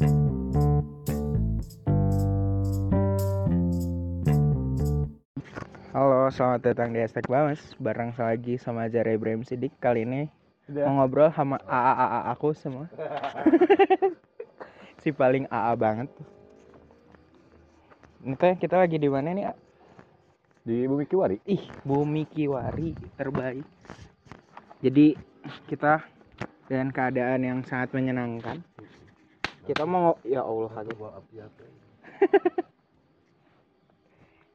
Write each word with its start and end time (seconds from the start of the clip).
Halo, 0.00 0.08
selamat 6.32 6.72
datang 6.72 6.96
di 6.96 7.04
Hashtag 7.04 7.28
Bamas 7.28 7.60
Bareng 7.76 8.16
lagi 8.16 8.56
sama 8.56 8.88
Jare 8.88 9.12
Ibrahim 9.12 9.44
Sidik 9.44 9.76
Kali 9.76 10.08
ini 10.08 10.32
Udah. 10.72 10.88
mau 10.88 11.04
ngobrol 11.04 11.28
sama 11.36 11.60
AA-AA 11.68 12.32
aku 12.32 12.56
semua 12.56 12.88
Si 15.04 15.12
paling 15.12 15.44
AA 15.52 15.72
banget 15.76 16.08
Ini 18.24 18.40
teh 18.40 18.56
kita 18.56 18.80
lagi 18.80 18.96
di 18.96 19.12
mana 19.12 19.36
nih? 19.36 19.52
A? 19.52 19.54
di 20.64 20.88
Bumi 20.88 21.04
Kiwari 21.04 21.44
Ih, 21.44 21.68
Bumi 21.84 22.24
Kiwari 22.24 22.96
terbaik 23.20 23.68
Jadi 24.80 25.12
kita 25.68 26.00
dengan 26.72 26.88
keadaan 26.88 27.44
yang 27.44 27.60
sangat 27.68 27.92
menyenangkan 27.92 28.64
Kita 29.70 29.86
mau 29.86 30.10
ngo- 30.10 30.18
Ya 30.26 30.42
Allah 30.42 30.70
aduh. 30.74 30.98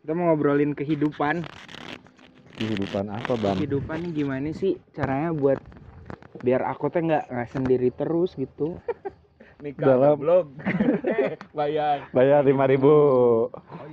Kita 0.03 0.11
mau 0.11 0.27
ngobrolin 0.27 0.75
kehidupan. 0.75 1.47
Kehidupan 2.55 3.07
apa 3.07 3.39
bang? 3.39 3.55
Kehidupan 3.55 3.97
nih 4.03 4.11
gimana 4.13 4.51
sih 4.51 4.75
caranya 4.91 5.31
buat 5.31 5.59
biar 6.43 6.67
aku 6.67 6.91
teh 6.91 6.99
nggak 6.99 7.31
nggak 7.31 7.49
sendiri 7.49 7.89
terus 7.89 8.35
gitu? 8.35 8.75
Dalam 9.79 10.19
blog 10.19 10.51
bayar. 11.57 12.11
Bayar 12.11 12.43
lima 12.43 12.67
ribu. 12.67 12.91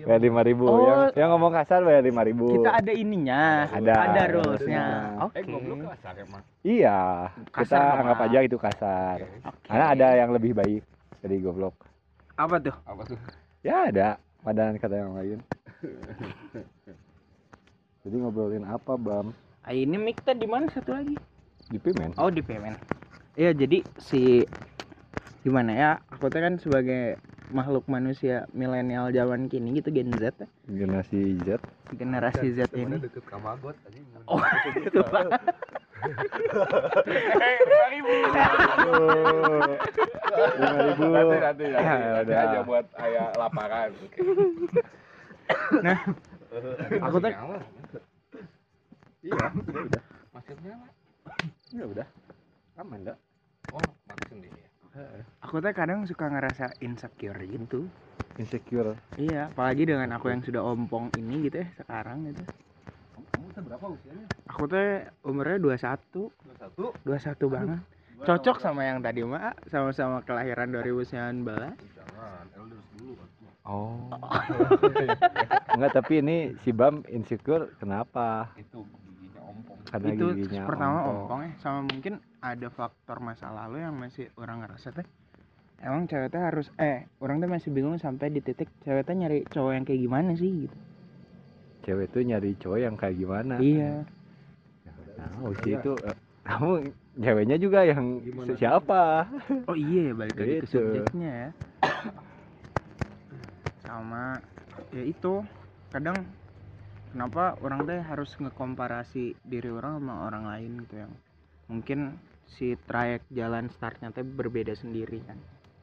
Bayar 0.02 0.20
lima 0.20 0.42
ribu. 0.42 0.66
Oh. 0.66 0.82
yang, 0.82 1.00
yang 1.16 1.28
ngomong 1.32 1.54
kasar 1.54 1.80
bayar 1.80 2.02
lima 2.02 2.26
ribu. 2.26 2.60
Kita 2.60 2.82
ada 2.82 2.92
ininya. 2.92 3.70
Ada, 3.70 3.92
ada 3.94 4.02
ada. 4.10 4.22
Rulesnya 4.26 4.84
oke. 5.22 5.38
Eh 5.38 5.44
goblok 5.46 5.86
kasar 5.86 6.18
emang. 6.18 6.42
Iya. 6.60 7.30
Kita 7.46 7.78
Kasar, 7.78 7.94
anggap 7.94 8.18
Bang. 8.18 8.28
aja 8.28 8.38
itu 8.42 8.56
kasar. 8.58 9.16
Oke. 9.22 9.64
karena 9.64 9.86
ada 9.88 10.08
yang 10.18 10.34
lebih 10.34 10.52
baik 10.52 10.82
dari 11.22 11.38
goblok. 11.38 11.78
Apa 12.36 12.58
tuh? 12.58 12.74
Apa 12.84 13.02
tuh? 13.06 13.18
Ya 13.62 13.88
ada 13.88 14.18
padanan 14.42 14.76
kata 14.76 14.98
yang 14.98 15.14
lain. 15.14 15.38
Jadi 18.02 18.16
ngobrolin 18.18 18.66
apa 18.66 18.98
bam? 18.98 19.30
Ah, 19.62 19.70
ini 19.70 19.94
mic 19.94 20.18
di 20.26 20.46
mana? 20.50 20.66
Satu 20.74 20.90
lagi. 20.90 21.14
Di 21.72 21.80
pimen 21.80 22.12
oh 22.20 22.28
di 22.28 22.44
payment 22.44 22.76
iya 23.32 23.56
jadi 23.56 23.80
si 23.96 24.44
gimana 25.40 25.72
ya 25.72 25.90
aku 26.12 26.28
teh 26.28 26.44
kan 26.44 26.60
sebagai 26.60 27.16
makhluk 27.48 27.88
manusia 27.88 28.44
milenial 28.52 29.08
zaman 29.08 29.48
kini 29.48 29.80
gitu 29.80 29.88
Gen 29.88 30.12
Z 30.20 30.36
teh. 30.36 30.48
generasi 30.68 31.40
Z. 31.44 31.56
Generasi 31.96 32.46
Z 32.56 32.72
ini. 32.72 32.96
deket 33.00 33.24
kamagot 33.28 33.76
anjing. 33.88 34.04
Oh 34.28 34.40
itu 34.84 35.00
pak 35.00 35.32
eh 36.02 37.56
lima 37.62 37.86
ribu. 37.88 38.12
Lima 40.58 40.78
ribu. 40.82 41.04
Nanti 41.12 41.36
nanti 41.38 41.64
Ya, 41.64 41.80
nanti, 41.80 42.06
nanti 42.10 42.32
udah. 42.32 42.42
aja 42.44 42.60
buat 42.62 42.86
ayah 42.98 43.26
laparan. 43.36 43.90
Nah, 45.82 45.98
aku 47.00 47.16
tuh- 47.18 47.34
iya 49.22 49.32
udah 49.32 49.50
udah. 49.86 50.02
Masih 50.32 50.54
nyala. 50.60 50.88
Ya 51.70 51.84
udah. 51.86 52.06
Aman 52.74 53.04
dah 53.04 53.16
oh 53.70 53.84
mati 54.04 54.24
sendiri 54.28 54.58
ya? 54.58 54.68
Aku 55.40 55.60
teh 55.60 55.72
kadang 55.72 56.04
suka 56.04 56.28
ngerasa 56.28 56.76
insecure 56.80 57.38
gitu. 57.46 57.88
Insecure. 58.36 58.96
Iya, 59.16 59.48
apalagi 59.48 59.84
dengan 59.84 60.08
aku 60.12 60.28
yang 60.28 60.40
sudah 60.40 60.64
ompong 60.64 61.12
ini 61.16 61.48
gitu 61.48 61.60
ya 61.60 61.68
sekarang 61.78 62.28
gitu. 62.28 62.42
Berapa 63.60 63.86
usianya 63.92 64.26
Aku 64.48 64.64
tuh 64.64 65.04
umurnya 65.28 65.60
21, 65.60 66.32
dua 67.04 67.18
satu 67.20 67.46
21 67.50 67.54
banget. 67.54 67.80
Cocok 68.22 68.56
sama 68.62 68.86
yang 68.86 69.02
tadi 69.02 69.26
mah, 69.26 69.52
sama-sama 69.66 70.22
kelahiran 70.22 70.70
2019. 70.70 71.42
jangan 71.42 72.46
elders 72.54 72.86
dulu 72.94 73.18
Oh. 73.62 74.10
Enggak, 75.74 75.92
tapi 75.94 76.18
ini 76.18 76.58
si 76.66 76.74
Bam 76.74 77.06
insecure 77.06 77.70
kenapa? 77.78 78.50
itu 78.58 78.82
giginya 78.82 79.42
ompong 79.46 79.78
Karena 79.86 80.08
itu 80.10 80.26
giginya 80.34 80.62
pertama 80.66 80.98
ompong 81.06 81.40
ya, 81.46 81.50
sama 81.62 81.80
mungkin 81.86 82.18
ada 82.42 82.68
faktor 82.74 83.22
masa 83.22 83.54
lalu 83.54 83.86
yang 83.86 83.94
masih 83.94 84.34
orang 84.34 84.66
ngerasa 84.66 84.90
teh. 84.90 85.06
Emang 85.78 86.10
cewek 86.10 86.34
teh 86.34 86.42
harus 86.42 86.74
eh 86.74 87.06
orang 87.22 87.38
teh 87.38 87.46
masih 87.46 87.70
bingung 87.70 88.02
sampai 88.02 88.34
di 88.34 88.42
titik 88.42 88.66
cewek 88.82 89.06
teh 89.06 89.14
nyari 89.14 89.46
cowok 89.46 89.72
yang 89.78 89.84
kayak 89.86 90.00
gimana 90.10 90.34
sih 90.34 90.66
gitu. 90.66 90.76
Cewek 91.82 92.08
tuh 92.14 92.22
nyari 92.22 92.54
cowok 92.62 92.78
yang 92.78 92.94
kayak 92.94 93.16
gimana? 93.18 93.54
Iya. 93.58 94.06
Nah, 95.18 95.52
sih 95.62 95.74
itu 95.74 95.92
eh, 96.06 96.16
kamu 96.46 96.70
ceweknya 97.18 97.56
juga 97.58 97.80
yang 97.86 98.22
Gimana? 98.22 98.54
siapa? 98.58 99.02
Oh 99.70 99.76
iya 99.78 100.10
ya 100.10 100.12
balik 100.14 100.34
lagi 100.38 100.54
ke 100.62 100.66
Gitu. 100.66 100.70
subjeknya 100.78 101.30
ya. 101.30 101.50
Sama 103.82 104.38
ya 104.94 105.02
itu 105.04 105.42
kadang 105.90 106.24
kenapa 107.12 107.58
orang 107.60 107.84
teh 107.84 108.00
harus 108.00 108.30
ngekomparasi 108.38 109.36
diri 109.44 109.70
orang 109.70 110.00
sama 110.00 110.14
orang 110.26 110.44
lain 110.48 110.72
gitu 110.86 110.94
yang 111.06 111.12
mungkin 111.68 111.98
si 112.46 112.74
trayek 112.88 113.22
jalan 113.32 113.68
startnya 113.74 114.10
teh 114.14 114.24
berbeda 114.24 114.74
sendiri 114.78 115.18
kan. 115.26 115.38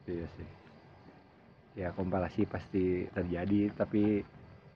Iya 0.08 0.26
sih. 0.36 0.48
Ya 1.78 1.88
komparasi 1.94 2.44
pasti 2.50 3.06
terjadi, 3.14 3.70
tapi 3.78 4.26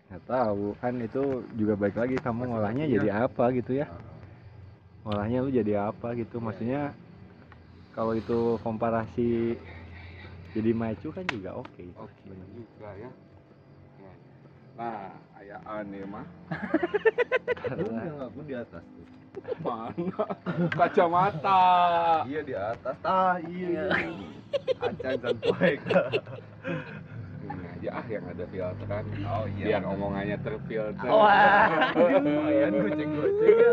nggak 0.05 0.23
tahu 0.29 0.77
kan 0.79 0.95
itu 1.01 1.23
juga 1.57 1.75
baik 1.81 1.97
lagi 1.97 2.17
kamu 2.21 2.41
ngolahnya 2.53 2.85
jadi 2.87 3.09
apa 3.25 3.45
gitu 3.57 3.73
ya? 3.81 3.87
Ngolahnya 5.05 5.39
lu 5.45 5.51
jadi 5.53 5.73
apa 5.89 6.13
gitu? 6.17 6.37
Maksudnya 6.41 6.93
kalau 7.97 8.13
itu 8.17 8.61
komparasi 8.61 9.57
jadi 10.55 10.71
macu 10.71 11.09
kan 11.11 11.25
juga 11.27 11.57
oke. 11.57 11.85
oke 11.99 12.31
juga 12.53 12.91
ya. 13.01 13.11
Nah, 14.75 15.15
ayah 15.39 15.61
aneh 15.71 16.03
mah. 16.03 16.27
Karena- 17.63 18.27
aku 18.27 18.43
di 18.43 18.55
atas 18.59 18.83
tuh. 18.83 19.07
Mana? 19.63 20.25
Kacamata. 20.75 21.63
Iya 22.27 22.41
di 22.43 22.55
atas. 22.55 22.97
Ah 23.07 23.39
iya. 23.47 23.87
Acan 24.83 25.15
dan 25.23 25.37
poek. 25.43 25.79
ini 25.79 26.11
aja 27.85 28.01
ah 28.01 28.07
yang 28.09 28.25
ada 28.25 28.45
filteran 28.49 29.05
oh 29.29 29.45
iya. 29.61 29.65
Biar 29.69 29.83
omongannya 29.85 30.37
terfilter. 30.41 31.05
Wah. 31.05 31.69
lumayan 31.93 32.73
goceng 32.81 33.11
goceng 33.13 33.53
ya 33.53 33.71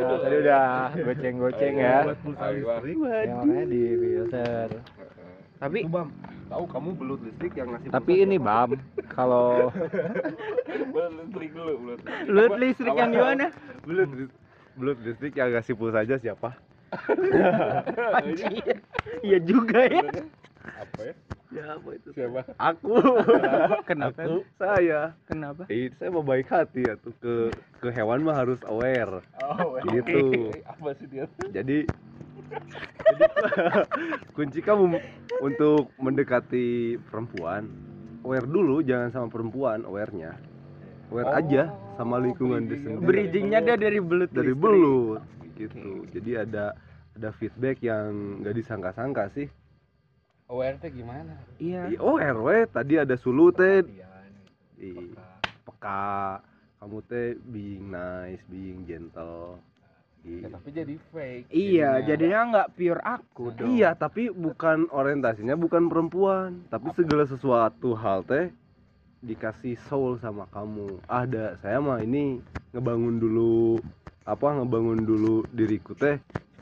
Ya, 0.00 0.16
tadi 0.16 0.36
udah 0.40 0.64
goceng-goceng 0.96 1.74
ya. 1.76 1.96
buat 2.08 2.18
pulsa 2.24 2.46
listrik. 2.50 2.96
Ya, 2.96 3.34
makanya 3.36 3.64
di 3.68 3.80
filter. 4.00 4.68
Tapi 5.60 5.78
bam 5.84 6.08
tahu 6.48 6.64
kamu 6.66 6.88
belut 6.96 7.20
listrik 7.20 7.52
yang 7.52 7.68
ngasih 7.70 7.88
Tapi 7.92 8.12
ini 8.24 8.36
Bam, 8.40 8.70
kalau 9.12 9.68
belut 10.96 11.12
listrik 11.20 11.50
dulu 11.52 11.72
belut 11.84 12.00
lut 12.26 12.52
listrik 12.56 12.94
yang 12.96 13.12
gimana? 13.12 13.46
belut 13.84 14.08
belut 14.74 14.98
listrik 15.04 15.36
yang 15.36 15.52
ngasih 15.52 15.76
pulsa 15.76 16.00
aja 16.00 16.16
siapa? 16.16 16.56
Iya 19.20 19.36
juga 19.44 19.84
ya. 19.84 20.00
apa 20.80 21.12
ya 21.12 21.14
Siapa 21.50 21.88
itu? 21.92 22.08
siapa 22.14 22.40
Aku. 22.56 22.94
Kenapa? 23.82 24.22
Aku, 24.22 24.46
saya. 24.54 25.18
Kenapa? 25.24 25.66
Eh, 25.66 25.90
saya 25.92 26.08
mau 26.08 26.22
baik 26.22 26.46
hati 26.46 26.86
ya 26.86 26.94
tuh 26.96 27.10
ke 27.16 27.34
ke 27.78 27.88
hewan 27.90 28.22
mah 28.22 28.36
harus 28.36 28.62
aware. 28.64 29.18
oh 29.40 29.74
Gitu. 29.84 30.54
apa 30.62 30.94
sih 30.94 31.06
dia 31.06 31.26
Jadi 31.26 31.50
jadi 31.50 31.78
kunci 34.36 34.58
kamu 34.58 34.98
untuk 35.40 35.90
mendekati 35.96 36.98
perempuan 37.06 37.66
aware 38.20 38.42
dulu 38.44 38.82
jangan 38.82 39.10
sama 39.10 39.26
perempuan 39.28 39.82
aware-nya 39.84 40.34
aware 41.08 41.26
Oh, 41.26 41.36
aja 41.36 41.62
sama 41.94 42.18
lingkungan 42.18 42.66
di 42.66 42.74
sendiri 42.76 43.02
Bridgingnya 43.02 43.60
dia 43.62 43.76
dari 43.76 43.98
belut 43.98 44.30
dari 44.30 44.50
belut 44.50 45.22
gitu 45.54 46.06
jadi 46.10 46.42
ada 46.42 46.74
ada 47.12 47.28
feedback 47.32 47.78
yang 47.80 48.42
nggak 48.42 48.54
disangka-sangka 48.56 49.30
sih 49.30 49.46
teh 50.50 50.90
gimana 50.90 51.34
Iya. 51.60 51.92
Ih, 51.92 51.98
oh 52.00 52.18
RW 52.18 52.66
tadi 52.66 52.98
ada 52.98 53.14
sulu 53.14 53.52
teh 53.52 53.86
Perhatian, 53.86 54.30
Ih, 54.80 55.14
peka. 55.14 55.28
peka 55.62 56.08
kamu 56.80 56.98
teh 57.06 57.28
being 57.46 57.84
nice 57.86 58.42
being 58.46 58.82
gentle 58.84 59.60
Ya, 60.20 60.44
Gitu. 60.44 60.52
tapi 60.52 60.68
jadi 60.68 60.94
fake 61.08 61.44
Iya, 61.48 61.90
jadinya 62.04 62.40
nggak 62.44 62.68
pure 62.76 63.00
aku 63.00 63.56
dong. 63.56 63.72
Iya, 63.72 63.96
tapi 63.96 64.28
bukan 64.28 64.84
orientasinya 64.92 65.56
bukan 65.56 65.88
perempuan, 65.88 66.60
tapi 66.68 66.92
segala 66.92 67.24
sesuatu 67.24 67.96
hal 67.96 68.20
teh 68.28 68.52
dikasih 69.24 69.80
soul 69.88 70.20
sama 70.20 70.44
kamu. 70.52 71.00
Ada, 71.08 71.56
saya 71.56 71.80
mah 71.80 72.04
ini 72.04 72.36
ngebangun 72.76 73.16
dulu 73.16 73.80
apa 74.28 74.60
ngebangun 74.60 75.08
dulu 75.08 75.48
diriku 75.48 75.96
teh 75.96 76.20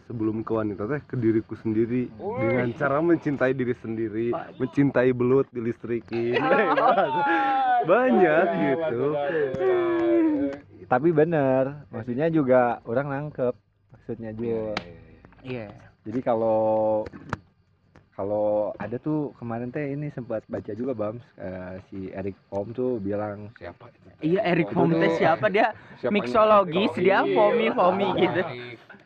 sebelum 0.09 0.41
ke 0.41 0.57
wanita 0.57 0.89
teh 0.89 1.01
ke 1.05 1.15
diriku 1.21 1.53
sendiri 1.61 2.09
Wih. 2.17 2.41
dengan 2.41 2.67
cara 2.73 2.99
mencintai 3.05 3.53
diri 3.53 3.77
sendiri, 3.77 4.33
mencintai 4.57 5.13
belut 5.13 5.45
dilistrikin. 5.53 6.41
Banyak 7.91 8.47
gitu. 8.57 9.05
Tapi 10.89 11.09
bener, 11.13 11.85
maksudnya 11.93 12.33
juga 12.33 12.81
orang 12.89 13.07
nangkep 13.13 13.55
maksudnya 13.93 14.33
juga. 14.33 14.73
Iya. 15.45 15.69
Jadi 16.09 16.21
kalau 16.25 17.05
kalau 18.17 18.75
ada 18.83 18.99
tuh 18.99 19.31
kemarin 19.39 19.71
teh 19.71 19.95
ini 19.95 20.11
sempat 20.11 20.43
baca 20.51 20.73
juga 20.75 20.91
Bams 20.91 21.23
eh, 21.39 21.79
si 21.87 22.11
Eric 22.11 22.35
Om 22.51 22.75
tuh 22.75 22.99
bilang 22.99 23.55
siapa 23.55 23.87
itu 23.95 24.09
Iya 24.19 24.41
Eric 24.43 24.75
Fom 24.75 24.91
itu 24.91 24.99
teh 24.99 25.11
siapa 25.23 25.47
dia? 25.47 25.71
siapanya? 26.03 26.15
Mixologis, 26.19 26.93
dia 26.99 27.23
fomi- 27.23 27.71
fomi 27.71 28.09
gitu. 28.19 28.43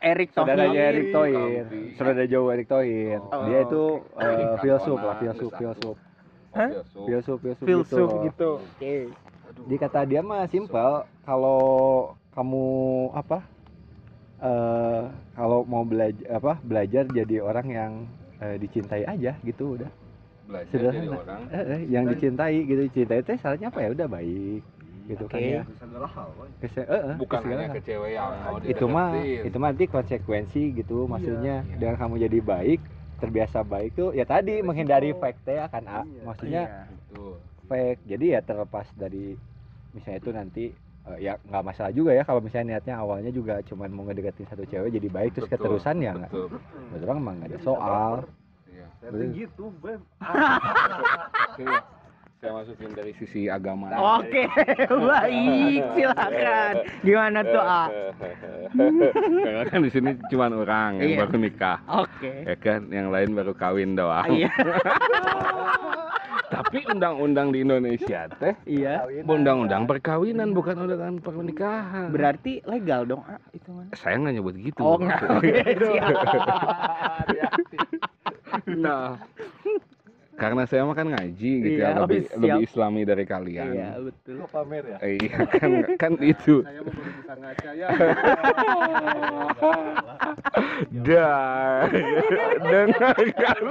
Eric. 0.03 0.29
Eric 0.29 0.29
saudaranya 0.29 0.67
Thohir. 0.67 0.91
Eric 0.91 1.07
Thohir 1.09 1.65
saudara 1.95 2.23
jauh 2.27 2.47
Eric 2.49 2.67
Thohir 2.67 3.19
Oh. 3.23 3.43
dia 3.47 3.59
itu 3.61 3.83
eh, 4.17 4.35
filsuf 4.59 4.97
Cantona, 4.97 5.07
lah 5.07 5.15
filsuf 5.17 5.51
filsuf 5.55 5.97
Hah? 6.53 6.69
filsuf. 6.69 7.37
filsuf 7.39 7.65
gitu 7.65 8.05
gitu. 8.21 8.51
Oke. 8.59 8.95
Jadi 9.63 9.75
kata 9.79 9.99
dia 10.03 10.21
mah 10.21 10.43
simpel 10.45 10.91
kalau 11.23 11.61
kamu 12.31 12.65
apa 13.13 13.39
eh 14.43 15.03
kalau 15.33 15.63
mau 15.63 15.83
belajar 15.83 16.27
apa 16.29 16.59
belajar 16.59 17.07
jadi 17.07 17.39
orang 17.39 17.67
yang 17.69 17.91
eh, 18.37 18.59
dicintai 18.59 19.07
aja 19.07 19.39
gitu 19.39 19.79
udah 19.79 19.87
belajar 20.43 20.67
Sederhana. 20.69 20.99
jadi 20.99 21.09
orang 21.15 21.41
Eh, 21.47 21.63
eh, 21.63 21.81
yang 21.87 22.03
dicintai 22.05 22.57
gitu 22.61 22.81
dicintai 22.83 23.23
teh 23.23 23.37
syaratnya 23.37 23.71
apa 23.71 23.79
ya 23.79 23.89
udah 23.93 24.07
baik 24.09 24.61
gitu 25.05 25.25
kan 25.25 25.37
Oke. 25.37 25.51
ya. 25.51 25.61
Segala 25.73 26.07
hal 26.07 26.29
woy. 26.33 26.49
Kese- 26.57 26.85
eh, 26.85 27.01
eh, 27.05 27.15
bukan 27.15 27.39
hanya 27.43 27.55
hal. 27.61 27.75
ke 27.75 27.81
cewek 27.81 28.11
yang 28.11 28.31
mau 28.31 28.55
itu 28.59 28.85
mah 28.85 29.09
itu 29.19 29.57
mah 29.57 29.69
nanti 29.69 29.85
konsekuensi 29.85 30.61
gitu 30.73 30.97
maksudnya. 31.05 31.55
iya. 31.61 31.75
dengan 31.75 31.95
kamu 31.97 32.15
jadi 32.21 32.39
baik 32.39 32.79
terbiasa 33.15 33.61
baik 33.61 33.91
tuh 33.93 34.09
ya 34.11 34.23
tadi 34.23 34.59
menghindari 34.59 35.11
fake 35.11 35.39
teh 35.41 35.59
akan 35.59 35.83
Iya. 35.83 36.23
maksudnya 36.23 36.63
Iya. 36.63 36.81
Fake. 37.63 38.01
Jadi 38.05 38.25
ya 38.29 38.39
terlepas 38.39 38.87
dari 38.93 39.39
misalnya 39.91 40.19
itu 40.19 40.31
nanti 40.31 40.65
eh, 41.03 41.17
ya 41.21 41.35
nggak 41.37 41.63
masalah 41.63 41.91
juga 41.91 42.11
ya 42.11 42.23
kalau 42.23 42.39
misalnya 42.39 42.73
niatnya 42.73 42.95
awalnya 42.97 43.27
juga 43.29 43.59
cuman 43.61 43.89
mau 43.89 44.03
ngedeketin 44.03 44.43
satu 44.45 44.63
cewek 44.63 44.87
jadi 44.89 45.07
baik 45.09 45.31
terus 45.33 45.47
Betul, 45.47 45.79
keterusan 45.79 45.99
ya 45.99 46.11
nggak? 46.13 46.31
betul. 46.31 46.47
Emang 47.01 47.35
nggak 47.37 47.49
ada 47.49 47.59
soal 47.59 48.13
Iya. 48.65 48.87
Tuh 49.03 49.27
gitu 49.31 49.65
beb. 49.77 49.99
Sini, 51.53 51.75
saya 52.43 52.59
masukin 52.59 52.91
dari 52.91 53.15
sisi 53.15 53.47
agama 53.47 53.87
Oke, 54.19 54.43
baik, 55.07 55.79
silakan. 55.95 56.73
Gimana 56.99 57.39
tuh, 57.39 57.63
A? 57.63 57.83
Karena 59.39 59.63
kan 59.63 59.79
di 59.79 59.87
sini 59.87 60.11
cuma 60.27 60.51
orang 60.51 60.99
yang 60.99 61.07
Iya. 61.07 61.19
baru 61.23 61.39
nikah, 61.39 61.79
Oke. 61.87 62.43
ya 62.43 62.55
kan? 62.59 62.91
Yang 62.91 63.07
lain 63.15 63.29
baru 63.31 63.55
kawin 63.55 63.95
doang. 63.95 64.27
Iya. 64.27 64.51
Tapi 66.53 66.85
undang-undang 66.85 67.49
di 67.49 67.63
Indonesia 67.63 68.27
teh 68.35 68.53
Iya. 68.67 69.07
undang-undang 69.23 69.87
perkawinan 69.87 70.51
bukan 70.51 70.83
undang 70.83 71.23
pernikahan. 71.23 72.11
Berarti 72.11 72.59
legal 72.67 73.07
dong, 73.07 73.23
A, 73.23 73.39
itu 73.55 73.71
mana? 73.71 73.87
saya 73.95 74.19
nggak 74.19 74.35
nyebut 74.35 74.55
gitu. 74.59 74.83
Oh, 74.83 74.99
enggak. 74.99 75.23
Nah, 78.69 79.17
karena 80.33 80.65
saya 80.65 80.81
mah 80.81 80.93
kan 80.93 81.07
ngaji 81.07 81.51
gitu 81.61 81.77
Iya, 81.77 81.93
ya, 81.93 81.99
lebih, 82.01 82.21
siap. 82.25 82.37
lebih 82.41 82.61
islami 82.65 83.01
dari 83.03 83.23
kalian. 83.23 83.69
Iya, 83.69 83.89
betul. 84.01 84.35
pamer 84.49 84.83
ya 84.85 84.97
Iya 84.99 85.37
kan 85.45 85.71
kan 85.95 86.13
itu. 86.19 86.55
saya 86.61 86.79
mau 86.81 86.93
bisa 86.93 87.33
ngaca 87.37 87.69
ya 87.73 87.87
Dan 90.91 91.87
dengarkan. 92.61 93.61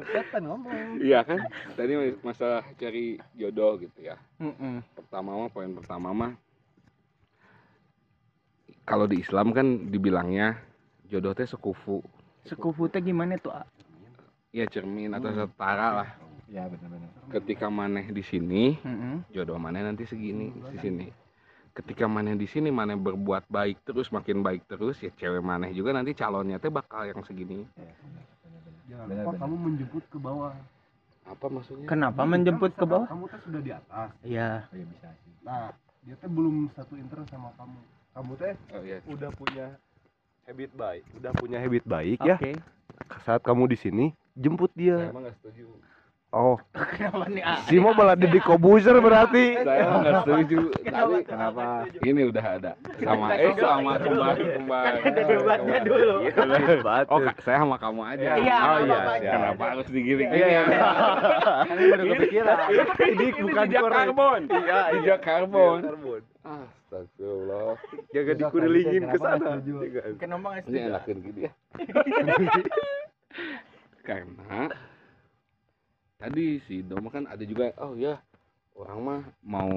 cepetan 0.00 0.42
ngomong 0.44 0.96
Iya 0.98 1.20
kan? 1.22 1.38
Tadi 1.76 1.92
masalah 2.20 2.64
cari 2.74 3.16
jodoh 3.32 3.76
gitu 3.78 3.98
ya. 4.00 4.16
Mm-mm. 4.40 4.80
Pertama 4.96 5.36
mah 5.36 5.50
poin 5.50 5.70
pertama 5.70 6.08
mah 6.10 6.32
kalau 8.84 9.06
di 9.06 9.22
Islam 9.22 9.54
kan 9.54 9.66
dibilangnya 9.88 10.58
jodoh 11.06 11.30
teh 11.30 11.46
sekufu. 11.46 12.00
Sekufu 12.46 12.88
teh 12.88 13.00
gimana 13.00 13.36
tuh, 13.36 13.52
A? 13.52 13.62
Ya 14.50 14.66
cermin 14.66 15.14
atau 15.14 15.30
setara 15.30 15.88
lah. 15.94 16.10
ya 16.50 16.66
benar-benar 16.66 17.06
Ketika 17.30 17.70
maneh 17.70 18.10
di 18.10 18.26
sini, 18.26 18.74
Mm-mm. 18.82 19.22
jodoh 19.30 19.54
maneh 19.54 19.86
nanti 19.86 20.02
segini 20.02 20.50
di 20.50 20.78
sini. 20.82 21.06
Ketika 21.70 22.10
maneh 22.10 22.34
di 22.34 22.50
sini 22.50 22.74
maneh 22.74 22.98
berbuat 22.98 23.46
baik 23.46 23.86
terus 23.86 24.10
makin 24.10 24.42
baik 24.42 24.66
terus 24.66 24.98
ya 24.98 25.14
cewek 25.14 25.38
maneh 25.38 25.70
juga 25.70 25.94
nanti 25.94 26.10
calonnya 26.10 26.58
teh 26.58 26.66
bakal 26.66 27.06
yang 27.06 27.22
segini. 27.22 27.62
jangan 28.90 29.06
Benar, 29.06 29.22
lupa 29.22 29.30
benar. 29.30 29.42
kamu 29.46 29.56
menjemput 29.62 30.04
ke 30.10 30.18
bawah 30.18 30.50
Apa 31.22 31.46
maksudnya? 31.46 31.86
Kenapa 31.86 32.26
menjemput 32.26 32.74
ke 32.74 32.82
bawah? 32.82 33.06
kamu 33.06 33.24
tuh 33.30 33.40
sudah 33.46 33.60
di 33.62 33.70
atas 33.70 34.10
Iya. 34.26 34.66
oh, 34.66 34.74
ya 34.74 34.84
bisa 34.90 35.08
sih 35.22 35.32
nah 35.46 35.70
dia 36.02 36.14
tuh 36.18 36.26
belum 36.26 36.66
satu 36.74 36.98
interest 36.98 37.30
sama 37.30 37.54
kamu 37.54 37.78
kamu 38.18 38.32
teh 38.42 38.54
Oh 38.74 38.82
iya. 38.82 38.98
udah 39.06 39.30
punya 39.38 39.66
habit 40.46 40.70
baik 40.74 41.02
udah 41.16 41.32
punya 41.36 41.58
habit 41.60 41.84
baik 41.84 42.18
Oke. 42.20 42.28
ya 42.28 42.36
saat 43.24 43.40
kamu 43.42 43.70
di 43.70 43.76
sini 43.76 44.06
jemput 44.36 44.70
Saya 44.72 44.78
dia 44.78 45.10
emang 45.10 45.24
nggak 45.26 45.36
setuju. 45.40 45.66
oh 46.30 46.56
Kenapa 46.94 47.26
nih, 47.26 47.42
si 47.66 47.74
mau 47.82 47.90
malah 47.90 48.14
Deddy 48.14 48.38
Kobuzer 48.38 48.94
berarti 49.02 49.58
Saya 49.66 49.82
emang 49.82 50.00
nggak 50.06 50.16
setuju. 50.22 50.60
Tapi 50.86 51.14
kenapa 51.26 51.62
ini 52.06 52.20
udah 52.30 52.44
ada 52.44 52.72
sama 53.02 53.26
eh 53.34 53.52
sama 53.58 53.92
kembar 53.98 54.36
kembar. 54.38 54.92
Ada 55.02 55.22
debatnya 55.26 55.78
dulu. 55.82 56.14
Oh, 57.10 57.18
saya 57.42 57.56
sama 57.66 57.76
kamu 57.82 58.00
aja. 58.14 58.30
Iya, 58.38 58.58
oh 58.62 58.78
iya. 58.86 59.00
Kenapa 59.18 59.64
harus 59.74 59.86
digiring? 59.90 60.30
Iya, 60.30 60.46
iya. 60.46 60.62
Ini 61.66 61.84
baru 61.90 62.04
kepikiran 62.14 62.56
ini 63.10 63.26
bukan 63.42 63.66
karbon. 63.90 64.40
Iya, 64.54 64.78
jejak 64.94 65.20
karbon. 65.26 65.78
karbon 65.82 66.22
Astagfirullah. 66.90 67.78
jangan 68.10 68.34
dikurelingin 68.34 69.02
ke 69.06 69.18
sana. 69.22 69.50
Kenapa 70.18 70.58
Ini 70.58 70.62
setuju? 70.66 70.88
enakin 70.90 71.16
gitu 71.22 71.40
ya. 71.46 71.52
Karena 74.10 74.66
tadi 76.18 76.58
si 76.66 76.82
Doma 76.82 77.14
kan 77.14 77.30
ada 77.30 77.46
juga 77.46 77.70
oh 77.78 77.94
ya 77.94 78.18
orang 78.74 78.98
mah 79.06 79.22
mau 79.46 79.70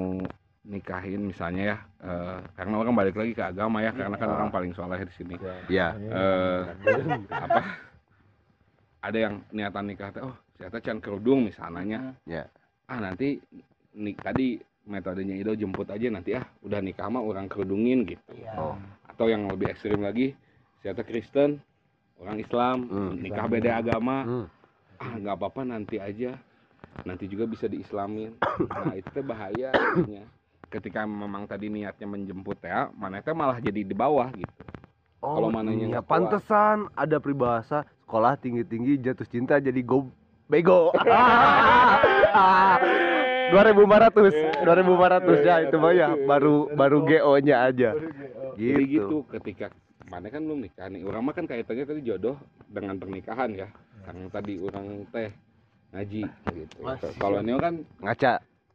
nikahin 0.66 1.30
misalnya 1.30 1.62
ya 1.62 1.78
eh, 2.02 2.38
karena 2.58 2.74
orang 2.82 2.98
balik 2.98 3.14
lagi 3.14 3.32
ke 3.32 3.44
agama 3.46 3.78
ya 3.80 3.94
karena 3.94 4.18
kan 4.18 4.28
orang 4.34 4.50
paling 4.50 4.74
soleh 4.74 4.98
di 5.06 5.14
sini. 5.14 5.38
Ya 5.70 5.94
eh 5.94 6.74
apa? 7.30 7.62
Ada 9.06 9.18
yang 9.30 9.34
niatan 9.54 9.86
nikah 9.86 10.10
teh 10.10 10.18
oh 10.18 10.34
ternyata 10.58 10.82
can 10.82 10.98
kerudung 10.98 11.46
misalnya. 11.46 12.18
Ya. 12.26 12.50
ah 12.90 12.98
nanti 12.98 13.38
nik 13.94 14.18
tadi 14.18 14.58
metodenya 14.84 15.34
itu 15.34 15.50
jemput 15.56 15.86
aja 15.86 16.06
nanti 16.08 16.32
ah 16.32 16.44
udah 16.60 16.78
nikah 16.78 17.06
mah 17.06 17.20
orang 17.20 17.46
kerudungin 17.46 18.04
gitu 18.04 18.20
Iya. 18.30 18.52
Oh. 18.54 18.74
atau 19.08 19.26
yang 19.26 19.46
lebih 19.46 19.68
ekstrim 19.68 19.98
lagi 19.98 20.32
ternyata 20.78 21.00
Kristen 21.02 21.58
orang 22.16 22.36
Islam 22.36 22.76
Hmm. 22.84 23.10
nikah 23.16 23.44
beda 23.46 23.78
agama 23.78 24.22
Hmm. 24.22 24.46
ah 24.96 25.12
nggak 25.14 25.34
apa-apa 25.34 25.60
nanti 25.64 25.96
aja 25.96 26.36
nanti 27.02 27.24
juga 27.24 27.44
bisa 27.44 27.64
diislamin 27.64 28.32
nah 28.70 28.92
itu 28.92 29.08
teh 29.08 29.20
bahaya 29.20 29.72
jadinya. 29.72 30.22
ketika 30.68 31.02
memang 31.02 31.44
tadi 31.44 31.66
niatnya 31.66 32.04
menjemput 32.04 32.60
ya 32.60 32.86
mana 32.92 33.18
teh 33.18 33.30
malah 33.30 33.56
jadi 33.58 33.80
di 33.80 33.92
bawah 33.92 34.28
gitu 34.30 34.62
Oh, 35.24 35.40
Kalau 35.40 35.48
mananya 35.48 35.88
iya, 35.88 36.00
pantesan 36.04 36.84
ada 36.92 37.16
peribahasa 37.16 37.88
sekolah 38.04 38.36
tinggi-tinggi 38.36 39.00
jatuh 39.00 39.24
cinta 39.24 39.56
jadi 39.56 39.80
go 39.80 40.12
bego. 40.44 40.92
2400, 43.54 44.66
2400 44.66 45.46
ya 45.46 45.54
itu 45.62 45.76
mah 45.78 45.92
ya 45.94 46.08
baru 46.26 46.74
baru 46.74 46.98
GO-nya 47.06 47.70
aja. 47.70 47.94
jadi 48.58 48.82
Gitu. 48.82 48.98
gitu 48.98 49.16
ketika 49.30 49.70
mana 50.10 50.26
kan 50.28 50.42
belum 50.42 50.66
nikah 50.66 50.90
nih. 50.90 51.06
Orang 51.06 51.22
mah 51.30 51.34
kan 51.38 51.46
kaitannya 51.46 51.86
tadi 51.86 52.02
jodoh 52.02 52.34
dengan 52.66 52.98
pernikahan 52.98 53.54
ya. 53.54 53.68
Karena 54.04 54.26
tadi 54.28 54.58
orang 54.58 55.06
teh 55.14 55.30
ngaji 55.94 56.22
gitu. 56.26 56.78
Kalau 57.22 57.38
ini 57.40 57.54
kan 57.56 57.74
Ngaca. 58.02 58.34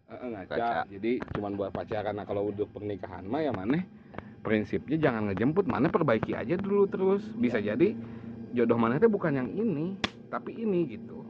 ngaca. 0.10 0.56
Ngaca. 0.56 0.82
jadi 0.88 1.12
cuman 1.36 1.52
buat 1.60 1.72
pacaran. 1.76 2.16
Nah 2.16 2.26
kalau 2.26 2.50
untuk 2.50 2.72
pernikahan 2.72 3.28
mah 3.28 3.44
ya 3.44 3.52
mana 3.52 3.84
prinsipnya 4.42 4.98
jangan 4.98 5.30
ngejemput. 5.30 5.68
Mana 5.68 5.92
perbaiki 5.92 6.34
aja 6.34 6.56
dulu 6.56 6.88
terus. 6.88 7.22
Bisa 7.36 7.60
jadi 7.60 7.94
jodoh 8.56 8.80
mana 8.80 8.98
teh 8.98 9.12
bukan 9.12 9.36
yang 9.36 9.50
ini 9.54 10.00
tapi 10.30 10.58
ini 10.58 10.86
gitu 10.98 11.29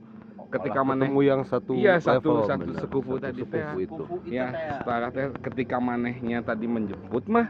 ketika 0.50 0.82
mana 0.82 1.06
ketemu 1.06 1.22
yang 1.24 1.42
satu 1.44 1.72
Iya, 1.74 1.96
satu- 1.98 2.34
level, 2.36 2.38
satu 2.44 2.62
bener. 2.66 2.80
sekufu 2.80 3.14
Satu 3.14 3.24
tadi 3.24 3.42
teh. 3.42 3.62
sekufu 3.62 3.78
itu. 3.80 3.94
Kufu 3.96 4.16
itu 4.24 4.34
ya 4.34 4.48
teh. 4.50 4.70
setara 4.76 5.08
teh 5.10 5.26
ketika 5.44 5.78
manehnya 5.78 6.42
tadi 6.42 6.66
menjemput 6.66 7.24
mah 7.26 7.48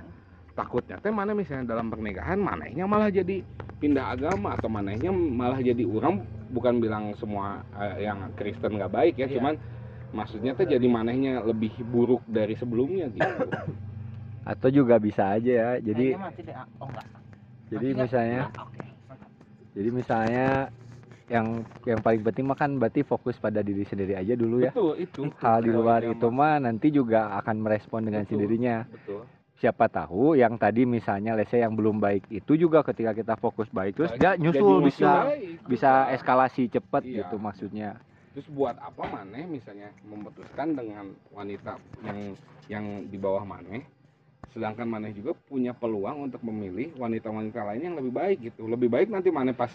takutnya 0.52 1.00
teh 1.00 1.08
mana 1.10 1.32
misalnya 1.32 1.64
dalam 1.70 1.88
pernikahan 1.88 2.36
manehnya 2.36 2.84
malah 2.84 3.08
jadi 3.08 3.40
pindah 3.80 4.12
agama 4.12 4.54
atau 4.54 4.68
manehnya 4.68 5.08
malah 5.10 5.56
jadi 5.58 5.88
orang 5.88 6.20
bukan 6.50 6.78
bilang 6.78 7.16
semua 7.16 7.64
eh, 7.74 8.04
yang 8.04 8.36
Kristen 8.36 8.76
nggak 8.76 8.92
baik 8.92 9.16
ya 9.16 9.26
Iya. 9.26 9.40
cuman 9.40 9.54
maksudnya 10.12 10.52
teh 10.54 10.68
jadi 10.68 10.84
manehnya 10.84 11.40
lebih 11.42 11.72
buruk 11.86 12.20
dari 12.26 12.54
sebelumnya 12.54 13.08
gitu 13.08 13.48
atau 14.52 14.68
juga 14.68 14.98
bisa 14.98 15.32
aja 15.32 15.48
ya 15.48 15.70
jadi. 15.80 16.20
Oh 16.80 16.92
jadi 17.70 17.88
misalnya 17.94 18.50
Oke. 18.58 18.82
jadi 19.72 19.90
misalnya 19.94 20.48
yang 21.30 21.62
yang 21.86 22.00
paling 22.02 22.26
penting 22.26 22.46
mah 22.50 22.58
kan 22.58 22.74
berarti 22.82 23.06
fokus 23.06 23.38
pada 23.38 23.62
diri 23.62 23.86
sendiri 23.86 24.18
aja 24.18 24.34
dulu 24.34 24.66
ya 24.66 24.74
betul 24.74 24.98
itu 24.98 25.22
hal 25.40 25.62
di 25.62 25.70
luar 25.70 26.02
itu 26.02 26.28
mah. 26.34 26.58
nanti 26.58 26.90
juga 26.90 27.38
akan 27.38 27.56
merespon 27.62 28.02
dengan 28.02 28.26
Betul. 28.26 28.34
sendirinya 28.34 28.76
betul 28.90 29.22
siapa 29.60 29.86
tahu 29.92 30.40
yang 30.40 30.56
tadi 30.56 30.88
misalnya 30.88 31.36
lese 31.36 31.60
yang 31.60 31.76
belum 31.76 32.00
baik 32.00 32.32
itu 32.32 32.56
juga 32.56 32.80
ketika 32.82 33.12
kita 33.14 33.36
fokus 33.36 33.68
baik 33.70 33.94
terus 34.00 34.12
Baik, 34.16 34.22
dia 34.24 34.32
nyusul 34.40 34.80
bisa 34.82 35.12
baik. 35.30 35.68
bisa 35.68 35.92
eskalasi 36.16 36.72
cepet 36.72 37.04
Iya. 37.06 37.18
gitu 37.24 37.36
maksudnya 37.38 37.90
terus 38.34 38.48
buat 38.50 38.80
apa 38.80 39.04
maneh 39.12 39.46
misalnya 39.46 39.92
memutuskan 40.08 40.74
dengan 40.74 41.12
wanita 41.36 41.76
yang 42.08 42.18
yang 42.72 42.86
di 43.12 43.18
bawah 43.20 43.44
maneh 43.44 43.84
sedangkan 44.50 44.88
maneh 44.90 45.14
juga 45.14 45.36
punya 45.46 45.76
peluang 45.76 46.32
untuk 46.32 46.42
memilih 46.42 46.90
wanita-wanita 46.98 47.60
lain 47.70 47.82
yang 47.94 47.96
lebih 48.00 48.14
baik 48.16 48.38
gitu 48.42 48.66
lebih 48.66 48.90
baik 48.90 49.12
nanti 49.12 49.30
maneh 49.30 49.54
pas 49.54 49.70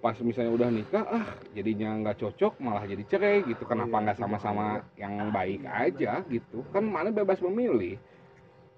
pas 0.00 0.16
misalnya 0.24 0.52
udah 0.56 0.68
nikah 0.72 1.04
ah 1.04 1.26
jadinya 1.52 1.92
nggak 2.00 2.24
cocok 2.24 2.56
malah 2.64 2.88
jadi 2.88 3.04
cerai 3.04 3.44
gitu. 3.44 3.68
Kenapa 3.68 4.00
nggak 4.00 4.16
sama-sama 4.16 4.80
yang 4.96 5.28
baik 5.28 5.60
aja 5.68 6.24
gitu? 6.32 6.64
Kan 6.72 6.88
maneh 6.88 7.12
bebas 7.12 7.36
memilih. 7.44 8.00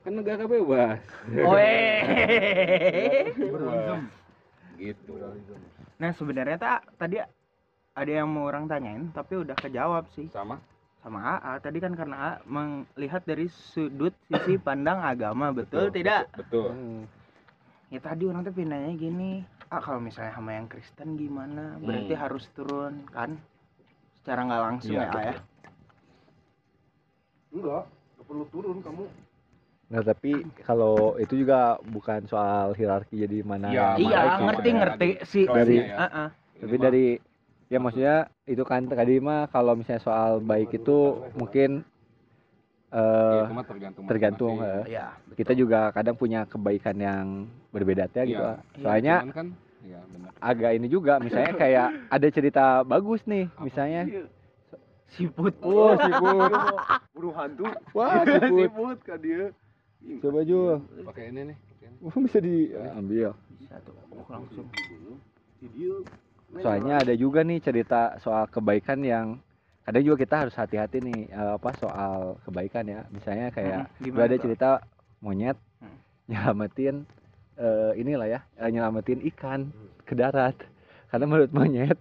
Kan 0.02 0.19
negara 0.19 0.45
bebas. 0.50 0.99
Gitu. 4.83 5.14
Nah 6.02 6.11
sebenarnya 6.19 6.59
tak 6.59 6.91
tadi 6.99 7.23
ada 7.93 8.11
yang 8.11 8.26
mau 8.26 8.50
orang 8.50 8.67
tanyain 8.67 9.14
tapi 9.14 9.38
udah 9.38 9.55
kejawab 9.55 10.11
sih. 10.19 10.26
Sama. 10.35 10.59
Sama 11.07 11.38
AA 11.38 11.62
tadi 11.62 11.79
kan 11.79 11.95
karena 11.95 12.14
AA 12.19 12.35
melihat 12.50 13.23
dari 13.23 13.47
sudut 13.47 14.11
sisi 14.26 14.59
pandang 14.59 14.99
agama 15.02 15.55
betul, 15.55 15.91
tidak? 15.95 16.31
betul 16.35 17.07
ya 17.93 18.00
tadi 18.00 18.25
orang 18.25 18.41
tuh 18.41 18.57
pindahnya 18.57 18.97
gini 18.97 19.45
ah 19.73 19.81
kalau 19.81 19.99
misalnya 19.99 20.33
sama 20.33 20.52
yang 20.52 20.69
Kristen 20.69 21.17
gimana 21.17 21.81
berarti 21.81 22.12
Hmm. 22.12 22.21
harus 22.21 22.45
turun 22.52 23.09
kan 23.09 23.41
secara 24.14 24.45
nggak 24.45 24.62
langsung 24.62 24.93
Iya, 24.93 25.02
ya 25.02 25.11
A 25.11 25.21
ya 25.25 25.35
enggak 27.50 27.83
nggak 27.88 28.26
perlu 28.26 28.45
turun 28.49 28.79
kamu 28.81 29.05
nah 29.88 30.00
tapi 30.00 30.33
kalau 30.62 30.97
itu 31.17 31.37
juga 31.37 31.76
bukan 31.85 32.25
soal 32.25 32.73
hierarki 32.73 33.17
jadi 33.19 33.45
mana 33.45 33.69
Iya, 33.69 33.76
yang 33.76 33.97
iya 33.99 34.21
sih. 34.31 34.43
ngerti 34.43 34.69
ngerti 34.73 35.09
sih 35.26 35.45
dari- 35.47 35.85
ya. 35.85 35.97
Ah. 36.00 36.29
Ini 36.57 36.64
tapi 36.64 36.76
dari 36.79 37.07
ya 37.69 37.79
maksudnya 37.79 38.17
itu 38.47 38.62
kan 38.62 38.85
tadi 38.87 39.17
mah 39.19 39.49
kalau 39.49 39.73
misalnya 39.73 40.00
soal 40.00 40.41
baik 40.41 40.73
itu 40.75 40.99
mungkin 41.35 41.85
ya, 42.92 43.00
eh 43.00 43.42
itu 43.49 43.54
mah 43.56 43.66
tergantung 43.66 44.04
tergantung, 44.04 44.54
eh. 44.61 44.82
ya 44.92 45.16
kita 45.32 45.56
juga 45.56 45.88
kadang 45.96 46.14
punya 46.14 46.44
kebaikan 46.44 46.96
yang 47.00 47.26
berbeda 47.72 48.04
ya 48.12 48.22
gitu. 48.28 48.37
Iya. 48.37 48.52
soalnya 48.84 49.14
Cuman 49.25 49.32
kan 49.34 49.49
ya 49.82 50.00
benar 50.12 50.30
agak 50.38 50.70
ini 50.76 50.87
juga 50.87 51.18
misalnya 51.18 51.52
kayak 51.56 51.88
ada 52.06 52.28
cerita 52.28 52.64
bagus 52.84 53.25
nih 53.26 53.49
misalnya. 53.58 54.28
Siput. 55.12 55.52
Oh 55.61 55.92
siput. 55.92 56.52
Burung 57.12 57.37
hantu. 57.37 57.68
Wah 57.92 58.25
siput. 58.25 58.68
siput 58.68 58.99
kan 59.04 59.18
dia. 59.20 59.52
Coba 60.20 60.40
Jul 60.42 60.80
pakai 61.04 61.30
ini 61.30 61.52
nih. 61.52 61.56
Oh, 62.02 62.18
bisa 62.18 62.42
diambil 62.42 63.30
bisa 63.54 63.78
tuh 63.87 63.94
langsung. 64.26 64.66
Soalnya 66.58 67.00
ada 67.00 67.14
juga 67.14 67.46
nih 67.46 67.62
cerita 67.62 68.18
soal 68.18 68.50
kebaikan 68.50 69.00
yang 69.06 69.26
kadang 69.83 70.03
juga 70.03 70.17
kita 70.19 70.37
harus 70.41 70.55
hati-hati 70.55 70.99
nih 71.01 71.21
eh, 71.29 71.53
apa 71.55 71.71
soal 71.75 72.21
kebaikan 72.41 72.87
ya 72.87 73.01
misalnya 73.09 73.51
kayak 73.51 73.91
gue 73.99 74.15
ada 74.17 74.37
tuh? 74.37 74.43
cerita 74.45 74.69
monyet 75.19 75.59
Hmm. 75.79 75.99
nyelamatin 76.29 77.03
eh, 77.57 77.93
inilah 77.97 78.29
ya 78.29 78.41
eh, 78.57 78.69
nyelamatin 78.69 79.19
ikan 79.29 79.75
ke 80.01 80.15
darat 80.15 80.55
karena 81.09 81.25
menurut 81.25 81.51
monyet 81.51 81.99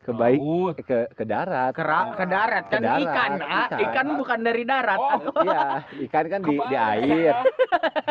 kebaik 0.00 0.40
Laut. 0.40 0.74
ke 0.78 1.04
ke 1.10 1.24
darat 1.24 1.68
ke, 1.70 1.84
ra- 1.84 2.16
ke 2.16 2.24
darat 2.24 2.64
kan 2.66 2.80
Ke 2.80 2.86
darat, 2.86 3.04
ikan 3.04 3.30
ah. 3.38 3.68
ikan. 3.68 3.78
ikan 3.84 4.06
bukan 4.16 4.38
dari 4.40 4.62
darat 4.64 4.96
Oh. 4.98 5.20
iya 5.44 5.60
ikan 6.02 6.24
kan 6.26 6.40
di 6.40 6.54
di 6.56 6.76
air 6.76 7.34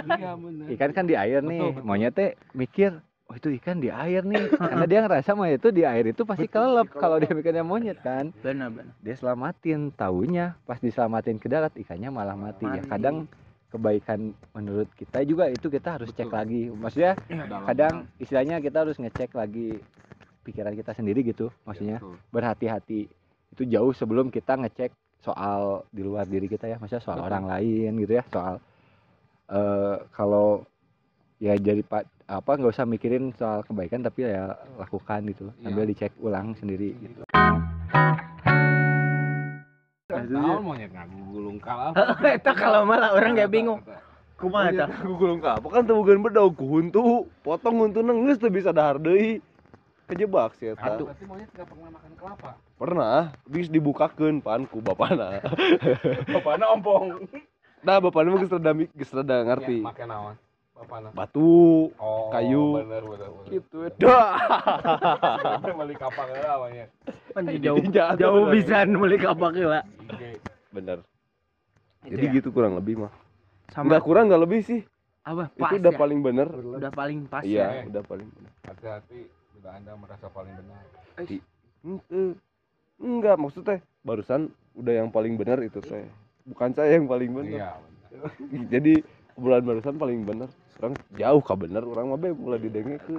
Iya 0.05 0.31
benar. 0.35 0.65
ikan 0.69 0.89
kan 0.91 1.03
di 1.03 1.15
air 1.15 1.41
nih 1.41 1.57
Betul, 1.57 1.73
betul. 1.73 1.83
monyet 1.83 2.13
teh 2.13 2.29
mikir 2.53 2.91
oh 3.27 3.35
itu 3.35 3.51
ikan 3.59 3.77
di 3.77 3.91
air 3.91 4.23
nih. 4.23 4.47
Karena 4.59 4.85
dia 4.87 4.99
ngerasa 5.03 5.35
mah 5.35 5.51
itu 5.51 5.67
di 5.69 5.83
air 5.83 6.07
itu 6.07 6.23
pasti 6.23 6.47
kelelep 6.47 6.87
kalau 6.91 7.19
dia 7.19 7.31
mikirnya 7.31 7.63
monyet 7.63 7.99
kan. 7.99 8.31
Benar 8.39 8.71
benar. 8.71 8.93
Dia 9.03 9.15
selamatin 9.19 9.91
taunya 9.93 10.55
pas 10.63 10.79
diselamatin 10.79 11.35
ke 11.37 11.47
darat 11.51 11.75
ikannya 11.75 12.09
malah 12.09 12.39
mati, 12.39 12.63
ya 12.65 12.81
kadang 12.87 13.27
kebaikan 13.67 14.31
menurut 14.55 14.87
kita 14.95 15.27
juga 15.27 15.51
itu 15.51 15.67
kita 15.67 15.99
harus 15.99 16.09
cek 16.15 16.31
Betul. 16.31 16.39
lagi. 16.39 16.61
Maksudnya 16.71 17.13
Dalam- 17.27 17.67
kadang 17.67 17.95
istilahnya 18.15 18.55
kita 18.63 18.77
harus 18.87 18.95
ngecek 18.95 19.35
lagi 19.35 19.75
pikiran 20.47 20.71
kita 20.71 20.95
sendiri 20.95 21.19
gitu. 21.27 21.51
Iya, 21.51 21.63
maksudnya 21.67 21.97
berhati-hati. 22.31 23.11
Itu 23.51 23.67
jauh 23.67 23.91
sebelum 23.91 24.31
kita 24.31 24.55
ngecek 24.55 24.95
soal 25.19 25.83
di 25.91 25.99
luar 25.99 26.23
diri 26.23 26.47
kita 26.47 26.71
ya. 26.71 26.79
Maksudnya 26.79 27.03
soal 27.03 27.19
Betul. 27.19 27.27
orang 27.27 27.45
lain 27.51 27.91
gitu 27.99 28.13
ya. 28.15 28.23
Soal 28.31 28.55
eh 29.47 29.95
kalau 30.15 30.63
ya 31.43 31.55
jadi 31.55 31.83
pak 31.83 32.07
apa 32.27 32.51
nggak 32.53 32.73
usah 32.73 32.83
mikirin 32.83 33.31
soal 33.33 33.63
kebaikan 33.63 34.03
tapi 34.03 34.27
ya 34.27 34.51
lakukan 34.75 35.23
gitu 35.25 35.47
Iya. 35.53 35.63
sambil 35.63 35.83
dicek 35.85 36.11
ulang 36.19 36.51
sendiri 36.53 36.91
gitu 36.97 37.23
Tahu 40.07 40.59
monyet 40.61 40.89
ngaku 40.89 41.17
gulung 41.29 41.57
kalah. 41.57 41.91
itu 42.37 42.51
kalau 42.53 42.83
malah 42.83 43.11
orang 43.11 43.31
gak 43.33 43.47
bingung 43.49 43.79
kumaha 44.35 44.71
tah 44.77 44.87
gulung 45.03 45.39
ka 45.39 45.55
apa 45.55 45.67
kan 45.67 45.81
teu 45.81 45.97
bukan 45.97 46.19
bedog 46.21 46.51
ku 46.53 46.65
huntu 46.69 47.03
potong 47.41 47.75
huntu 47.81 47.99
geus 48.03 48.37
teu 48.37 48.47
bisa 48.47 48.69
dahar 48.69 48.95
deui 48.97 49.39
kejebak 50.05 50.55
sih 50.55 50.71
eta 50.71 50.95
Aduh. 50.95 51.07
Berarti 51.07 51.25
monyet 51.25 51.49
nggak 51.49 51.65
pernah 51.65 51.89
makan 51.89 52.11
kelapa. 52.15 52.49
pernah 52.77 53.17
bis 53.45 53.67
dibukakeun 53.67 54.35
pan 54.37 54.63
ku 54.63 54.77
bapana 54.79 55.41
Bapaknya 56.35 56.67
ompong. 56.69 57.25
nah 57.81 57.97
bapana 57.97 58.29
mah 58.29 58.39
geus 58.39 58.51
rada 58.51 58.71
geus 58.73 59.11
rada 59.11 59.37
ngerti 59.43 59.79
Ya, 59.79 59.85
make 59.85 60.03
naon? 60.03 60.35
Bapaknya. 60.77 61.09
batu 61.11 61.89
Oh, 61.97 62.29
Kayu. 62.29 62.77
Bener 62.77 63.01
bener. 63.01 63.29
bener. 63.33 63.49
gitu 63.49 63.77
dah 63.97 64.37
Balik 65.73 65.97
kapal 65.97 66.27
lah 66.29 66.55
monyet. 66.59 66.89
jauh 67.59 67.81
Jatuh 67.89 68.15
jauh 68.15 68.41
bener. 68.43 68.53
bisa 68.53 68.77
beli 68.85 69.17
kapak 69.17 69.51
lah 69.57 69.83
Oke. 70.05 70.29
bener 70.69 70.97
Itu 72.01 72.13
jadi 72.13 72.23
ya. 72.23 72.35
gitu 72.37 72.49
kurang 72.51 72.73
lebih 72.73 73.01
mah 73.01 73.13
sama 73.67 73.89
nggak 73.89 74.03
kurang 74.03 74.29
nggak 74.29 74.41
lebih 74.41 74.61
sih 74.63 74.81
apa 75.21 75.51
pas 75.51 75.69
itu 75.69 75.81
udah 75.81 75.91
ya? 75.91 75.97
paling 75.97 76.19
bener 76.21 76.47
udah 76.47 76.91
paling 76.93 77.19
pas 77.25 77.43
iya 77.43 77.83
ya. 77.83 77.89
udah 77.89 78.03
paling 78.05 78.27
bener 78.29 78.51
Hati-hati 78.63 79.19
bila 79.51 79.69
anda 79.73 79.91
merasa 79.93 80.27
paling 80.29 80.53
benar. 80.53 80.81
Ente. 81.17 81.37
enggak 82.97 83.35
maksudnya 83.35 83.77
barusan 84.01 84.47
udah 84.73 84.93
yang 84.95 85.09
paling 85.09 85.35
bener 85.35 85.59
itu 85.61 85.81
saya 85.81 86.07
bukan 86.43 86.71
saya 86.71 86.95
yang 86.95 87.05
paling 87.05 87.33
bener 87.33 87.59
Iya. 87.59 87.71
jadi 88.71 88.93
bulan 89.35 89.61
barusan 89.61 89.95
paling 89.95 90.23
bener 90.23 90.49
orang 90.77 90.93
jauh 91.13 91.41
kah 91.41 91.57
bener 91.57 91.81
orang 91.81 92.05
mah 92.07 92.19
be 92.19 92.29
mulai 92.31 92.59
didenge 92.59 92.97
ke 93.01 93.15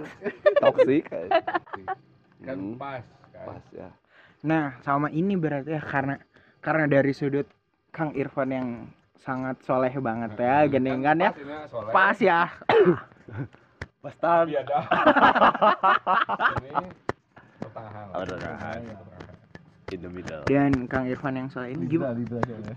toksik 0.58 1.04
Kan 2.38 2.54
Hmm, 2.54 2.78
pas. 2.78 3.02
Kan. 3.34 3.46
pas 3.50 3.64
ya 3.74 3.88
Nah, 4.38 4.78
sama 4.86 5.10
ini 5.10 5.34
berarti 5.34 5.74
ya 5.74 5.82
karena 5.82 6.14
karena 6.62 6.86
dari 6.86 7.10
sudut 7.10 7.42
Kang 7.90 8.14
Irfan 8.14 8.54
yang 8.54 8.68
sangat 9.18 9.58
soleh 9.66 9.90
banget 9.98 10.38
ya, 10.38 10.62
geningan 10.70 11.18
ya. 11.18 11.34
Pas 11.90 12.14
ya. 12.22 12.46
pastan 14.02 14.46
Iya 14.46 14.62
dah. 14.62 14.84
Ini 16.62 16.70
pertengahan. 17.58 18.04
lah. 18.06 18.16
Pertengahan. 18.22 18.80
in 19.88 20.04
the 20.04 20.10
middle 20.12 20.44
Dan 20.46 20.86
Kang 20.86 21.10
Irfan 21.10 21.34
yang 21.34 21.48
soleh 21.50 21.74
ini 21.74 21.90
gimana? 21.90 22.14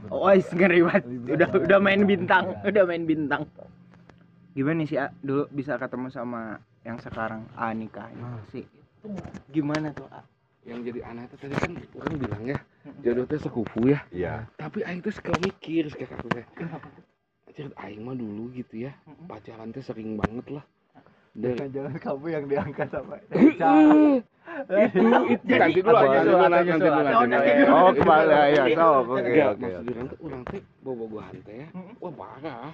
Oh, 0.09 0.31
is 0.31 0.47
ngeri 0.49 0.81
banget. 0.81 1.03
Udah 1.29 1.47
udah 1.53 1.77
main 1.77 2.01
bintang, 2.07 2.57
udah 2.65 2.83
main 2.89 3.05
bintang. 3.05 3.45
Gimana 4.51 4.83
sih, 4.83 4.99
A? 4.99 5.09
Dulu 5.23 5.47
bisa 5.51 5.79
ketemu 5.79 6.07
sama 6.11 6.59
yang 6.83 6.97
sekarang 6.99 7.47
A 7.55 7.71
nikah 7.71 8.11
sih. 8.51 8.67
Gimana 9.49 9.95
tuh, 9.95 10.07
A? 10.11 10.21
yang 10.61 10.85
jadi 10.85 11.01
aneh 11.09 11.25
itu 11.25 11.35
tadi 11.41 11.57
kan 11.57 11.73
orang 11.73 12.15
bilang 12.21 12.43
ya 12.45 12.57
jodoh 13.01 13.25
teh 13.25 13.41
sekufu 13.41 13.89
ya. 13.89 14.05
Iya. 14.13 14.45
Tapi 14.61 14.85
aing 14.85 15.01
tuh 15.01 15.09
suka 15.09 15.33
mikir 15.41 15.89
kayak 15.89 16.13
aku 16.21 16.29
teh 16.37 16.45
Cerit 17.57 17.73
aing 17.81 18.05
mah 18.05 18.13
dulu 18.13 18.53
gitu 18.53 18.85
ya. 18.85 18.93
Pacaran 19.25 19.73
teh 19.73 19.81
sering 19.81 20.21
banget 20.21 20.61
lah. 20.61 20.65
Dari 21.33 21.65
jangan 21.73 21.97
kamu 21.97 22.25
yang 22.29 22.45
diangkat 22.45 22.87
sama 22.93 23.17
itu 23.25 23.35
itu. 23.41 23.63
Nanti 25.49 25.79
dulu 25.81 25.95
aja 25.95 26.19
Tanya 26.21 26.51
nanti 26.51 26.79
soal, 26.85 27.01
dulu 27.09 27.25
nanti 27.25 27.51
soal. 27.55 27.71
oh 27.71 27.91
kembali 27.95 28.35
ya 28.51 28.63
so 28.75 28.87
oke 29.01 29.17
oke 29.31 29.69
maksud 29.95 30.17
orang 30.21 30.41
tuh 30.43 30.51
teh 30.51 30.61
bobogohan 30.83 31.35
teh 31.47 31.55
ya 31.63 31.67
wah 32.03 32.11
parah 32.13 32.69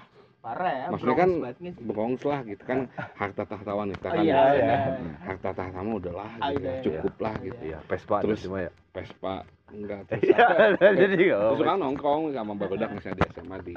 Parah 0.48 0.72
ya. 0.72 0.86
Maksudnya 0.88 1.18
kan 1.20 1.30
sih. 1.60 1.72
brongs 1.84 2.24
lah 2.24 2.39
gitu 2.48 2.63
kan 2.63 2.80
harta 3.20 3.44
tahta 3.44 3.72
wanita 3.74 4.08
kan 4.08 4.24
Iya, 4.24 4.32
biasanya. 4.32 4.63
iya. 4.63 5.12
harta 5.27 5.50
tahta 5.51 5.77
mah 5.77 5.96
udahlah 6.00 6.30
Ah, 6.39 6.50
gitu 6.50 6.63
iya, 6.63 6.63
ya. 6.63 6.72
iya. 6.72 6.84
cukup 6.88 7.16
lah 7.20 7.34
gitu 7.44 7.60
iya 7.62 7.77
Vespa 7.84 8.16
Terus- 8.24 8.44
cuma 8.48 8.58
ya 8.63 8.72
Vespa 8.96 9.34
enggak 9.68 10.00
terus 10.08 10.24
iya 10.24 10.38
apa? 10.39 10.88
jadi 11.04 11.16
Terus 11.27 11.60
kan 11.62 11.77
nongkrong 11.77 12.22
sama 12.32 12.54
barudak 12.56 12.89
misalnya 12.89 13.18
di 13.20 13.25
SMA 13.30 13.58
di 13.62 13.74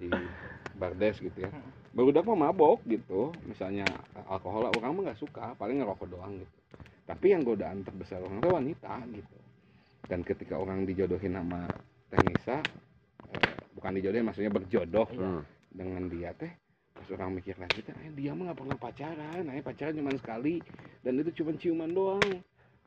di 0.00 0.08
Bardes 0.74 1.16
gitu 1.20 1.38
ya. 1.38 1.50
Barudak 1.92 2.24
mah 2.24 2.38
mabok 2.42 2.80
gitu. 2.84 3.28
Misalnya 3.44 3.84
alkohol 4.26 4.66
orang 4.66 4.90
mah 4.90 5.02
nggak 5.06 5.20
suka, 5.20 5.52
paling 5.54 5.78
ngerokok 5.78 6.08
doang 6.08 6.34
gitu. 6.34 6.56
Tapi 7.04 7.26
yang 7.30 7.44
godaan 7.44 7.84
terbesar 7.84 8.18
orang 8.18 8.40
itu 8.40 8.48
wanita 8.50 8.94
gitu. 9.12 9.36
Dan 10.08 10.20
ketika 10.20 10.56
orang 10.56 10.82
dijodohin 10.82 11.36
sama 11.36 11.68
Teh 12.08 12.18
Nisa, 12.18 12.58
eh, 13.30 13.54
bukan 13.72 13.92
dijodohin 13.94 14.24
maksudnya 14.24 14.50
berjodoh 14.50 15.06
Hmm. 15.06 15.44
Dengan 15.74 16.06
dia 16.06 16.30
teh 16.32 16.50
pas 16.94 17.06
orang 17.10 17.34
mikir 17.34 17.58
lagi 17.58 17.82
teh 17.82 17.90
eh, 17.92 18.14
dia 18.14 18.30
mah 18.30 18.48
nggak 18.48 18.58
pernah 18.58 18.78
pacaran 18.78 19.42
eh 19.44 19.60
pacaran 19.60 19.92
cuma 19.92 20.14
sekali 20.14 20.62
dan 21.02 21.18
itu 21.18 21.30
cuma 21.36 21.52
ciuman 21.54 21.90
doang 21.90 22.22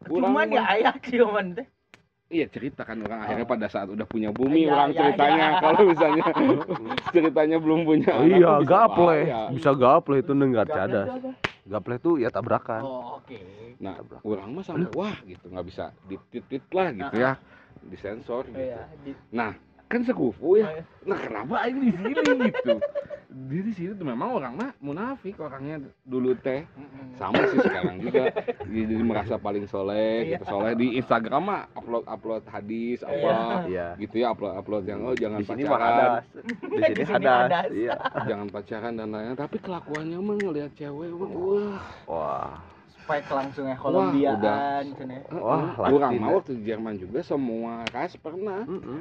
Urang 0.07 0.29
Cuman 0.29 0.47
ya 0.53 0.63
ayah 0.71 0.95
ciuman 0.97 1.51
teh. 1.53 1.67
iya 2.27 2.45
cerita 2.45 2.83
kan 2.83 2.99
orang 3.01 3.23
akhirnya 3.23 3.43
pada 3.45 3.67
saat 3.67 3.87
udah 3.87 4.03
punya 4.03 4.29
bumi 4.29 4.63
Iya, 4.63 4.71
orang 4.71 4.89
iya, 4.89 4.99
ceritanya 4.99 5.45
iya. 5.47 5.59
kalau 5.59 5.81
misalnya 5.83 6.23
ceritanya 7.15 7.57
belum 7.57 7.79
punya 7.83 8.11
Oh 8.13 8.23
iya, 8.23 8.49
bisa 8.57 8.67
gaple. 8.67 9.05
bahaya. 9.07 9.41
Bisa 9.49 9.71
gaple 9.73 10.15
itu 10.17 10.31
dengar 10.33 10.65
cadas. 10.65 11.07
Gaple 11.63 11.95
itu 11.97 12.11
ya 12.19 12.29
tabrakan. 12.29 12.81
Oh, 12.81 13.19
oke. 13.19 13.39
nah 13.77 13.93
orang 14.23 14.49
mah 14.53 14.63
sampai 14.63 14.89
wah 14.91 15.13
gitu 15.21 15.45
nggak 15.47 15.65
bisa 15.65 15.85
ditit 16.09 16.63
lah 16.73 16.89
gitu 16.89 17.15
ya 17.15 17.31
disensor 17.85 18.43
gitu 18.49 18.57
Iya, 18.59 18.89
di 19.01 19.11
nah 19.29 19.53
kan 19.87 20.03
sekufu 20.03 20.59
ya 20.59 20.67
iya. 20.69 20.83
nah 21.03 21.17
kenapa 21.17 21.55
ini 21.65 21.87
di 21.87 21.91
sini 21.95 22.11
gitu 22.47 22.75
dia 23.47 23.61
di 23.61 23.71
sini 23.71 23.91
tuh 23.93 24.03
memang 24.03 24.33
orang 24.33 24.53
mah 24.55 24.71
munafik 24.77 25.37
orangnya 25.37 25.79
dulu 26.03 26.35
teh 26.35 26.67
sama 27.15 27.39
sih 27.47 27.59
sekarang 27.61 28.01
juga 28.01 28.33
jadi 28.65 28.95
merasa 28.99 29.37
paling 29.37 29.63
soleh 29.63 30.33
gitu 30.33 30.43
soleh 30.43 30.73
di 30.73 30.97
Instagram 30.97 31.43
mah 31.45 31.61
upload 31.71 32.03
upload 32.03 32.43
hadis 32.45 32.99
apa 33.01 33.63
Iya. 33.65 33.95
gitu 33.97 34.15
ya 34.19 34.33
upload 34.33 34.53
upload 34.57 34.83
yang 34.83 34.99
oh 35.03 35.13
jangan 35.13 35.39
Di 35.39 35.47
sini 35.47 35.63
pacaran. 35.63 36.09
Di 36.97 37.03
sini. 37.05 37.25
Iya. 37.85 37.95
jangan 38.25 38.47
pacaran 38.49 38.93
dan 38.95 39.07
lain-lain 39.07 39.37
tapi 39.37 39.57
kelakuannya 39.57 40.17
mah 40.17 40.35
ngelihat 40.35 40.71
cewek 40.75 41.09
wah 41.15 41.79
Wah. 42.09 42.55
Spike 43.07 43.31
langsung 43.31 43.65
ya 43.65 43.71
udah. 43.71 43.79
Kolombiaan 43.79 44.83
cina. 44.93 45.15
Wah, 45.31 45.71
kurang 45.79 46.11
Latin, 46.11 46.19
mau 46.19 46.27
ya. 46.27 46.35
waktu 46.35 46.51
di 46.53 46.63
Jerman 46.65 46.95
juga 46.97 47.19
semua 47.21 47.87
ras 47.87 48.11
pernah 48.15 48.61
Mm-mm. 48.61 48.99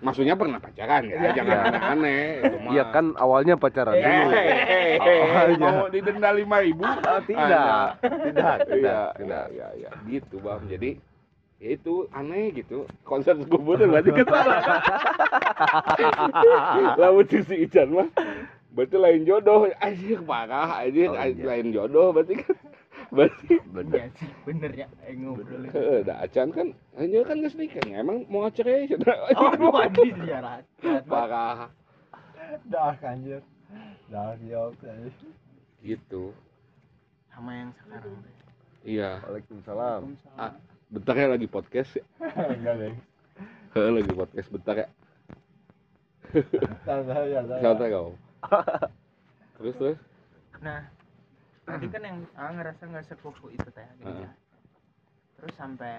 maksudnya 0.00 0.32
pernah 0.32 0.56
pacaran 0.56 1.02
ya 1.04 1.18
Iya, 1.18 1.30
jangan 1.34 1.50
iya. 1.50 1.66
aneh-aneh. 1.66 2.24
Iya 2.70 2.84
kan 2.88 3.04
awalnya 3.14 3.54
pacaran 3.54 3.92
Eh, 3.92 4.00
dulu. 4.00 4.30
eh, 4.30 4.46
eh, 4.46 4.90
eh, 4.96 5.18
Awalnya. 5.20 5.68
mau 5.68 5.86
didenda 5.88 6.30
lima 6.30 6.56
ribu 6.58 6.86
Oh, 6.86 7.20
tidak. 7.26 7.98
Tidak, 7.98 7.98
iya 7.98 8.14
tidak, 8.30 8.56
iya 8.70 8.98
tidak. 9.18 9.44
iya 9.50 9.68
iya 9.76 9.90
gitu 10.06 10.38
bang 10.38 10.62
jadi 10.66 10.90
ya 11.58 11.68
itu 11.74 11.94
aneh 12.10 12.54
gitu 12.54 12.78
konser 13.02 13.34
kubur 13.44 13.76
berarti 13.76 14.14
kan 14.14 14.26
salah 14.30 14.58
lawan 16.96 17.26
sisi 17.26 17.66
Ican 17.66 17.88
mah 17.92 18.08
berarti 18.70 18.96
lain 18.96 19.22
jodoh 19.24 19.66
anjir 19.76 20.22
parah 20.22 20.80
anjir 20.80 21.10
Oh, 21.10 21.18
iya. 21.18 21.44
lain 21.44 21.66
jodoh 21.70 22.14
berarti 22.14 22.38
kan 22.38 22.54
berarti 23.10 23.54
Bener. 23.66 24.06
Sih, 24.14 24.30
bener 24.42 24.70
ya. 24.72 24.86
Eh, 25.02 25.14
ngobrol. 25.14 25.66
Eh, 25.66 26.00
dah 26.02 26.22
acan 26.22 26.48
kan 26.48 26.66
hanya 26.94 27.22
kan 27.22 27.36
nggak 27.36 27.54
nikah 27.54 27.82
emang 27.90 28.22
mau 28.26 28.46
cerai 28.48 28.86
Oh, 29.34 29.50
wadi 29.74 30.10
sejarah. 30.10 30.62
parah 31.04 31.68
Dah 32.66 32.94
anjir. 33.00 33.42
Dah 34.06 34.34
jawab 34.40 34.74
tadi. 34.78 35.10
gitu 35.80 36.34
Sama 37.28 37.50
yang 37.52 37.70
sekarang. 37.78 38.14
iya 38.82 39.22
Waalaikumsalam. 39.22 40.00
Ah. 40.34 40.52
bentar 40.86 41.14
ya 41.14 41.26
lagi 41.28 41.46
podcast 41.46 41.94
ya 41.94 42.04
Enggak 42.50 42.74
deh. 42.76 42.94
Heeh, 43.70 43.90
lagi 43.92 44.12
podcast 44.12 44.48
bentar 44.50 44.76
ya 44.76 44.88
Santai 46.84 47.26
ya, 47.28 47.42
santai. 47.42 47.58
santai 47.60 47.88
kau 47.90 48.08
terus 49.58 49.74
terus 49.76 49.98
Nah, 50.60 50.84
tadi 51.70 51.86
kan 51.88 52.02
yang 52.02 52.18
ah, 52.34 52.50
ngerasa 52.50 52.82
nggak 52.84 53.06
sekufu 53.06 53.46
itu 53.48 53.68
teh. 53.70 53.86
gitu 53.98 54.06
Heeh. 54.06 54.24
ya. 54.24 54.30
Terus 55.36 55.54
sampai 55.54 55.94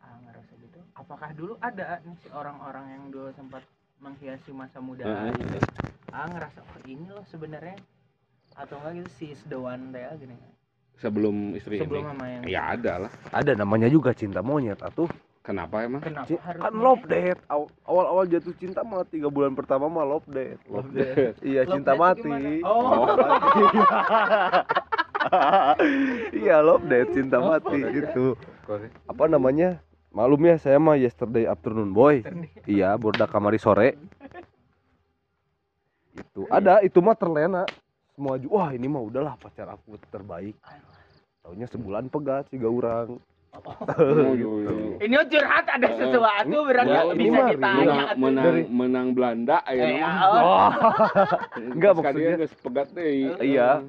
ah, 0.00 0.16
ngerasa 0.24 0.52
gitu. 0.56 0.78
Apakah 0.94 1.30
dulu 1.32 1.54
ada 1.60 2.00
nih 2.02 2.16
si 2.18 2.28
orang-orang 2.30 2.86
yang 2.90 3.04
dulu 3.10 3.28
sempat 3.32 3.62
menghiasi 3.96 4.50
masa 4.50 4.78
muda 4.78 5.04
Heeh. 5.04 5.32
gitu? 5.36 5.58
Ah 6.10 6.26
ngerasa 6.26 6.60
oh 6.60 6.78
ini 6.84 7.06
loh 7.08 7.24
sebenarnya 7.26 7.76
atau 8.54 8.80
enggak 8.80 8.92
gitu 8.98 9.10
si 9.14 9.26
sedewan 9.36 9.92
teh 9.92 10.00
gini 10.16 10.32
sebelum 10.96 11.52
istri 11.52 11.76
sebelum 11.76 12.00
ini 12.00 12.08
sama 12.08 12.24
yang 12.24 12.42
ya 12.48 12.62
ada 12.72 12.92
lah 13.04 13.12
Ada 13.28 13.52
namanya 13.52 13.84
juga 13.84 14.16
cinta 14.16 14.40
monyet 14.40 14.80
atuh. 14.80 15.04
kenapa 15.44 15.84
emang 15.84 16.00
kenapa 16.00 16.32
harus 16.40 16.58
Kan 16.58 16.72
love 16.74 17.04
date. 17.04 17.36
Aw- 17.46 17.68
Awal-awal 17.84 18.24
jatuh 18.26 18.56
cinta 18.56 18.80
mah 18.80 19.04
tiga 19.04 19.28
bulan 19.28 19.52
pertama 19.52 19.86
mah 19.86 20.02
love 20.02 20.24
date. 20.26 20.58
Love 20.66 20.88
date. 20.90 21.36
Iya, 21.44 21.62
Love 21.62 21.74
cinta 21.78 21.92
mati. 21.94 22.24
gimana? 22.24 22.50
Oh. 22.64 23.06
Iya, 26.36 26.56
love 26.60 26.84
date, 26.84 27.10
cinta 27.12 27.38
mati 27.38 27.78
gitu. 27.92 28.34
Korek. 28.62 28.90
Apa 29.04 29.24
namanya? 29.26 29.78
Malum 30.10 30.40
ya 30.40 30.56
saya 30.56 30.76
mah 30.76 30.96
yesterday 30.96 31.44
afternoon 31.44 31.92
boy. 31.92 32.24
Iya, 32.64 32.96
borda 32.96 33.24
kamari 33.24 33.56
sore. 33.56 34.00
Itu 36.12 36.48
ada, 36.48 36.80
itu 36.80 36.98
mah 36.98 37.12
terlena. 37.12 37.68
Semua 38.10 38.40
ju- 38.40 38.48
wah 38.48 38.72
ini 38.72 38.88
mah 38.88 39.02
udahlah 39.02 39.36
pacar 39.36 39.68
aku 39.68 40.00
terbaik. 40.08 40.56
Taunya 41.42 41.68
sebulan 41.68 42.08
pegat 42.08 42.48
sih 42.48 42.56
orang. 42.58 43.20
Oh, 43.56 43.72
iya, 44.36 44.48
iya. 44.68 44.72
ini 45.00 45.16
curhat 45.32 45.64
ada 45.64 45.88
sesuatu 45.90 46.56
berarti 46.68 46.92
Ya, 46.92 47.02
bisa 47.10 47.32
mah 47.32 47.48
ditanya 47.48 48.04
menang 48.14 48.44
Dari- 48.44 48.68
menang 48.68 49.06
Belanda 49.16 49.56
Eh, 49.64 49.96
ya 49.96 50.04
mah. 50.04 50.12
oh. 50.28 50.70
Enggak, 51.72 51.92
maksudnya- 51.96 52.36
pegat 52.58 52.88
deh 52.92 53.08
Iya. 53.40 53.80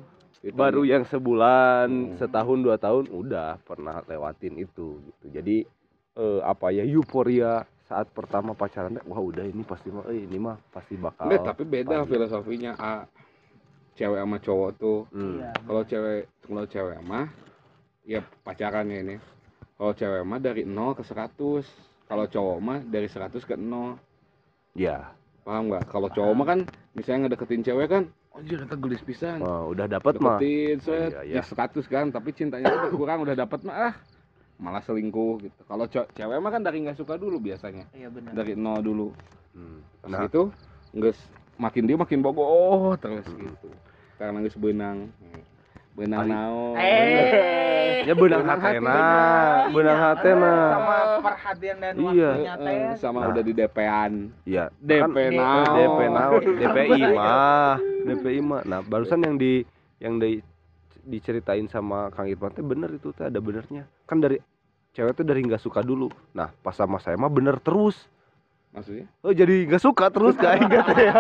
Gitu. 0.48 0.56
Baru 0.56 0.82
yang 0.82 1.04
sebulan, 1.04 1.88
Hmm. 1.92 2.16
setahun, 2.16 2.58
dua 2.64 2.80
tahun 2.80 3.12
udah 3.12 3.60
pernah 3.62 4.00
lewatin 4.02 4.56
itu 4.56 5.04
gitu. 5.04 5.26
Jadi 5.30 5.68
eh, 6.16 6.40
apa 6.42 6.72
ya 6.72 6.82
euforia 6.82 7.62
saat 7.84 8.08
pertama 8.10 8.52
pacaran 8.52 8.96
wah 9.04 9.20
udah 9.20 9.44
ini 9.44 9.62
pasti 9.62 9.88
mah 9.88 10.08
eh, 10.08 10.24
ini 10.24 10.36
mah 10.36 10.56
pasti 10.68 10.96
bakal 10.96 11.28
Enggak, 11.28 11.46
tapi 11.46 11.64
beda 11.64 12.02
Paham. 12.02 12.10
filosofinya 12.10 12.72
ah, 12.76 13.04
cewek 13.94 14.18
sama 14.18 14.38
cowok 14.38 14.70
tuh 14.74 15.00
Hmm. 15.10 15.38
Iya. 15.38 15.52
kalau 15.62 15.84
cewek 15.84 16.20
kalau 16.42 16.64
cewek 16.66 17.00
mah 17.02 17.26
ya 18.02 18.20
pacaran 18.42 18.88
ya 18.88 19.00
ini 19.00 19.16
kalau 19.76 19.94
cewek 19.94 20.24
mah 20.24 20.40
dari 20.40 20.64
0 20.64 20.96
ke 20.96 21.04
100 21.04 21.64
kalau 22.08 22.26
cowok 22.26 22.58
mah 22.58 22.80
dari 22.82 23.06
100 23.06 23.44
ke 23.44 23.54
0 23.54 24.00
Ya, 24.74 25.12
paham 25.42 25.70
nggak 25.70 25.86
kalau 25.86 26.08
cowok 26.08 26.34
mah 26.34 26.48
kan 26.48 26.60
misalnya 26.92 27.28
ngedeketin 27.28 27.62
cewek 27.62 27.88
kan 27.88 28.04
oh 28.38 28.42
dia 28.46 28.58
kata 28.62 28.76
gelis 28.78 29.02
pisan. 29.02 29.42
Wah, 29.42 29.66
udah 29.66 29.86
dapat 29.90 30.14
mah. 30.22 30.38
deketin 30.38 30.78
set. 30.86 31.12
Iya, 31.26 31.42
iya. 31.42 31.42
di 31.42 31.82
100 31.82 31.82
kan 31.90 32.06
tapi 32.14 32.30
cintanya 32.38 32.70
tuh 32.70 32.80
berkurang 32.94 33.26
udah 33.26 33.34
dapat 33.34 33.60
mah 33.66 33.92
ah. 33.92 33.94
Malah 34.62 34.82
selingkuh 34.86 35.42
gitu. 35.42 35.62
Kalau 35.66 35.86
cewek 35.90 36.38
mah 36.38 36.52
kan 36.54 36.62
dari 36.62 36.86
nggak 36.86 36.98
suka 36.98 37.18
dulu 37.18 37.42
biasanya. 37.42 37.90
Iya 37.98 38.14
benar. 38.14 38.32
Dari 38.38 38.54
nol 38.54 38.80
dulu. 38.86 39.08
Hmm. 39.58 39.82
Nah, 40.06 40.30
itu 40.30 40.54
nggak 40.94 41.18
makin 41.58 41.84
dia 41.90 41.98
makin 41.98 42.20
bogoh 42.22 42.94
terus 43.02 43.26
gitu. 43.26 43.70
Karena 44.22 44.46
nggak 44.46 44.58
benang 44.62 45.10
benang 45.98 46.30
naon 46.30 46.78
eh 46.78 48.06
ya 48.06 48.14
benang 48.14 48.46
hati. 48.46 48.70
benang 49.74 49.98
Iya, 49.98 50.06
hatena. 50.06 50.54
sama 50.70 50.96
perhatian 51.20 51.78
dan 51.82 51.94
Iya. 51.98 52.30
waktunya 52.30 52.54
teh 52.56 52.78
Eh, 52.78 52.96
sama 52.96 53.18
Nah. 53.20 53.30
udah 53.34 53.42
di 53.42 53.52
DP-an 53.52 54.14
Ya, 54.46 54.64
DP 54.78 55.02
kan 55.02 55.34
naon 55.34 55.74
DP 55.74 56.00
naon, 56.08 56.42
DPI 56.56 57.02
mah, 57.12 57.76
DPI 58.06 58.40
mah. 58.40 58.62
Nah, 58.64 58.80
barusan 58.82 59.20
yang 59.20 59.36
di 59.36 59.66
yang 59.98 60.22
di 60.22 60.38
diceritain 61.02 61.66
sama 61.66 62.14
Kang 62.14 62.28
Irfan 62.28 62.54
teh 62.54 62.62
bener 62.62 62.94
itu 62.94 63.10
teh 63.12 63.26
ada 63.26 63.40
benernya. 63.40 63.90
Kan 64.06 64.22
dari 64.22 64.38
cewek 64.94 65.14
tuh 65.14 65.26
dari 65.26 65.42
nggak 65.42 65.60
suka 65.60 65.82
dulu. 65.82 66.08
Nah, 66.32 66.54
pas 66.54 66.72
sama 66.72 66.98
saya 66.98 67.18
mah 67.18 67.28
bener 67.28 67.58
terus. 67.58 68.06
maksudnya 68.68 69.08
Oh, 69.20 69.34
jadi 69.34 69.66
nggak 69.66 69.82
suka 69.82 70.06
terus 70.08 70.38
kayak 70.38 70.70
gitu 70.70 70.92
ya. 71.02 71.14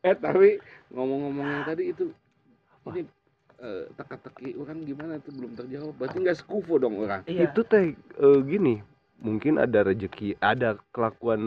eh 0.00 0.12
tapi 0.14 0.60
ngomong-ngomong 0.90 1.46
yang 1.48 1.64
tadi 1.64 1.84
itu 1.88 2.04
ini 2.90 3.02
eh, 3.58 3.84
teka-teki 3.92 4.54
orang 4.56 4.78
gimana 4.82 5.18
tuh 5.18 5.32
belum 5.32 5.52
terjawab. 5.54 5.94
Berarti 5.94 6.16
nggak 6.18 6.38
sekufu 6.38 6.76
dong 6.76 6.94
orang. 6.98 7.20
Iya. 7.24 7.48
Itu 7.48 7.62
teh 7.62 7.92
eh, 7.94 8.40
gini, 8.42 8.78
mungkin 9.18 9.56
ada 9.56 9.82
rezeki, 9.82 10.38
ada 10.38 10.78
kelakuan 10.90 11.42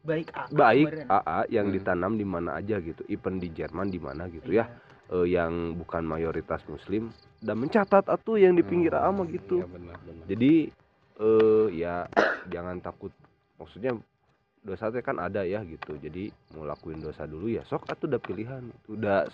baik 0.00 0.30
ah, 0.32 0.46
baik 0.48 0.86
kemarin. 0.90 1.06
AA 1.08 1.38
yang 1.50 1.66
Hmm. 1.66 1.74
ditanam 1.74 2.12
di 2.14 2.24
mana 2.24 2.50
aja 2.54 2.76
gitu. 2.78 3.02
Even 3.06 3.36
di 3.36 3.48
Jerman 3.48 3.88
di 3.88 3.98
mana 3.98 4.26
gitu 4.26 4.50
Iya. 4.50 4.66
ya. 4.66 4.82
eh, 5.04 5.28
yang 5.28 5.52
bukan 5.76 6.00
mayoritas 6.00 6.64
muslim. 6.64 7.12
Dan 7.36 7.60
mencatat 7.60 8.08
atuh 8.08 8.40
yang 8.40 8.56
di 8.56 8.62
pinggir 8.62 8.90
Hmm, 8.90 9.04
ama 9.04 9.22
gitu. 9.26 9.60
Iya 9.60 9.68
benar 9.68 10.00
benar. 10.00 10.24
Jadi 10.24 10.52
eh 11.14 11.66
ya 11.72 12.08
jangan 12.46 12.80
takut. 12.80 13.12
Maksudnya 13.54 13.92
dosa 14.58 14.88
teh 14.88 14.98
kan 14.98 15.20
ada 15.20 15.44
ya 15.44 15.60
gitu. 15.60 15.94
Jadi 15.94 16.32
mau 16.50 16.64
lakuin 16.64 16.98
dosa 16.98 17.28
dulu 17.28 17.46
ya 17.46 17.60
sok 17.62 17.84
atuh 17.84 18.08
udah 18.08 18.16
pilihan. 18.16 18.64
Udah 18.88 19.28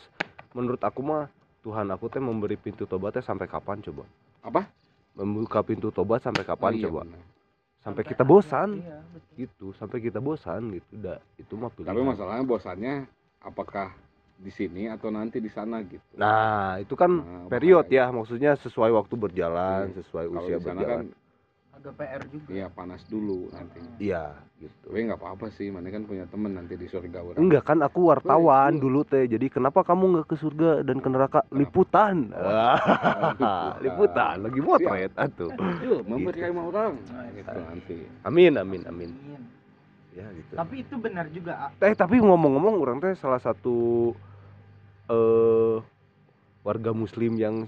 menurut 0.53 0.81
aku 0.81 1.01
mah 1.01 1.27
Tuhan 1.61 1.87
aku 1.89 2.09
teh 2.09 2.19
memberi 2.19 2.57
pintu 2.57 2.85
tobatnya 2.85 3.21
sampai 3.21 3.45
kapan 3.45 3.79
coba? 3.81 4.05
Apa? 4.41 4.65
Membuka 5.13 5.61
pintu 5.61 5.91
tobat 5.91 6.21
sampai 6.21 6.43
kapan 6.43 6.73
Oh, 6.73 6.79
iya, 6.79 6.85
coba? 6.87 7.03
benar. 7.05 7.23
sampai 7.81 8.03
kita 8.05 8.23
bosan. 8.23 8.69
Iya, 8.77 8.99
betul. 9.09 9.33
gitu 9.37 9.67
sampai 9.73 9.99
kita 9.99 10.21
bosan 10.21 10.69
gitu 10.71 10.89
udah 10.95 11.17
itu 11.35 11.53
mah 11.55 11.71
pilihan. 11.71 11.89
Tapi 11.89 12.01
masalahnya 12.05 12.45
bosannya 12.45 12.95
apakah 13.41 13.89
di 14.37 14.49
sini 14.49 14.85
atau 14.85 15.09
nanti 15.09 15.37
di 15.37 15.49
sana 15.49 15.81
gitu? 15.81 16.05
Nah 16.15 16.77
itu 16.77 16.93
kan 16.93 17.09
Nah, 17.11 17.49
period 17.49 17.89
ya 17.89 18.09
maksudnya 18.09 18.57
sesuai 18.57 18.89
waktu 18.91 19.15
berjalan 19.15 19.93
Iya. 19.93 19.97
sesuai 19.97 20.25
Kalau 20.29 20.41
usia 20.41 20.57
di 20.57 20.63
sana 20.63 20.77
berjalan. 20.77 20.89
kan 20.93 21.05
agak 21.81 21.97
PR 21.97 22.23
juga 22.29 22.49
Iya 22.51 22.67
panas 22.69 23.01
dulu 23.05 23.49
nanti. 23.51 23.81
iya 23.99 24.37
gitu 24.55 24.87
Tapi 24.87 25.01
nggak 25.03 25.17
apa-apa 25.17 25.49
sih, 25.49 25.73
mana 25.73 25.89
kan 25.89 26.05
punya 26.05 26.29
temen 26.29 26.53
nanti 26.53 26.77
di 26.77 26.85
surga 26.85 27.19
orang. 27.19 27.41
enggak 27.41 27.65
kan 27.65 27.81
aku 27.81 28.01
wartawan 28.07 28.71
iya. 28.71 28.79
dulu 28.79 29.01
teh 29.03 29.25
jadi 29.25 29.47
kenapa 29.49 29.81
kamu 29.81 30.05
nggak 30.13 30.27
ke 30.27 30.37
surga 30.37 30.71
dan 30.83 30.99
ke 30.99 31.09
neraka 31.09 31.41
liputan 31.51 32.29
liputan. 32.29 33.73
liputan 33.85 34.37
lagi 34.39 34.61
motret 34.61 35.13
atuh 35.17 35.49
Yuk, 35.81 36.05
mempercayai 36.05 36.53
sama 36.53 36.63
orang. 36.63 36.93
Nah, 37.09 37.27
gitu 37.33 37.59
nanti. 37.59 37.97
amin 38.23 38.53
amin 38.55 38.83
amin 38.85 39.11
Iya. 39.17 39.39
ya 40.13 40.27
gitu 40.37 40.53
tapi 40.53 40.75
itu 40.81 40.95
benar 40.95 41.27
juga 41.31 41.53
A. 41.57 41.67
eh 41.81 41.95
tapi 41.95 42.21
ngomong-ngomong 42.21 42.77
orang 42.79 42.99
teh 42.99 43.15
salah 43.15 43.41
satu 43.41 44.11
eh 45.09 45.77
warga 46.61 46.93
muslim 46.93 47.35
yang 47.35 47.65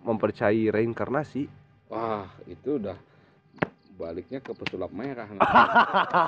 mempercayai 0.00 0.72
reinkarnasi 0.72 1.44
Wah, 1.88 2.24
itu 2.44 2.76
udah 2.76 2.96
baliknya 3.98 4.38
ke 4.38 4.54
pesulap 4.54 4.94
merah 4.94 5.26
nanti. 5.26 5.42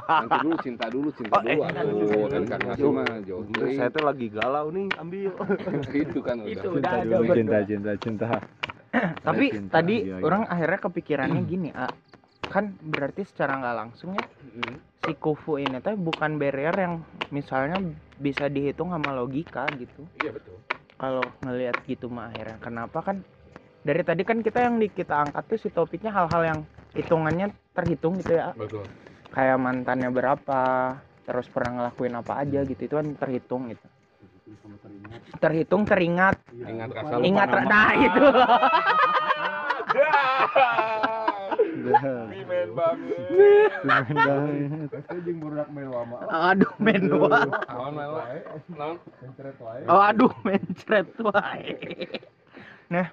nanti 0.02 0.36
dulu 0.42 0.56
cinta 0.58 0.84
dulu 0.90 1.08
cinta 1.14 1.38
Oh, 1.38 1.46
eh, 1.46 1.54
dulu 1.54 2.04
aduh 2.10 2.26
kan 2.26 2.42
karena 2.50 2.72
sih 2.74 2.90
mah 2.90 3.06
jauh. 3.22 3.42
saya 3.70 3.88
tuh 3.88 4.02
lagi 4.02 4.26
galau 4.28 4.66
nih 4.68 4.86
ambil. 4.98 5.30
Itu 6.02 6.18
kan 6.20 6.36
udah. 6.42 6.50
Itu 6.50 6.66
udah 6.74 6.90
ada 6.98 7.16
dulu 7.16 7.30
cinta 7.32 7.58
cinta 7.62 7.90
cinta. 8.04 8.28
Tapi 9.22 9.46
Cinta, 9.48 9.78
tadi 9.78 9.96
iya, 10.02 10.18
iya. 10.18 10.24
orang 10.26 10.42
akhirnya 10.44 10.78
kepikirannya 10.82 11.42
gini 11.46 11.70
A. 11.70 11.86
kan 12.42 12.74
berarti 12.82 13.22
secara 13.22 13.54
nggak 13.56 13.76
langsung 13.78 14.10
ya 14.12 14.26
Mm. 14.50 14.82
si 15.00 15.14
kufu 15.14 15.56
ini 15.56 15.78
teh 15.78 15.94
bukan 15.94 16.34
barrier 16.34 16.74
yang 16.74 16.98
misalnya 17.30 17.78
bisa 18.18 18.50
dihitung 18.50 18.90
sama 18.90 19.14
logika 19.14 19.62
gitu. 19.78 20.02
Iya 20.18 20.34
betul. 20.34 20.58
Kalau 20.98 21.22
ngelihat 21.40 21.78
gitu 21.86 22.10
mah 22.10 22.28
akhirnya. 22.28 22.58
Kenapa? 22.58 22.98
Kan 23.00 23.22
dari 23.80 24.02
tadi 24.02 24.20
kan 24.20 24.42
kita 24.42 24.58
yang 24.60 24.76
di 24.76 24.90
kita 24.90 25.22
angkat 25.22 25.46
tuh 25.46 25.56
si 25.56 25.70
topiknya 25.70 26.10
hal-hal 26.10 26.42
yang 26.44 26.60
hitungannya 26.94 27.46
terhitung 27.74 28.18
gitu 28.20 28.36
ya. 28.36 28.52
Betul. 28.54 28.84
Kayak 29.30 29.58
mantannya 29.62 30.10
berapa 30.10 30.62
terus 31.22 31.46
pernah 31.46 31.86
ngelakuin 31.86 32.18
apa 32.18 32.42
aja 32.42 32.66
gitu 32.66 32.82
itu 32.82 32.94
kan 32.98 33.06
terhitung 33.14 33.70
gitu. 33.70 33.86
Terhitung 35.38 35.86
teringat. 35.86 36.36
Ingat 36.50 36.90
rasa 36.90 37.14
lupa 37.18 37.26
ingat 37.26 37.48
nama. 37.48 37.70
nah 37.70 37.90
itu 37.94 38.24
banget 42.74 43.30
aduh 46.28 46.72
men 46.78 47.02
oh 49.88 50.02
aduh 50.02 50.32
mencret 50.44 51.08
wae 51.20 51.76
nah 52.90 53.06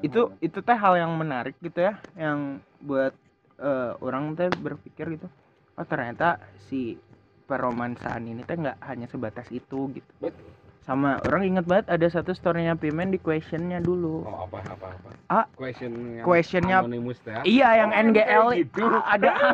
itu 0.00 0.20
itu 0.40 0.58
teh 0.60 0.74
hal 0.74 0.94
yang 0.94 1.10
menarik 1.12 1.52
gitu 1.58 1.82
ya 1.82 1.98
yang 2.14 2.62
buat 2.78 3.10
eh, 3.58 3.90
orang 3.98 4.32
teh 4.32 4.48
berpikir 4.48 5.18
gitu 5.18 5.26
oh 5.74 5.84
ternyata 5.84 6.38
si 6.64 6.96
peromansaan 7.44 8.24
ini 8.24 8.40
teh 8.40 8.54
nggak 8.54 8.78
hanya 8.80 9.04
sebatas 9.04 9.44
itu 9.50 9.90
gitu 9.90 10.10
Betul. 10.22 10.48
sama 10.80 11.18
orang 11.20 11.42
inget 11.44 11.66
banget 11.66 11.86
ada 11.90 12.06
satu 12.06 12.30
storynya 12.30 12.72
Pimen 12.72 13.10
di 13.10 13.18
questionnya 13.18 13.78
dulu 13.78 14.22
Oh, 14.22 14.46
apa 14.46 14.62
apa 14.64 14.86
apa? 14.88 15.08
Ah, 15.26 15.44
question 15.52 15.90
yang 16.14 16.24
questionnya- 16.24 16.80
teh. 16.86 17.28
ya? 17.28 17.40
iya 17.42 17.68
yang 17.76 17.90
Oh, 17.90 18.00
NGL 18.06 18.46
ah, 18.86 19.02
ada 19.10 19.30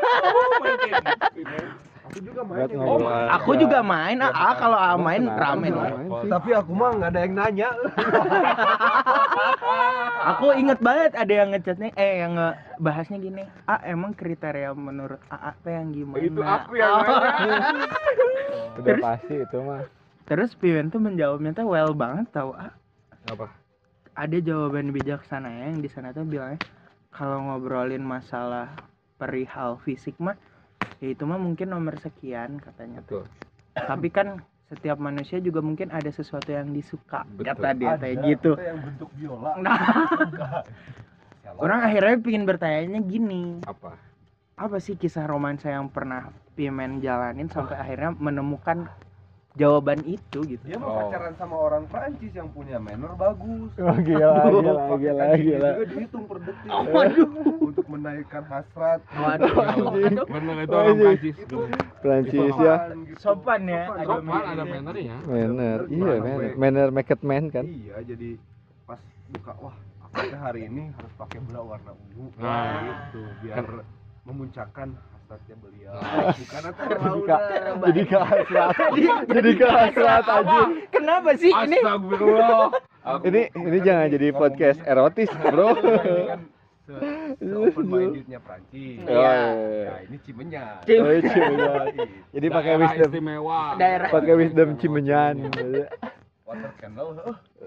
aku 2.06 2.18
juga 2.20 2.40
main 2.42 2.66
Oh, 2.68 2.78
ngobrol. 2.96 3.26
aku 3.28 3.50
juga 3.56 3.78
main 3.80 4.16
ah, 4.20 4.30
ah, 4.30 4.54
kalau 4.54 4.78
ah, 4.78 4.96
main 4.96 5.22
ramen 5.22 5.72
lah 5.72 5.90
tapi 6.30 6.50
aku 6.52 6.70
mah 6.70 6.90
nggak 6.94 7.10
ada 7.10 7.20
yang 7.20 7.34
nanya 7.34 7.68
aku 10.30 10.46
inget 10.54 10.78
banget 10.78 11.12
ada 11.14 11.32
yang 11.32 11.48
ngechat 11.50 11.76
nih 11.76 11.92
eh 11.94 12.12
yang 12.20 12.32
ngebahasnya 12.34 13.18
gini 13.18 13.42
ah 13.64 13.80
emang 13.82 14.12
kriteria 14.12 14.72
menurut 14.72 15.20
AA 15.28 15.50
teh 15.58 15.72
yang 15.72 15.88
gimana 15.90 16.22
Itu 16.22 16.40
aku 16.40 16.72
yang 16.74 16.88
Oh. 16.88 17.02
nanya. 17.02 17.56
udah 18.76 18.84
Terus? 18.84 19.02
pasti 19.02 19.34
itu 19.36 19.58
mah 19.60 19.82
terus 20.22 20.50
Piwen 20.52 20.88
tuh 20.88 20.98
menjawabnya 20.98 21.52
tuh 21.52 21.64
well 21.64 21.92
banget 21.92 22.26
tau 22.30 22.52
ah 22.52 22.70
Apa? 23.26 23.46
ada 24.14 24.36
jawaban 24.38 24.90
bijaksana 24.90 25.48
yang 25.64 25.78
di 25.78 25.88
sana 25.88 26.10
tuh 26.10 26.22
bilangnya 26.22 26.60
kalau 27.08 27.40
ngobrolin 27.42 28.00
masalah 28.00 28.74
perihal 29.16 29.80
fisik 29.80 30.12
mah 30.18 30.36
ya 31.00 31.08
itu 31.12 31.22
mah 31.28 31.36
mungkin 31.36 31.68
nomor 31.70 31.96
sekian 32.00 32.56
katanya 32.58 33.04
tuh. 33.04 33.24
Betul. 33.24 33.84
tapi 33.86 34.08
kan 34.08 34.28
setiap 34.66 34.98
manusia 34.98 35.38
juga 35.38 35.62
mungkin 35.62 35.94
ada 35.94 36.10
sesuatu 36.10 36.50
yang 36.50 36.74
disuka 36.74 37.22
Betul. 37.36 37.54
kata 37.54 37.68
dia 37.78 37.92
kayak 38.00 38.16
gitu 38.24 38.52
yang 38.58 38.80
bentuk 38.82 39.10
biola 39.14 39.52
nah 39.62 39.78
orang 41.62 41.80
akhirnya 41.86 42.16
pingin 42.18 42.44
bertanya 42.48 42.98
gini 43.04 43.62
Apa? 43.62 43.94
apa 44.56 44.76
sih 44.80 44.96
kisah 44.96 45.28
romansa 45.28 45.68
yang 45.68 45.92
pernah 45.92 46.32
Pimen 46.56 47.04
jalanin 47.04 47.52
sampai 47.52 47.76
akhirnya 47.76 48.16
menemukan 48.16 48.88
jawaban 49.56 50.04
itu 50.04 50.38
gitu 50.44 50.60
dia 50.62 50.76
mau 50.76 50.88
Oh. 50.88 50.96
pacaran 51.02 51.32
sama 51.34 51.56
orang 51.56 51.84
Prancis 51.86 52.28
yang 52.30 52.48
punya 52.48 52.76
manner 52.76 53.08
bagus 53.14 53.72
oh 53.74 53.96
gila 53.98 54.30
gila 54.46 54.72
gila 54.94 55.24
kaki 55.26 55.40
gila 55.42 55.70
juga 55.72 55.84
dihitung 55.88 56.24
per 56.24 56.38
detik 56.40 56.70
waduh 56.86 57.28
untuk 57.58 57.86
menaikkan 57.86 58.44
hasrat 58.44 59.00
waduh 59.10 59.48
waduh 59.50 60.26
Bener 60.26 60.56
itu 60.60 60.70
Oh, 60.70 60.80
orang. 60.82 60.96
Prancis. 60.98 61.36
itu 61.38 61.58
Prancis 61.98 62.52
ya 62.54 62.74
sopan 62.76 62.98
gitu. 63.02 63.18
Sopan 63.18 63.60
ya, 63.64 63.82
Sopan. 63.82 63.96
ada 63.96 64.04
Sopan 64.06 64.42
ada 64.44 64.62
mannernya. 64.62 64.66
manner 64.68 64.94
iya 64.94 65.16
manner 65.24 65.78
manner 66.54 66.88
make 66.90 67.08
it 67.08 67.22
man 67.22 67.44
kan 67.48 67.64
iya 67.64 67.96
jadi 68.02 68.36
pas 68.84 69.00
buka 69.30 69.52
wah 69.58 69.76
aku 70.04 70.20
teh 70.22 70.38
hari 70.38 70.60
ini 70.64 70.92
harus 70.92 71.12
pakai 71.16 71.40
bra 71.42 71.64
warna 71.64 71.92
ungu 71.92 72.28
Nah. 72.36 72.84
gitu 72.84 73.24
biar 73.40 73.64
memuncakkan 74.22 74.92
hasratnya 75.26 75.56
beliau. 75.58 75.94
Nah. 75.98 76.30
bukan 76.38 76.62
atau 76.62 76.84
terlalu 76.86 77.22
Jadi 77.82 78.02
ke 78.06 78.18
hasrat. 78.22 78.70
Jadi 79.34 79.50
ke 79.58 79.66
hasrat 79.66 80.24
aja 80.24 80.60
kenapa 80.88 81.30
sih 81.34 81.50
ini? 81.50 81.78
Astagfirullah. 81.82 82.66
Aku- 83.02 83.22
ini 83.26 83.42
ini 83.52 83.78
jangan 83.82 84.06
jadi 84.08 84.28
podcast 84.30 84.78
erotis 84.82 85.30
bro. 85.42 85.74
Open 87.42 87.86
mindednya 87.90 88.38
Prancis 88.38 89.02
Oh, 89.02 89.10
iya. 89.10 89.34
ya 89.58 89.94
ini 90.06 90.16
cimenyan. 90.22 90.78
Cim- 90.86 91.02
Oh, 91.02 91.10
Cimenyan. 91.18 91.86
jadi 92.30 92.46
pakai 92.46 92.74
wisdom 92.78 93.10
istimewa. 93.10 93.60
Daerah. 93.74 94.08
pakai 94.14 94.34
wisdom 94.36 94.68
cimenyan. 94.78 95.34
Water 96.46 96.70
candle 96.78 97.10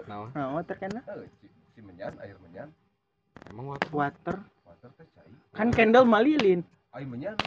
Nah, 0.08 0.64
terkena 0.64 1.04
eh, 1.04 1.28
Ci- 1.36 1.52
cimenyan 1.76 2.16
air 2.16 2.40
menyan 2.40 2.72
emang 3.52 3.76
water? 3.76 3.92
Water. 3.92 4.88
Teh 4.96 5.04
cai 5.12 5.28
kan 5.52 5.68
candle 5.68 6.08
malilin 6.08 6.64
air 6.90 7.06
menyan 7.06 7.38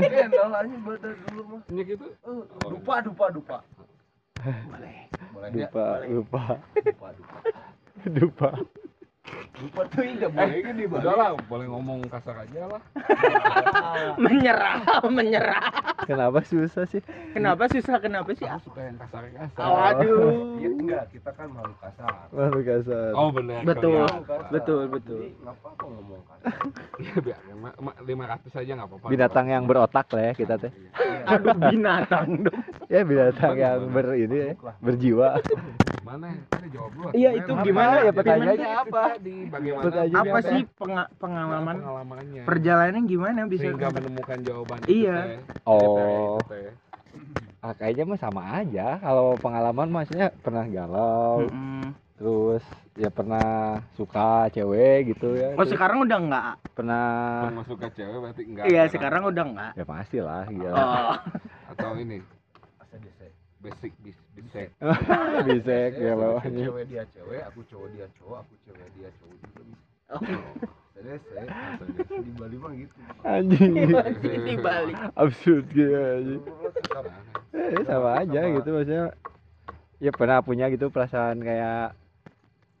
candle 0.00 0.56
aja 0.56 0.76
badan 0.80 1.16
dulu 1.28 1.42
mah. 1.44 1.60
Ini 1.68 1.82
gitu. 1.84 2.06
Eh, 2.08 2.42
dupa 2.72 2.94
dupa 3.04 3.24
dupa. 3.28 3.58
Boleh. 4.40 4.96
Boleh 5.34 5.48
ya 5.52 5.68
lupa 5.68 5.84
lupa 6.08 6.42
dupa. 7.12 7.38
Dupa 8.08 8.50
lupa 9.58 9.82
tuh 9.90 10.02
tidak 10.06 10.30
boleh 10.30 10.58
kan 10.62 10.74
di 10.74 10.84
Udah 10.86 11.14
lah, 11.14 11.30
boleh 11.50 11.66
ngomong 11.66 11.98
kasar 12.06 12.36
aja 12.38 12.62
lah. 12.70 12.82
menyerah 14.24 14.78
menyerah 15.10 15.64
kenapa 16.06 16.40
susah 16.42 16.86
sih 16.86 17.02
kenapa 17.34 17.66
susah 17.68 17.98
kenapa 17.98 18.30
sih 18.32 18.46
Aku 18.48 18.70
suka 18.70 18.80
yang 18.86 18.96
kasar-kasar. 18.96 19.64
Oh, 19.66 19.78
aduh 19.78 20.56
Iya 20.58 20.70
enggak, 20.72 21.04
kita 21.12 21.30
kan 21.34 21.48
makhluk 21.52 21.78
kasar. 21.82 22.12
Makhluk 22.32 22.64
kasar 22.64 23.10
Oh 23.12 23.28
bener. 23.30 23.60
Betul. 23.62 24.06
Kasar. 24.06 24.40
Betul, 24.48 24.82
betul. 24.88 25.20
Jadi 25.26 25.36
nggak 25.42 25.54
apa-apa 25.58 25.84
ngomong 25.84 26.22
kasar. 26.24 26.58
Iya 26.98 27.14
biar 27.18 27.38
lima 28.02 28.24
ratus 28.26 28.52
aja 28.54 28.72
nggak 28.74 28.88
apa-apa. 28.88 29.06
binatang 29.08 29.46
yang 29.48 29.64
berotak 29.66 30.06
lah 30.14 30.22
ya 30.30 30.32
kita 30.32 30.54
teh 30.56 30.72
aduh 31.28 31.56
binatang 31.58 32.28
dong 32.46 32.60
ya 32.88 33.00
binatang 33.04 33.54
yang 33.54 33.80
ber 33.92 34.06
ini 34.16 34.36
ya 34.38 34.52
berjiwa 34.80 35.28
Mana? 36.08 36.28
Ada 36.48 36.66
jawab 36.72 36.90
lu. 36.96 37.02
Iya, 37.12 37.30
itu 37.36 37.52
Apa 37.52 37.64
gimana 37.68 37.94
ya, 38.00 38.12
pertanyaannya 38.16 38.68
apa? 38.80 39.02
Di 39.20 39.34
bagaimana? 39.46 39.84
Apa 40.08 40.24
apa? 40.24 40.38
sih 40.40 40.60
penga- 40.72 41.10
pengalaman 41.20 41.76
pengalamannya? 41.78 42.42
perjalanan 42.48 43.02
gimana 43.04 43.40
bisa 43.44 43.68
Sehingga 43.68 43.88
menemukan 43.92 44.38
jawaban 44.40 44.80
Iya. 44.88 45.44
oh 45.68 46.40
ah, 47.60 47.72
kayaknya 47.74 48.04
mah 48.06 48.16
sama 48.16 48.42
aja 48.56 48.96
kalau 49.00 49.36
pengalaman 49.36 49.88
maksudnya 49.90 50.32
pernah 50.38 50.64
galau 50.64 51.44
Mm-mm. 51.44 51.92
terus 52.14 52.64
ya 52.94 53.10
pernah 53.10 53.48
suka 53.94 54.46
cewek 54.48 55.12
gitu 55.12 55.34
ya 55.34 55.52
oh 55.52 55.60
terus 55.60 55.74
sekarang 55.74 56.06
udah 56.06 56.18
enggak 56.18 56.44
pernah 56.72 57.06
Termasuk 57.50 57.76
ke 57.76 57.88
cewek 57.96 58.18
berarti 58.22 58.42
enggak. 58.44 58.64
iya 58.64 58.82
sekarang 58.86 59.22
udah 59.26 59.44
enggak 59.44 59.72
ya 59.74 59.84
pasti 59.84 60.18
lah 60.22 60.44
gila 60.46 60.72
oh 60.72 61.12
Atau 61.74 61.90
ini 61.98 62.18
basic 63.58 63.92
bis 63.98 64.17
bisek. 64.48 64.68
bisa 65.46 65.68
Saya 65.68 65.88
galau 65.92 66.40
saya 66.40 66.56
cewek 66.56 66.84
dia 66.88 67.04
cewek, 67.12 67.40
aku 67.44 67.60
cowok 67.68 67.88
dia 67.92 68.06
cowok, 68.16 68.36
aku 68.40 68.54
cewek 68.64 68.88
dia 68.96 69.08
cowok 69.14 69.36
juga 69.38 69.60
bisa. 69.62 69.84
Saya 70.98 71.14
saya 71.22 71.46
di 72.18 72.32
Bali 72.34 72.56
mah 72.58 72.72
gitu. 72.74 72.96
anjing 73.22 73.72
di 74.18 74.56
Bali 74.58 74.92
absurd 75.14 75.64
gitu 75.70 75.94
anjing 75.94 76.42
Cakep. 76.82 77.04
eh, 77.54 77.84
sama 77.86 78.10
aja 78.18 78.40
gitu 78.50 78.68
maksudnya 78.72 79.04
ya 79.98 80.10
pernah 80.10 80.42
punya 80.42 80.66
gitu 80.68 80.88
perasaan 80.88 81.38
kayak 81.38 81.94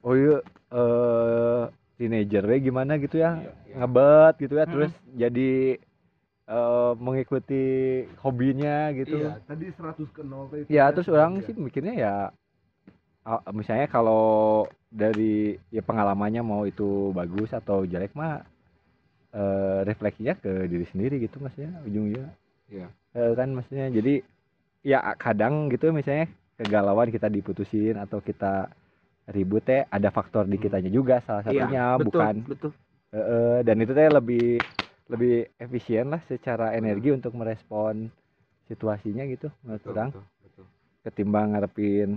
oh 0.02 0.14
iya 0.14 0.36
eh 0.68 1.62
teenager 1.94 2.42
we 2.42 2.58
gimana 2.60 2.96
gitu 2.96 3.18
ya 3.18 3.38
Iya, 3.38 3.52
iya. 3.66 3.74
ngebet 3.76 4.34
gitu 4.40 4.54
ya 4.54 4.64
Mm-mm. 4.64 4.72
terus 4.74 4.92
jadi 5.14 5.50
eh, 6.48 6.92
mengikuti 6.96 7.64
hobinya 8.18 8.88
gitu 8.96 9.20
Iya, 9.20 9.38
tadi 9.44 9.66
100 9.70 10.08
ke 10.10 10.22
0 10.24 10.48
teh 10.48 10.58
itu 10.64 10.68
ya 10.72 10.88
kan 10.88 10.92
terus 10.96 11.08
orang 11.12 11.32
sengaja. 11.38 11.46
sih 11.46 11.54
mikirnya 11.60 11.94
ya 11.94 12.14
misalnya 13.52 13.86
kalau 13.92 14.64
dari 14.88 15.60
ya 15.68 15.84
pengalamannya 15.84 16.40
mau 16.40 16.64
itu 16.64 17.12
bagus 17.12 17.52
atau 17.52 17.84
jelek 17.84 18.16
mah 18.16 18.40
eh, 19.36 19.80
refleksinya 19.84 20.32
ke 20.40 20.64
diri 20.64 20.88
sendiri 20.88 21.20
gitu 21.20 21.36
maksudnya 21.38 21.76
ujung-ujungnya 21.84 22.32
Iya. 22.68 22.88
Eh, 23.16 23.32
kan 23.32 23.48
maksudnya 23.52 23.88
jadi 23.88 24.20
ya 24.84 25.00
kadang 25.16 25.68
gitu 25.68 25.92
misalnya 25.92 26.28
kegalauan 26.56 27.08
kita 27.08 27.28
diputusin 27.28 27.96
atau 27.96 28.20
kita 28.20 28.68
ribut 29.28 29.60
teh 29.64 29.84
ada 29.88 30.08
faktor 30.08 30.48
di 30.48 30.56
kitanya 30.56 30.88
juga 30.88 31.20
salah 31.24 31.44
satunya 31.44 31.68
Iya, 31.68 32.00
betul, 32.00 32.04
bukan 32.08 32.34
betul. 32.48 32.70
Eh, 33.08 33.16
eh, 33.20 33.58
dan 33.64 33.76
itu 33.80 33.92
teh 33.92 34.08
lebih 34.08 34.46
lebih 35.08 35.34
efisien 35.56 36.08
lah 36.08 36.20
secara 36.24 36.72
energi 36.72 37.08
untuk 37.10 37.32
merespon 37.32 38.12
situasinya 38.64 39.24
gitu 39.24 39.48
menurut 39.62 39.80
Betul, 39.80 39.92
orang 39.92 40.08
betul, 40.12 40.24
betul. 40.44 40.64
ketimbang 41.02 41.46
ngarepin 41.52 42.10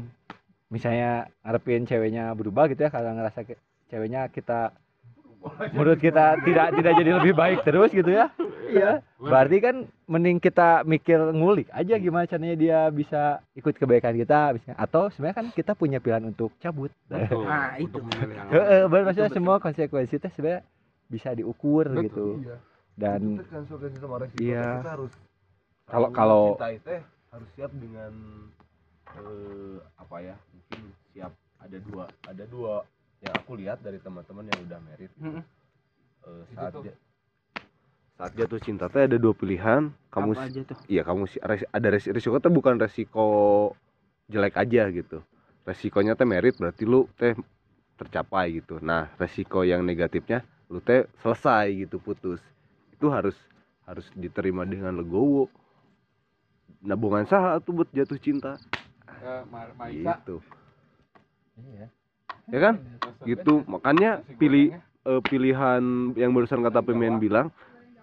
misalnya 0.68 1.12
ngarepin 1.42 1.84
ceweknya 1.84 2.32
berubah 2.32 2.68
gitu 2.68 2.84
ya 2.84 2.92
kalau 2.92 3.12
ngerasa 3.12 3.44
ke- 3.44 3.60
ceweknya 3.88 4.28
kita 4.28 4.76
menurut 5.72 5.98
kita 5.98 6.38
tidak 6.44 6.70
tidak 6.72 6.94
jadi 6.94 7.12
lebih 7.18 7.34
baik 7.34 7.60
terus 7.64 7.90
gitu 7.90 8.08
ya 8.08 8.30
iya 8.70 9.02
berarti 9.18 9.58
kan 9.58 9.76
mending 10.06 10.38
kita 10.38 10.84
mikir 10.84 11.18
ngulik 11.34 11.66
aja 11.72 11.98
gimana 11.98 12.24
caranya 12.24 12.54
dia 12.54 12.80
bisa 12.88 13.22
ikut 13.52 13.74
kebaikan 13.74 14.14
kita 14.14 14.54
misalnya 14.54 14.78
atau 14.78 15.10
sebenarnya 15.10 15.38
kan 15.38 15.48
kita 15.50 15.72
punya 15.74 15.98
pilihan 15.98 16.24
untuk 16.26 16.54
cabut 16.58 16.94
Betul. 17.08 17.44
Nah, 17.44 17.74
itu. 17.76 17.98
bener, 17.98 18.46
maksudnya 19.02 19.28
Betul, 19.28 19.38
semua 19.40 19.58
konsekuensi 19.58 20.14
itu 20.14 20.28
sebenarnya 20.30 20.62
bisa 21.08 21.30
diukur 21.32 21.90
Betul, 21.90 22.04
gitu 22.06 22.26
Iya. 22.46 22.58
Dan 23.02 23.22
kan 23.42 23.64
sama 23.66 24.16
resiko 24.22 24.38
Iya. 24.40 24.68
kita 24.80 24.92
harus 24.94 25.14
Kalau- 25.90 26.12
kalau 26.14 26.44
teh 26.56 27.02
harus 27.32 27.50
siap 27.52 27.72
dengan 27.74 28.14
eh, 29.12 29.78
apa 29.98 30.16
ya 30.22 30.36
mungkin 30.54 30.80
siap 31.12 31.34
ada 31.58 31.78
dua 31.78 32.04
ada 32.24 32.44
dua 32.46 32.74
yang 33.20 33.34
aku 33.36 33.52
lihat 33.56 33.82
dari 33.82 33.98
teman-teman 33.98 34.48
yang 34.48 34.60
udah 34.64 34.80
merit 34.82 35.12
eh, 35.12 36.44
Itu 36.48 36.56
saat 36.56 36.72
tuh. 36.72 36.84
ja- 36.86 37.00
saat 38.16 38.32
jatuh 38.38 38.62
cinta 38.62 38.86
teh 38.86 39.04
ada 39.04 39.18
dua 39.18 39.34
pilihan 39.34 39.90
kamu 40.08 40.32
Apa 40.32 40.46
aja 40.46 40.62
tuh? 40.64 40.78
iya 40.86 41.02
kamu 41.02 41.26
ada 41.68 41.88
res- 41.90 42.08
resiko 42.08 42.38
teh 42.38 42.50
bukan 42.50 42.78
resiko 42.78 43.26
jelek 44.30 44.56
aja 44.56 44.88
gitu 44.88 45.20
resikonya 45.62 46.14
teh 46.14 46.24
merit 46.24 46.56
berarti 46.56 46.86
lu 46.86 47.10
teh 47.16 47.34
tercapai 47.98 48.62
gitu 48.62 48.78
nah 48.80 49.10
resiko 49.18 49.62
yang 49.62 49.82
negatifnya 49.82 50.42
lu 50.68 50.80
teh 50.80 51.04
selesai 51.20 51.68
gitu 51.76 51.98
putus 51.98 52.40
itu 53.02 53.10
harus 53.10 53.34
harus 53.90 54.06
diterima 54.14 54.62
dengan 54.62 54.94
legowo. 55.02 55.50
Nabungan 56.86 57.26
sah 57.26 57.58
tuh 57.58 57.82
buat 57.82 57.90
jatuh 57.90 58.22
cinta. 58.22 58.62
Maisa. 59.74 60.22
gitu. 60.22 60.38
Iya. 61.58 61.86
ya 62.50 62.60
kan? 62.62 62.74
Gitu. 63.26 63.62
makanya 63.66 64.22
pilih 64.38 64.78
eh, 64.82 65.22
pilihan 65.26 66.14
yang 66.14 66.34
barusan 66.34 66.62
kata 66.62 66.82
pemain 66.86 67.18
bilang 67.18 67.50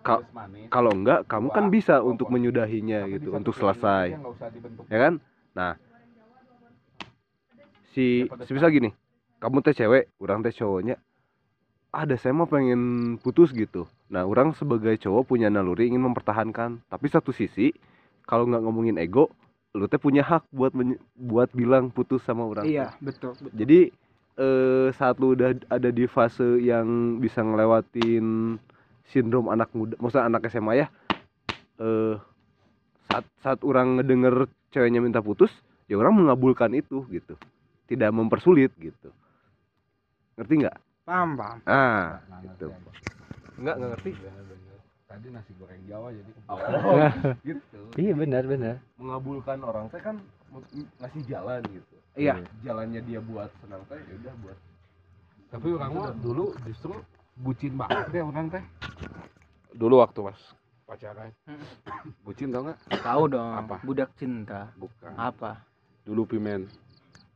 ka- 0.02 0.22
kalau 0.70 0.94
enggak 0.94 1.26
kamu 1.26 1.50
kan 1.50 1.66
bisa 1.70 2.02
untuk 2.02 2.30
menyudahinya 2.30 3.06
gitu 3.10 3.34
untuk 3.34 3.54
selesai. 3.54 4.18
ya 4.90 4.98
kan? 4.98 5.22
Nah 5.54 5.78
si 7.94 8.26
sebisa 8.46 8.66
gini. 8.66 8.90
Kamu 9.38 9.62
teh 9.62 9.74
cewek 9.74 10.10
orang 10.18 10.42
teh 10.42 10.54
cowoknya 10.54 10.98
ada 12.04 12.14
saya 12.14 12.34
mah 12.36 12.46
pengen 12.46 13.16
putus 13.18 13.50
gitu 13.50 13.90
nah 14.08 14.24
orang 14.24 14.54
sebagai 14.54 14.94
cowok 15.02 15.26
punya 15.26 15.50
naluri 15.50 15.90
ingin 15.90 16.06
mempertahankan 16.06 16.80
tapi 16.86 17.06
satu 17.10 17.34
sisi 17.34 17.74
kalau 18.28 18.44
nggak 18.46 18.62
ngomongin 18.62 19.00
ego 19.00 19.32
lu 19.76 19.84
teh 19.86 20.00
punya 20.00 20.24
hak 20.24 20.48
buat 20.48 20.72
buat 21.14 21.52
bilang 21.52 21.92
putus 21.92 22.24
sama 22.24 22.48
orang. 22.48 22.64
Iya, 22.64 22.96
betul. 23.04 23.36
betul. 23.36 23.52
jadi 23.52 23.80
eh, 24.40 24.88
saat 24.96 25.20
lu 25.20 25.36
udah 25.36 25.52
ada 25.68 25.90
di 25.92 26.08
fase 26.08 26.62
yang 26.62 27.18
bisa 27.20 27.44
ngelewatin 27.44 28.56
sindrom 29.08 29.48
anak 29.52 29.68
muda 29.72 29.96
maksudnya 30.00 30.28
anak 30.28 30.48
SMA 30.48 30.72
ya 30.84 30.86
eh 31.80 32.16
saat 33.08 33.24
saat 33.40 33.58
orang 33.64 34.00
ngedenger 34.00 34.46
ceweknya 34.68 35.00
minta 35.00 35.24
putus 35.24 35.50
ya 35.88 35.96
orang 35.96 36.12
mengabulkan 36.12 36.76
itu 36.76 37.08
gitu 37.08 37.34
tidak 37.88 38.12
mempersulit 38.12 38.68
gitu 38.76 39.08
ngerti 40.36 40.54
nggak 40.64 40.76
Paham, 41.08 41.30
paham. 41.34 41.58
ah 41.64 42.20
Nah, 42.20 42.38
gitu 42.44 42.68
ngerti, 42.68 43.00
nggak 43.56 43.74
nggak 43.74 43.90
ngerti. 43.96 44.10
Tadi 45.08 45.26
nasi 45.32 45.56
goreng 45.56 45.80
Jawa 45.88 46.12
jadi 46.12 46.30
gitu 47.48 47.80
iya 47.96 48.12
benar 48.12 48.44
benar 48.44 48.76
mengabulkan 49.00 49.64
orang 49.64 49.88
teh 49.88 49.96
kan 49.98 50.20
ngasih 51.00 51.22
jalan 51.24 51.64
gitu 51.64 51.96
Iya. 52.12 52.44
jalannya 52.60 53.00
dia 53.00 53.24
buat 53.24 53.48
senang 53.58 53.80
teh 53.88 53.96
ya 53.96 54.14
udah 54.20 54.34
buat 54.44 54.58
Tapi 55.48 55.68
orang 55.72 55.90
mah 55.96 56.12
dulu 56.12 56.52
justru 56.68 56.92
bucin 57.40 57.72
banget 57.72 58.12
ya 58.12 58.20
orang 58.20 58.52
teh. 58.52 58.60
Dulu 59.72 60.04
waktu 60.04 60.20
pas 60.20 60.36
pacaran. 60.84 61.32
Bucin 62.20 62.52
tau 62.52 62.68
nggak? 62.68 62.78
Tahu 63.00 63.22
dong. 63.32 63.54
Apa? 63.64 63.76
Budak 63.80 64.12
cinta. 64.20 64.68
Bukan. 64.76 65.16
Apa? 65.16 65.56
Dulu 66.04 66.28
pimen. 66.28 66.68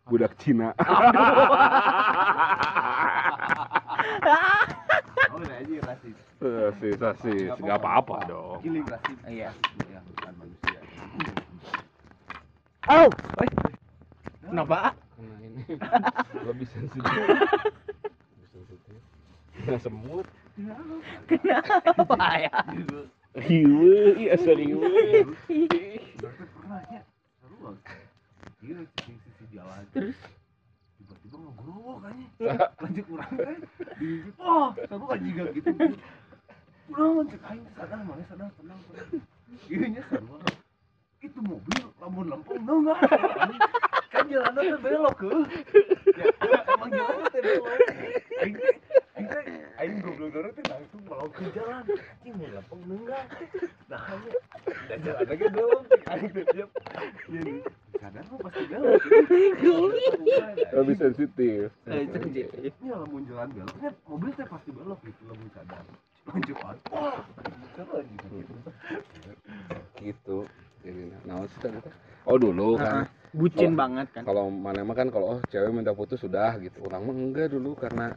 Budak 0.04 0.37
Cina. 0.37 0.76
oh 5.33 5.41
aja 5.43 5.77
rasis 5.88 6.17
Sih, 6.83 6.93
sih, 7.23 7.38
nggak 7.62 7.79
apa-apa 7.79 8.27
dong. 8.27 8.59
rasis 8.67 9.19
Iya. 9.31 9.51
ya 9.87 9.99
bukan 10.11 10.33
manusia 10.43 10.81
Oh, 12.91 13.07
kenapa? 14.43 14.91
Ini 15.23 15.79
lebih 16.43 16.67
sensitif. 16.67 17.07
Lebih 17.07 18.49
sensitif. 18.51 18.99
Kena 19.62 19.79
semut. 19.79 20.27
Kenapa 21.31 22.43
ya? 22.43 22.59
Iya, 23.38 24.35
iya. 25.47 25.79
Berarti 26.19 26.45
pernah 26.51 26.83
ya 26.91 27.03
iya 28.62 28.79
sisi 29.19 29.45
jalan 29.51 29.83
Terus? 29.91 30.19
Ngegrowo 31.62 32.03
kayaknya. 32.03 32.27
Lanjut 32.83 33.05
kurang 33.07 33.33
kan 33.38 33.59
oh 34.42 34.75
aku 34.75 35.05
kan 35.07 35.20
juga 35.22 35.42
gitu. 35.55 35.70
Udah 36.90 37.07
lanjut. 37.22 37.40
Aing 37.46 37.62
sadar 37.79 38.03
mana 38.03 38.22
sadar 38.27 38.51
tenang 38.59 38.81
iya 39.70 39.87
nya 39.94 40.03
banget. 40.11 40.55
Itu 41.22 41.38
mobil 41.38 41.87
lamun 42.03 42.27
lempeng 42.27 42.66
enggak 42.66 42.98
kan 44.11 44.27
jalannya 44.27 44.75
teh 44.75 44.90
belok 44.90 45.14
ke. 45.22 45.31
Ya 46.18 46.27
emang 46.66 46.90
jalannya 46.90 47.31
teh 47.31 47.40
belok. 47.46 47.79
Aing 48.42 48.55
aing 49.14 49.31
aing 49.79 49.96
goblok 50.03 50.35
dulu 50.35 50.51
teh 50.51 50.64
langsung 50.66 51.01
melok 51.07 51.31
ke 51.31 51.46
jalan. 51.55 51.87
Anjing 51.87 52.35
mau 52.35 52.51
lempeng 52.51 52.83
enggak 52.90 53.25
nah 53.87 54.01
hanya 54.09 54.33
dan 54.88 54.98
jalan 55.05 55.27
lagi 55.31 55.46
belok 55.53 55.83
aing 56.11 56.31
teh 56.33 56.44
diam 56.51 56.70
iya 57.31 57.40
nih 57.44 57.61
sadar 58.01 58.25
mah 58.27 58.38
pasti 58.42 58.62
belok 58.66 58.98
Lebih 60.83 60.97
sensitif. 60.99 61.71
Eh, 61.87 62.03
ini 62.59 62.88
lamun 62.90 63.23
jalan 63.31 63.49
beloknya 63.55 63.90
mobil 64.05 64.31
teh 64.35 64.47
pasti 64.51 64.71
belok 64.75 64.99
gitu 65.07 65.23
lamun 65.31 65.49
sadar 65.55 65.83
lanjut 66.23 66.57
wah 66.62 66.75
gitu 68.03 68.55
Gitu. 70.03 70.37
Jadi 70.83 71.03
nah, 71.27 71.47
sih 71.47 71.59
tadi 71.62 71.79
teh? 71.79 71.95
Oh 72.27 72.35
dulu 72.38 72.75
kan. 72.75 73.07
Bucin 73.33 73.73
banget 73.79 74.11
kan. 74.12 74.23
Kalau 74.27 74.51
mana 74.51 74.83
mah 74.83 74.92
kan 74.99 75.09
kalau 75.09 75.38
oh 75.38 75.40
cewek 75.49 75.71
minta 75.71 75.95
putus 75.95 76.18
sudah 76.21 76.59
gitu. 76.59 76.83
Orang 76.85 77.07
mah 77.07 77.14
enggak 77.14 77.49
dulu 77.55 77.79
karena 77.79 78.12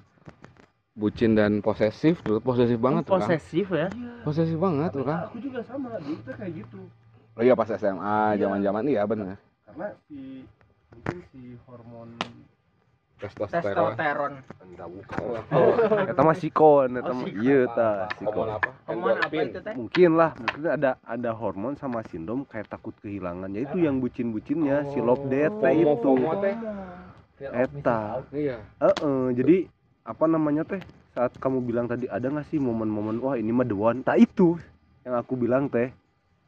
bucin 0.97 1.36
dan 1.38 1.60
posesif 1.62 2.19
dulu 2.25 2.41
posesif 2.41 2.82
banget 2.82 3.06
tuh 3.06 3.21
kan. 3.21 3.30
Posesif 3.30 3.67
ya. 3.69 3.88
Posesif 4.25 4.58
banget 4.58 4.89
tuh 4.93 5.06
Tapi 5.06 5.12
kan. 5.13 5.19
aku 5.30 5.38
juga 5.39 5.60
sama 5.63 5.89
dulu 6.01 6.17
teh 6.25 6.36
kayak 6.36 6.54
gitu 6.65 6.82
Oh 7.36 7.43
iya 7.43 7.51
pas 7.51 7.67
SMA, 7.67 8.39
Iya. 8.39 8.47
zaman-zaman 8.47 8.84
iya 8.88 9.04
benar. 9.04 9.36
karena 9.67 9.91
si 10.08 10.47
mungkin 10.95 11.17
si 11.36 11.41
hormon 11.67 12.15
Testosteron. 13.15 13.95
Testosteron. 13.95 14.34
enggak 14.67 14.88
bukan 14.91 15.19
Oh, 15.56 15.71
eta 16.04 16.21
mah 16.21 16.36
sikon 16.36 16.89
eta 16.99 17.12
Oh, 17.12 17.15
mah 17.15 17.28
iya 17.32 17.60
ta 17.71 17.89
Hormon 18.12 18.19
sikon. 18.19 18.47
Apa? 18.51 18.69
Hormon 18.91 19.15
apa 19.23 19.34
itu 19.39 19.60
teh? 19.63 19.73
mungkin 19.80 20.10
lah 20.19 20.32
mungkin 20.36 20.62
ada 20.67 20.91
ada 20.99 21.32
hormon 21.32 21.73
sama 21.80 22.04
sindrom 22.12 22.43
kayak 22.43 22.67
takut 22.67 22.91
kehilangan 22.99 23.47
ya 23.56 23.63
itu 23.63 23.78
yang 23.88 24.04
bucin-bucinnya 24.04 24.91
si 24.91 24.99
love 24.99 25.23
death 25.32 25.56
teh 25.63 25.73
itu. 25.80 26.13
eta. 27.39 28.23
Iya. 28.36 28.58
Heeh, 28.84 29.23
jadi 29.36 29.58
apa 30.04 30.25
namanya 30.28 30.67
teh 30.67 30.84
saat 31.15 31.32
kamu 31.39 31.63
bilang 31.63 31.88
tadi 31.88 32.12
ada 32.12 32.28
nggak 32.28 32.51
sih 32.51 32.60
momen-momen 32.60 33.23
wah 33.23 33.39
ini 33.39 33.56
mah 33.56 33.63
the 33.63 33.75
one 33.75 34.04
tak 34.04 34.19
itu 34.28 34.60
yang 35.08 35.15
aku 35.15 35.39
bilang 35.39 35.71
teh. 35.71 35.88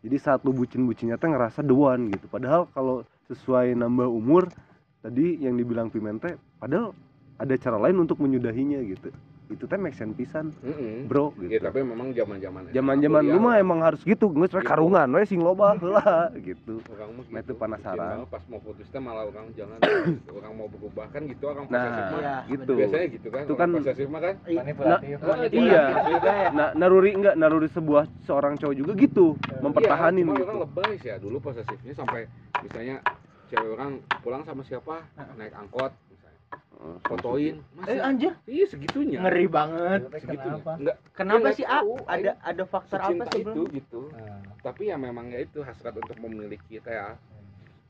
Jadi 0.03 0.15
saat 0.19 0.43
lu 0.43 0.51
bucin-bucinnya 0.51 1.15
teh 1.15 1.31
ngerasa 1.31 1.63
the 1.63 1.71
one 1.71 2.11
gitu. 2.11 2.27
Padahal 2.27 2.67
kalau 2.75 3.07
sesuai 3.31 3.71
nambah 3.79 4.07
umur 4.07 4.51
tadi 4.99 5.39
yang 5.39 5.55
dibilang 5.55 5.87
pimen 5.87 6.19
teh 6.19 6.35
padahal 6.57 6.93
ada 7.37 7.53
cara 7.55 7.77
lain 7.79 7.97
untuk 7.99 8.17
menyudahinya 8.17 8.81
gitu. 8.83 9.09
Itu 9.47 9.63
teh 9.63 9.79
make 9.79 9.95
sense 9.95 10.11
pisan 10.11 10.51
Mm-mm. 10.59 11.07
bro 11.07 11.31
Ya 11.39 11.55
gitu. 11.55 11.71
tapi 11.71 11.79
memang 11.79 12.11
zaman-zaman 12.11 12.67
zaman-zaman 12.67 13.23
lu 13.23 13.39
mah 13.39 13.55
emang 13.55 13.79
harus 13.79 14.03
gitu 14.03 14.27
nggak 14.27 14.51
Gitu. 14.51 14.59
karungan 14.59 15.07
we 15.07 15.23
sing 15.23 15.39
loba 15.39 15.71
heula 15.79 16.35
gitu. 16.35 16.83
Orang 16.91 17.15
mah 17.15 17.23
Nah, 17.23 17.39
itu 17.39 17.47
gitu. 17.47 17.53
penasaran. 17.55 18.27
Pas 18.27 18.43
mau 18.51 18.59
putus 18.59 18.83
teh 18.85 18.99
malah 18.99 19.23
orang 19.23 19.47
jangan 19.55 19.79
orang 20.35 20.51
mau 20.51 20.67
berubah 20.67 21.07
kan 21.07 21.23
gitu 21.23 21.47
orang 21.47 21.63
Nah, 21.63 21.79
posesif 21.79 22.03
mah. 22.03 22.19
Iya, 22.19 22.35
gitu. 22.51 22.71
biasanya 22.75 23.05
gitu 23.07 23.27
kan 23.31 23.43
Itu 23.47 23.55
kan- 23.55 23.71
posesif 23.71 24.07
mah 24.11 24.19
kan. 24.19 24.35
Manipulatif 24.43 25.15
Nah, 25.15 25.37
iya. 25.47 25.83
juga 26.03 26.31
ya 26.33 26.49
nah 26.51 26.69
naruri 26.75 27.11
enggak? 27.15 27.35
Naruri 27.39 27.69
sebuah 27.71 28.03
seorang 28.25 28.59
cowok 28.59 28.75
juga 28.75 28.91
gitu 28.97 29.39
mempertahanin 29.61 30.27
iya, 30.27 30.33
gitu. 30.33 30.43
orang 30.43 30.59
lebay 30.59 30.91
sih 30.99 31.07
ya. 31.07 31.15
Dulu 31.15 31.39
posesifnya 31.39 31.95
sampai 31.95 32.27
misalnya 32.59 32.99
cewek 33.47 33.69
orang 33.71 33.91
pulang 34.19 34.43
sama 34.43 34.59
siapa 34.61 35.07
naik 35.39 35.55
angkot 35.55 35.95
fotoin. 37.05 37.55
Eh 37.89 37.99
anjir. 37.99 38.33
Iya 38.45 38.65
segitunya. 38.69 39.17
Ngeri 39.21 39.45
banget. 39.49 40.01
Segitunya. 40.21 40.61
Kenapa? 40.61 40.71
enggak 40.77 40.97
kenapa 41.13 41.37
nggak 41.41 41.55
sih 41.57 41.65
A? 41.65 41.79
Tahu, 41.81 41.93
ada 42.05 42.31
ada 42.45 42.63
faktor 42.69 42.99
apa 43.01 43.23
secinta 43.25 43.51
itu 43.53 43.61
gitu. 43.73 44.01
Tapi 44.61 44.93
ya 44.93 44.95
memang 44.97 45.33
ya 45.33 45.39
itu 45.41 45.59
hasrat 45.65 45.97
untuk 45.97 46.17
memiliki 46.21 46.77
teh 46.81 46.93
ya 46.93 47.17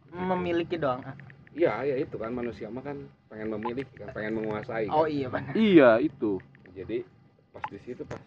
memiliki 0.07 0.79
doang 0.79 1.03
iya 1.51 1.83
ya 1.83 1.95
itu 1.99 2.15
kan. 2.15 2.31
Manusia 2.31 2.71
mah 2.71 2.85
kan 2.85 2.97
pengen 3.27 3.51
memiliki 3.51 3.91
kan 3.99 4.09
pengen 4.15 4.39
menguasai 4.39 4.87
oh 4.87 5.03
kan. 5.03 5.11
iya 5.11 5.27
benar. 5.27 5.53
Iya 5.53 5.89
itu. 5.99 6.39
Jadi 6.71 7.03
pas 7.51 7.63
di 7.67 7.79
situ 7.83 8.01
pas 8.07 8.21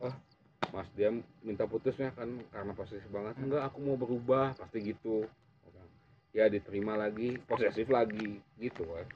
oh 0.00 0.14
mas 0.72 0.88
dia 0.96 1.12
minta 1.44 1.68
putusnya 1.68 2.08
kan 2.16 2.40
karena 2.54 2.72
posesif 2.72 3.08
banget. 3.12 3.36
Enggak 3.36 3.68
aku 3.68 3.78
mau 3.84 3.96
berubah 4.00 4.56
pasti 4.56 4.80
gitu. 4.80 5.28
Ya 6.36 6.52
diterima 6.52 7.00
lagi 7.00 7.40
posesif 7.48 7.88
lagi 7.88 8.40
gitu 8.60 8.84
kan 8.84 9.08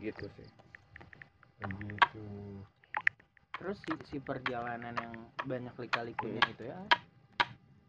gitu 0.00 0.24
sih 0.38 0.48
begitu 1.58 2.22
terus 3.58 3.78
si, 3.82 3.92
si 4.06 4.16
perjalanan 4.22 4.94
yang 4.94 5.14
banyak 5.42 5.74
lika-likunya 5.74 6.42
Hmm. 6.42 6.54
itu 6.54 6.62
ya 6.70 6.78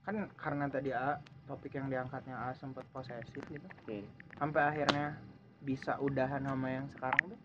kan 0.01 0.15
karena 0.41 0.65
tadi 0.73 0.89
A 0.89 1.21
topik 1.45 1.77
yang 1.77 1.87
diangkatnya 1.93 2.33
A 2.33 2.57
sempat 2.57 2.85
posesif 2.89 3.45
gitu 3.45 3.69
Hmm. 3.85 4.05
sampai 4.41 4.61
akhirnya 4.65 5.21
bisa 5.61 6.01
udahan 6.01 6.41
sama 6.41 6.67
yang 6.73 6.87
sekarang 6.97 7.29
tuh 7.29 7.39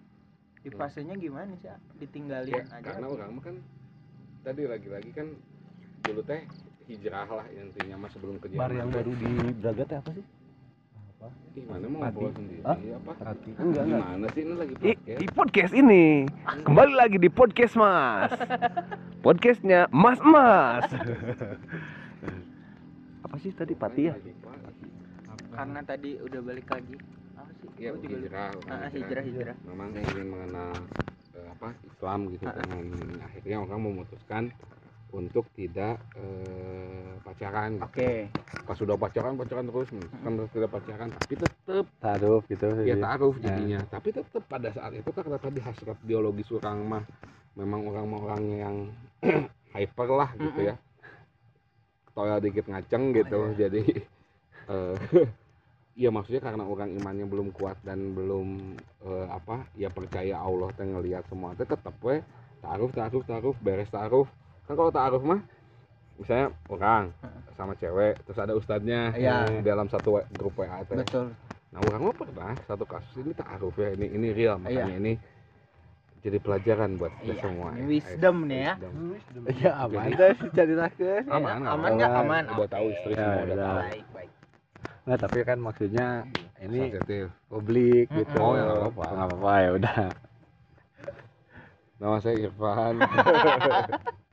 di 0.64 0.72
Hmm. 0.72 0.79
fasenya 0.81 1.14
gimana 1.20 1.53
sih 1.61 1.68
A? 1.68 1.77
ditinggalin 2.00 2.64
ya 2.64 2.64
aja 2.72 2.88
karena 2.88 3.07
orang 3.12 3.31
mah 3.37 3.42
kan 3.44 3.57
tadi 4.40 4.62
lagi-lagi 4.64 5.11
kan 5.12 5.29
dulu 6.05 6.20
teh 6.24 6.40
hijrah 6.88 7.29
lah 7.29 7.46
intinya 7.53 7.96
mah 8.00 8.11
sebelum 8.12 8.40
ke 8.40 8.48
bar 8.57 8.72
yang 8.72 8.88
baru 8.88 9.12
di 9.12 9.53
Braga 9.61 9.85
teh 9.85 9.98
apa 10.00 10.11
sih 10.16 10.24
apa? 11.14 11.27
Ih, 11.55 11.64
mana 11.64 11.87
mau 11.87 12.00
ngobrol 12.03 12.31
sendiri? 12.33 12.61
Hah? 12.62 12.77
apa? 12.77 13.12
Hati. 13.24 13.50
Enggak 13.55 13.81
enggak. 13.81 14.03
gimana 14.03 14.27
sih 14.29 14.42
ini 14.42 14.55
lagi 14.55 14.74
I- 14.74 14.77
podcast 14.77 15.16
di 15.16 15.27
podcast 15.31 15.72
ini. 15.74 16.05
Kembali 16.64 16.92
lagi 16.92 17.16
di 17.16 17.31
podcast 17.31 17.74
mas. 17.74 18.31
Podcastnya 19.20 19.81
mas 19.90 20.18
mas. 20.20 20.87
Apa 23.24 23.37
sih 23.40 23.50
tadi 23.50 23.74
pati 23.74 24.03
ya? 24.05 24.14
Karena 25.50 25.81
tadi 25.83 26.11
udah 26.18 26.40
balik 26.40 26.66
lagi. 26.68 26.94
Apa 27.35 27.50
sih? 27.57 27.68
Ya 27.79 27.88
lupa. 27.90 28.07
hijrah 28.07 28.50
Ah, 28.68 28.88
hijrah. 28.88 29.22
hijrah 29.22 29.57
memang 29.64 29.88
ingin 29.92 30.27
mengenal 30.29 30.70
eh, 31.33 31.46
apa 31.48 31.68
Islam 31.83 32.18
gitu 32.31 32.44
Ah. 32.44 32.55
kan 32.55 32.68
akhirnya 33.20 33.57
orang 33.59 33.81
memutuskan 33.81 34.42
untuk 35.14 35.46
tidak 35.55 36.03
eh, 36.18 37.14
pacaran 37.22 37.79
gitu. 37.79 37.87
oke. 37.87 38.11
Pas 38.66 38.77
sudah 38.77 38.96
pacaran 38.98 39.38
pacaran 39.38 39.64
terus 39.70 39.88
kan 40.20 40.33
tidak 40.50 40.70
pacaran 40.74 41.09
tapi 41.14 41.33
tetap 41.38 41.87
taruh 42.03 42.42
gitu. 42.50 42.66
Ya 42.83 42.96
taruh 42.98 43.35
Nah. 43.38 43.42
jadinya. 43.46 43.81
Tapi 43.87 44.09
tetap 44.11 44.42
pada 44.50 44.68
saat 44.74 44.92
itu 44.92 45.11
karena 45.14 45.37
tadi 45.38 45.62
hasrat 45.62 45.98
biologis 46.03 46.50
orang 46.50 46.79
mah 46.83 47.05
memang 47.55 47.81
orang 47.87 48.07
orang 48.11 48.42
yang 48.50 48.77
hyper 49.74 50.09
lah 50.11 50.31
gitu 50.35 50.61
ya. 50.66 50.74
Toya 52.14 52.38
dikit 52.38 52.66
ngaceng 52.70 53.11
gitu 53.11 53.38
Oh, 53.38 53.50
iya. 53.55 53.66
jadi 53.66 53.83
eh 54.74 54.96
Iya 55.94 56.11
maksudnya 56.11 56.42
karena 56.42 56.66
orang 56.66 56.90
imannya 56.90 57.22
belum 57.31 57.55
kuat 57.55 57.79
dan 57.87 58.18
belum 58.18 58.74
eh, 59.07 59.27
apa 59.31 59.62
ya 59.79 59.87
percaya 59.94 60.42
Allah 60.42 60.74
teh 60.74 60.83
ngelihat 60.83 61.22
semua 61.31 61.55
teh 61.55 61.62
tetap 61.62 61.94
we 62.03 62.18
taruh 62.59 62.90
taruh 62.90 63.22
taruh 63.22 63.55
beres 63.62 63.87
taruh 63.94 64.27
kan 64.64 64.74
kalau 64.74 64.90
taruh 64.90 65.20
mah 65.20 65.40
misalnya 66.14 66.46
orang 66.66 67.05
sama 67.53 67.74
cewek 67.74 68.16
terus 68.22 68.38
ada 68.38 68.53
ustadznya 68.53 69.12
Iya. 69.12 69.50
eh, 69.50 69.62
dalam 69.62 69.87
satu 69.87 70.09
grup 70.31 70.57
WA 70.57 70.81
teh 70.83 70.96
betul 70.96 71.35
Nah 71.68 71.83
orang 71.83 72.00
mah 72.03 72.14
pernah 72.14 72.55
satu 72.64 72.85
kasus 72.85 73.18
ini 73.18 73.33
taruh 73.33 73.74
ya 73.74 73.90
ini 73.92 74.07
ini 74.09 74.29
real 74.31 74.57
makanya 74.57 74.87
Iya. 74.87 74.96
ini 74.96 75.12
jadi 76.20 76.38
pelajaran 76.38 76.96
buat 76.96 77.12
kita 77.18 77.31
Iya, 77.31 77.42
semua. 77.42 77.68
ini 77.72 77.83
ya. 77.83 77.85
wisdom 77.90 78.37
nih 78.46 78.61
ya. 78.62 78.74
Wisdom. 78.81 79.42
ya 79.53 79.72
aman 79.77 80.00
Jadi- 80.00 80.16
teh 80.16 80.33
ceritakeun 80.55 81.24
Aman, 81.27 81.53
aman 81.53 81.68
aman. 81.68 81.90
nggak 81.92 82.11
Aman. 82.11 82.24
aman 82.24 82.44
Udah 82.55 82.70
tahu 82.70 82.87
istri 82.90 83.12
Ya, 83.12 83.18
semua 83.20 83.42
udah 83.44 83.57
tahu. 83.59 83.79
baik 83.83 84.07
baik 84.11 84.31
nggak 85.05 85.18
tapi 85.20 85.38
kan 85.42 85.59
maksudnya 85.59 86.07
ini 86.59 86.79
Sensitif. 86.88 87.27
publik 87.44 88.07
gitu 88.09 88.37
Oh, 88.37 88.55
ya, 88.55 88.62
nggak 88.62 88.79
apa-apa. 88.88 89.05
nggak 89.05 89.27
apa-apa 89.29 89.53
ya 89.59 89.70
udah 89.74 89.96
Nama 91.94 92.16
saya 92.18 92.37
Irfan. 92.38 92.94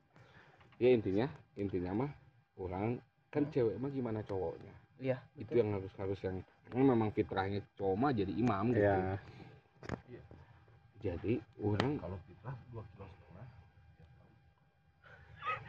ya 0.82 0.90
intinya 0.90 1.30
intinya 1.54 1.92
mah 1.94 2.12
orang 2.58 2.98
kan 3.30 3.46
cewek 3.54 3.78
mah 3.78 3.94
gimana 3.94 4.26
cowoknya. 4.26 4.74
iya 4.98 5.22
Itu 5.38 5.54
yang 5.56 5.78
harus 5.78 5.94
harus 5.96 6.18
yang 6.26 6.42
karena 6.68 6.84
memang 6.90 7.14
fitrahnya 7.14 7.62
cowok 7.78 7.96
mah 7.96 8.12
jadi 8.12 8.34
imam 8.34 8.74
gitu. 8.74 8.82
ya 8.82 9.16
Jadi 11.02 11.34
orang 11.62 11.98
kalau 11.98 12.18
fitrah 12.26 12.56
dua 12.70 12.84
kilo 12.90 13.06
setengah. 13.06 13.48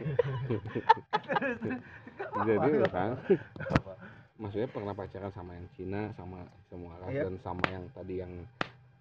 Jadi 2.48 2.68
orang 2.82 3.12
maksudnya 4.36 4.68
pernah 4.68 4.92
pacaran 4.92 5.30
sama 5.30 5.54
yang 5.54 5.66
Cina 5.78 6.10
sama 6.16 6.42
semua 6.66 6.98
ras 6.98 7.12
Iya. 7.14 7.22
dan 7.30 7.36
sama 7.40 7.62
yang 7.70 7.84
tadi 7.94 8.14
yang 8.18 8.32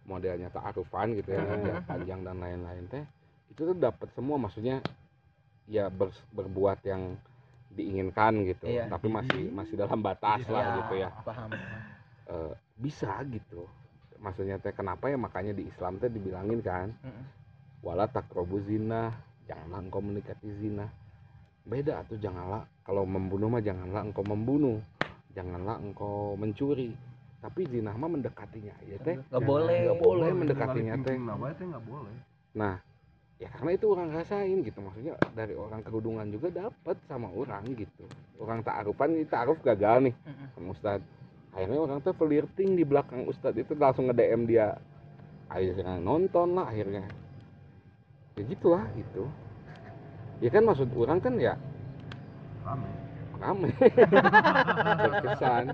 modelnya 0.06 0.52
ta'arufan 0.52 1.18
gitu 1.18 1.34
ya 1.34 1.42
yang 1.42 1.82
panjang 1.84 2.20
dan 2.22 2.38
lain-lain 2.38 2.86
teh 2.88 3.04
itu 3.50 3.62
tuh 3.64 3.76
dapat 3.76 4.08
semua 4.14 4.38
maksudnya 4.38 4.80
ya 5.72 5.88
ber- 5.88 6.12
berbuat 6.36 6.84
yang 6.84 7.16
diinginkan 7.72 8.44
gitu. 8.44 8.68
Iya. 8.68 8.92
tapi 8.92 9.08
masih 9.08 9.48
masih 9.56 9.76
dalam 9.80 10.04
batas 10.04 10.44
lah 10.52 10.60
Iya, 10.60 10.78
gitu 10.84 10.94
ya. 11.00 11.10
paham 11.24 11.50
Eh, 12.28 12.54
bisa 12.76 13.12
gitu. 13.32 13.64
Maksudnya 14.22 14.60
teh 14.60 14.76
kenapa 14.76 15.08
ya? 15.08 15.16
Makanya 15.16 15.56
di 15.56 15.66
Islam 15.66 15.98
teh 15.98 16.12
dibilangin 16.12 16.60
kan 16.60 16.92
Mm-mm. 17.02 17.24
wala 17.82 18.06
takrobu 18.06 18.60
zina 18.68 19.16
janganlah 19.48 19.80
engkau 19.80 20.04
mendekati 20.04 20.52
zina. 20.60 20.86
Beda 21.64 22.04
atau 22.04 22.20
janganlah 22.20 22.68
kalau 22.84 23.08
membunuh 23.08 23.48
mah 23.48 23.64
janganlah 23.64 24.04
engkau 24.04 24.28
membunuh 24.28 24.78
janganlah 25.32 25.80
engkau 25.80 26.36
mencuri. 26.36 26.92
Tapi 27.42 27.66
zina 27.72 27.96
mah 27.98 28.12
mendekatinya 28.12 28.76
ya 28.86 29.00
teh. 29.02 29.18
Nggak 29.18 29.42
boleh. 29.42 29.80
Nggak 29.88 30.02
boleh 30.04 30.30
mendekatinya 30.36 30.94
teh. 31.02 31.16
teh 31.56 31.66
nggak 31.72 31.86
boleh? 31.88 32.16
Nah 32.54 32.76
ya 33.42 33.50
karena 33.58 33.74
itu 33.74 33.86
orang 33.90 34.14
rasain 34.14 34.62
gitu. 34.62 34.80
Maksudnya 34.86 35.18
dari 35.34 35.58
orang 35.58 35.82
kerudungan 35.82 36.30
juga 36.30 36.70
dapat 36.70 36.98
sama 37.10 37.34
orang 37.34 37.66
gitu. 37.74 38.06
Orang 38.38 38.62
ta'arufan 38.62 39.18
ini 39.18 39.26
ta'aruf 39.26 39.58
gagal 39.66 40.06
nih. 40.06 40.16
Sama 40.54 40.70
Ustad 40.78 41.02
akhirnya 41.52 41.84
orang 41.84 42.00
tuh 42.00 42.16
flirting 42.16 42.80
di 42.80 42.88
belakang 42.88 43.28
Ustad 43.28 43.58
itu 43.58 43.74
langsung 43.74 44.08
nge 44.08 44.16
DM 44.16 44.46
dia. 44.46 44.78
Akhirnya 45.50 45.98
nonton 45.98 46.54
lah 46.54 46.70
akhirnya. 46.70 47.04
Ya 48.38 48.42
gitulah 48.46 48.86
gitu. 48.94 49.26
Ya 50.40 50.50
kan 50.54 50.64
maksud 50.64 50.94
orang 50.94 51.18
kan 51.18 51.36
ya 51.42 51.58
rame. 52.62 52.90
Rame. 53.42 53.70
Berkesan. 55.02 55.66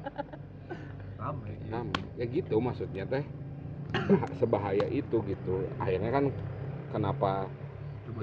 Rame. 1.19 1.51
Rame. 1.67 1.99
Ya 2.15 2.25
gitu 2.31 2.55
maksudnya 2.63 3.03
teh. 3.03 3.27
Bah- 3.91 4.31
sebahaya 4.39 4.87
itu 4.87 5.19
gitu. 5.27 5.67
Akhirnya 5.79 6.11
kan 6.11 6.25
kenapa 6.93 7.45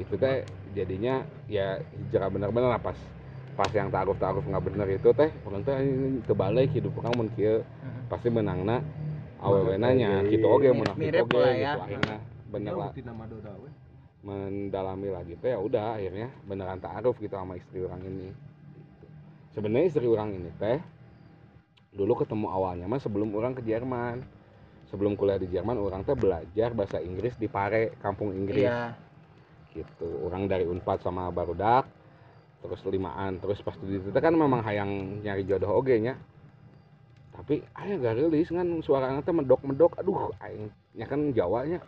itu 0.01 0.15
teh 0.17 0.43
jadinya 0.73 1.23
ya 1.47 1.79
hijrah 1.93 2.29
bener-bener 2.33 2.69
lah 2.73 2.81
pas 2.81 2.97
pas 3.55 3.71
yang 3.71 3.87
taruh 3.93 4.17
taruh 4.19 4.43
nggak 4.43 4.65
bener 4.67 4.87
itu 4.99 5.09
teh 5.15 5.31
orang 5.47 5.63
teh 5.63 5.77
kebalik 6.27 6.71
hidup 6.75 6.93
orang 6.99 7.13
mun 7.15 7.29
kieu 7.37 7.63
Mm-mm. 7.63 8.11
pasti 8.11 8.29
menangna 8.33 8.83
awewenanya 9.39 10.25
Iya, 10.25 10.31
gitu 10.33 10.47
oke 10.51 10.69
munafik 10.73 11.13
lah 11.13 11.23
gitu 11.23 11.39
ya. 11.39 11.73
akhirnya 11.79 12.19
bener 12.51 12.75
lah. 12.75 12.91
Mendalami 14.25 15.09
lagi 15.13 15.35
teh 15.37 15.53
ya 15.53 15.59
udah 15.61 16.01
akhirnya 16.01 16.29
beneran 16.49 16.81
taaruf 16.81 17.15
gitu 17.21 17.37
sama 17.37 17.61
istri 17.61 17.85
orang 17.85 18.01
ini. 18.03 18.33
Sebenarnya 19.53 19.87
istri 19.87 20.07
orang 20.09 20.33
ini 20.35 20.51
teh 20.57 20.81
dulu 21.95 22.19
ketemu 22.19 22.51
awalnya 22.51 22.91
mah 22.91 22.99
sebelum 22.99 23.31
orang 23.39 23.55
ke 23.55 23.63
Jerman 23.63 24.25
sebelum 24.95 25.19
kuliah 25.19 25.43
di 25.43 25.51
Jerman 25.51 25.75
orang 25.75 26.07
teh 26.07 26.15
belajar 26.15 26.71
bahasa 26.71 27.03
Inggris 27.03 27.35
di 27.35 27.51
Pare 27.51 27.99
kampung 27.99 28.31
Inggris. 28.31 28.71
Iya. 28.71 28.95
Gitu. 29.75 30.07
Orang 30.23 30.47
dari 30.47 30.63
Unpad 30.63 31.03
sama 31.03 31.35
Barudak 31.35 31.91
terus 32.63 32.79
limaan. 32.87 33.43
Terus 33.43 33.59
pas 33.59 33.75
di 33.75 33.99
situ 33.99 34.15
kan 34.15 34.31
memang 34.31 34.63
hayang 34.63 35.19
nyari 35.27 35.43
jodoh 35.43 35.75
oge 35.75 35.99
nya. 35.99 36.15
Tapi 37.35 37.59
ayah 37.83 37.99
gak 37.99 38.15
rilis 38.23 38.55
kan 38.55 38.63
suaranya 38.79 39.19
teh 39.19 39.35
medok 39.35 39.67
medok 39.67 39.99
aduh 39.99 40.31
aingnya 40.39 41.07
kan 41.11 41.35
Jawanya 41.35 41.83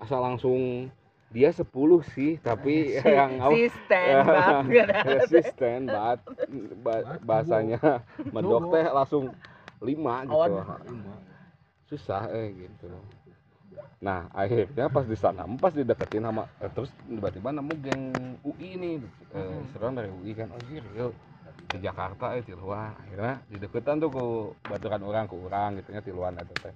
asal 0.00 0.24
langsung 0.24 0.88
dia 1.28 1.52
10 1.52 1.68
sih 2.16 2.40
tapi 2.40 2.88
Si- 3.04 3.04
yang 3.04 3.36
apa 3.44 3.52
si 3.52 3.68
stand 3.68 4.24
banget. 4.32 4.86
Resisten 5.04 5.80
banget. 5.84 6.18
Ba- 6.80 7.20
bahasanya 7.20 8.00
medok 8.32 8.72
teh 8.72 8.88
langsung 8.88 9.36
lima 9.84 10.24
gitu. 10.24 10.56
Awan. 10.56 11.27
Susah 11.88 12.28
eh 12.30 12.52
gitu. 12.54 12.86
Nah 14.04 14.28
akhirnya 14.30 14.86
pas 14.92 15.04
di 15.08 15.16
sana 15.18 15.42
pas 15.58 15.72
dideketin 15.74 16.22
sama 16.22 16.44
eh, 16.60 16.70
terus 16.70 16.92
tiba-tiba 17.08 17.50
nemu 17.50 17.74
geng 17.82 18.02
UI 18.44 18.70
nih 18.78 18.94
eh, 19.34 19.60
serang 19.74 19.96
dari 19.96 20.12
UI 20.12 20.32
kan 20.36 20.52
oh 20.52 20.60
iya 20.70 21.08
di 21.68 21.78
Jakarta 21.84 22.32
eh 22.38 22.44
tiluan 22.46 22.94
akhirnya 22.96 23.42
dideketan 23.50 24.00
tuh 24.00 24.08
ke 24.08 24.24
baturan 24.72 25.02
orang 25.04 25.24
ke 25.28 25.36
orang 25.36 25.70
gitu 25.82 25.90
ya 25.92 26.00
tiluan 26.00 26.32
itu 26.38 26.54
teh 26.64 26.74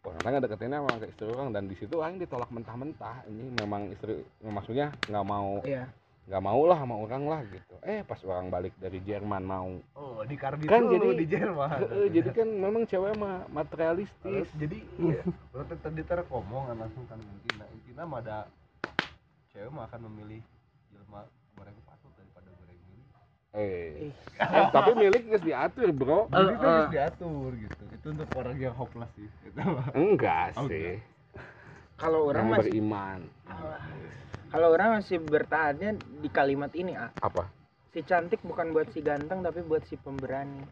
orang 0.00 0.40
deketinnya 0.40 0.80
emang 0.80 0.96
ke 0.96 1.06
istri 1.12 1.28
orang 1.28 1.52
dan 1.52 1.68
di 1.68 1.76
situ 1.76 2.00
aing 2.00 2.16
ditolak 2.16 2.48
mentah-mentah. 2.48 3.28
Ini 3.28 3.52
memang 3.60 3.92
istri 3.92 4.24
maksudnya 4.40 4.96
nggak 5.12 5.26
mau 5.28 5.60
iya 5.60 5.84
nggak 6.30 6.46
mau 6.46 6.62
lah 6.62 6.78
sama 6.78 6.94
orang 6.94 7.26
lah 7.26 7.40
gitu. 7.42 7.74
Eh 7.82 8.06
pas 8.06 8.22
orang 8.22 8.46
balik 8.48 8.70
dari 8.78 9.02
Jerman 9.02 9.42
mau. 9.42 9.82
Oh 9.92 10.22
di 10.22 10.38
karbit 10.38 10.70
Kan 10.70 10.86
jadi- 10.86 11.18
di 11.18 11.26
Jerman. 11.26 11.74
Heeh, 11.82 12.06
jadi 12.08 12.30
kan 12.30 12.46
memang 12.46 12.86
cewek 12.86 13.18
mah 13.18 13.50
materialistis. 13.50 14.22
Terus 14.22 14.50
jadi 14.54 14.78
iya 14.96 15.26
berarti 15.50 15.74
tadi 15.76 16.00
terkomong 16.00 16.70
kan 16.70 16.76
langsung 16.78 17.02
kan 17.04 17.18
intina 17.18 17.66
intina 17.68 18.02
mah 18.04 18.22
ada 18.22 18.46
cewek 19.50 19.68
mah 19.68 19.90
akan 19.90 20.06
memilih 20.06 20.38
jelma 20.88 21.26
goreng 21.52 21.74
patut 21.82 22.14
daripada 22.14 22.46
goreng 22.54 22.78
mili 22.86 23.04
eh 23.50 24.14
Eh, 24.38 24.64
tapi 24.70 24.90
milik 24.94 25.22
guys 25.26 25.42
diatur 25.42 25.90
bro. 25.90 26.30
Jadi 26.30 26.38
Eh, 26.40 26.46
itu 26.48 26.62
eh. 26.62 26.70
harus 26.70 26.90
diatur 26.90 27.50
gitu. 27.58 27.82
Itu 27.90 28.06
untuk 28.08 28.28
orang 28.32 28.54
yang 28.56 28.72
hopeless 28.72 29.10
sih 29.12 29.26
gitu. 29.42 29.58
Enggak 29.98 30.54
Oh, 30.54 30.70
sih. 30.70 31.02
kalau 31.98 32.30
orang 32.30 32.46
yang 32.46 32.54
masih 32.54 32.70
beriman 32.70 33.18
kalau 34.50 34.68
orang 34.70 34.98
masih 34.98 35.18
bertahannya 35.20 35.94
di 36.20 36.28
kalimat 36.28 36.70
ini 36.74 36.94
ah 36.94 37.10
apa 37.20 37.46
si 37.90 38.02
cantik 38.02 38.42
bukan 38.42 38.70
buat 38.70 38.90
si 38.90 39.00
ganteng 39.00 39.40
tapi 39.40 39.62
buat 39.62 39.82
si 39.84 39.94
pemberani 39.96 40.62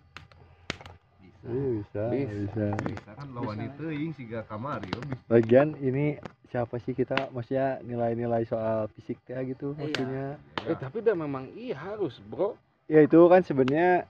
Iya, 1.40 1.54
bisa, 1.72 2.02
Bisa. 2.10 2.34
bisa. 2.34 2.66
bisa 2.82 3.10
kan 3.14 3.26
lawan 3.30 3.56
Bisa. 3.56 3.70
itu 3.70 3.84
ing 3.88 4.10
siga 4.12 4.42
kamari 4.42 4.90
oh, 4.90 5.00
bisa 5.00 5.22
Lagian 5.30 5.68
ini 5.78 6.18
siapa 6.44 6.76
sih 6.78 6.92
kita 6.92 7.30
maksudnya 7.30 7.78
nilai-nilai 7.80 8.42
soal 8.42 8.90
fisik 8.92 9.22
ya 9.24 9.38
gitu 9.42 9.70
Iya. 9.72 9.80
maksudnya. 9.80 10.26
eh 10.66 10.76
tapi 10.76 10.98
udah 10.98 11.14
memang 11.16 11.46
iya 11.54 11.78
harus 11.78 12.18
bro 12.24 12.58
Ya 12.90 13.00
itu 13.00 13.20
kan 13.22 13.40
sebenarnya 13.40 14.08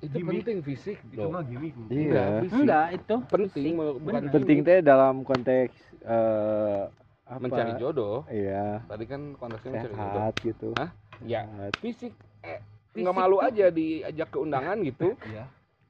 itu 0.00 0.16
Gimik. 0.16 0.42
penting 0.42 0.58
fisik 0.64 0.98
itu 1.06 1.22
mah 1.22 1.44
gimmick 1.44 1.72
Iya. 1.86 1.94
Enggak, 1.94 2.28
fisik. 2.42 2.58
enggak 2.58 2.86
itu 2.92 3.14
penting 3.28 3.74
fisik. 3.76 4.00
bukan 4.02 4.02
Bener. 4.18 4.32
penting 4.34 4.58
teh 4.62 4.78
dalam 4.82 5.14
konteks 5.22 5.72
eh 6.02 6.82
apa? 7.26 7.42
mencari 7.42 7.72
jodoh. 7.76 8.22
Iya, 8.26 8.80
tadi 8.86 9.04
kan 9.04 9.20
konteksnya 9.34 9.70
mencari 9.74 9.92
jodoh. 9.92 10.14
sehat 10.14 10.34
gitu. 10.40 10.68
Hah? 10.78 10.88
ya. 11.20 11.42
Sehat. 11.44 11.72
fisik 11.82 12.12
eh 12.40 12.58
nggak 12.96 13.12
malu 13.12 13.36
aja 13.38 13.68
diajak 13.68 14.28
ke 14.30 14.38
undangan 14.38 14.78
gitu. 14.80 15.12
Iya. 15.30 15.44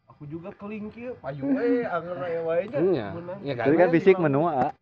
Aku 0.09 0.25
juga 0.25 0.49
keling 0.57 0.89
kieu 0.89 1.13
payu 1.21 1.45
we 1.45 1.85
anger 1.85 2.17
aya 2.17 2.41
wae 2.41 2.65
nya 2.73 2.81
iya 2.81 3.09
ya 3.45 3.55
Tapi 3.69 3.77
kan 3.77 3.89
fisik 3.93 4.17
menua. 4.17 4.73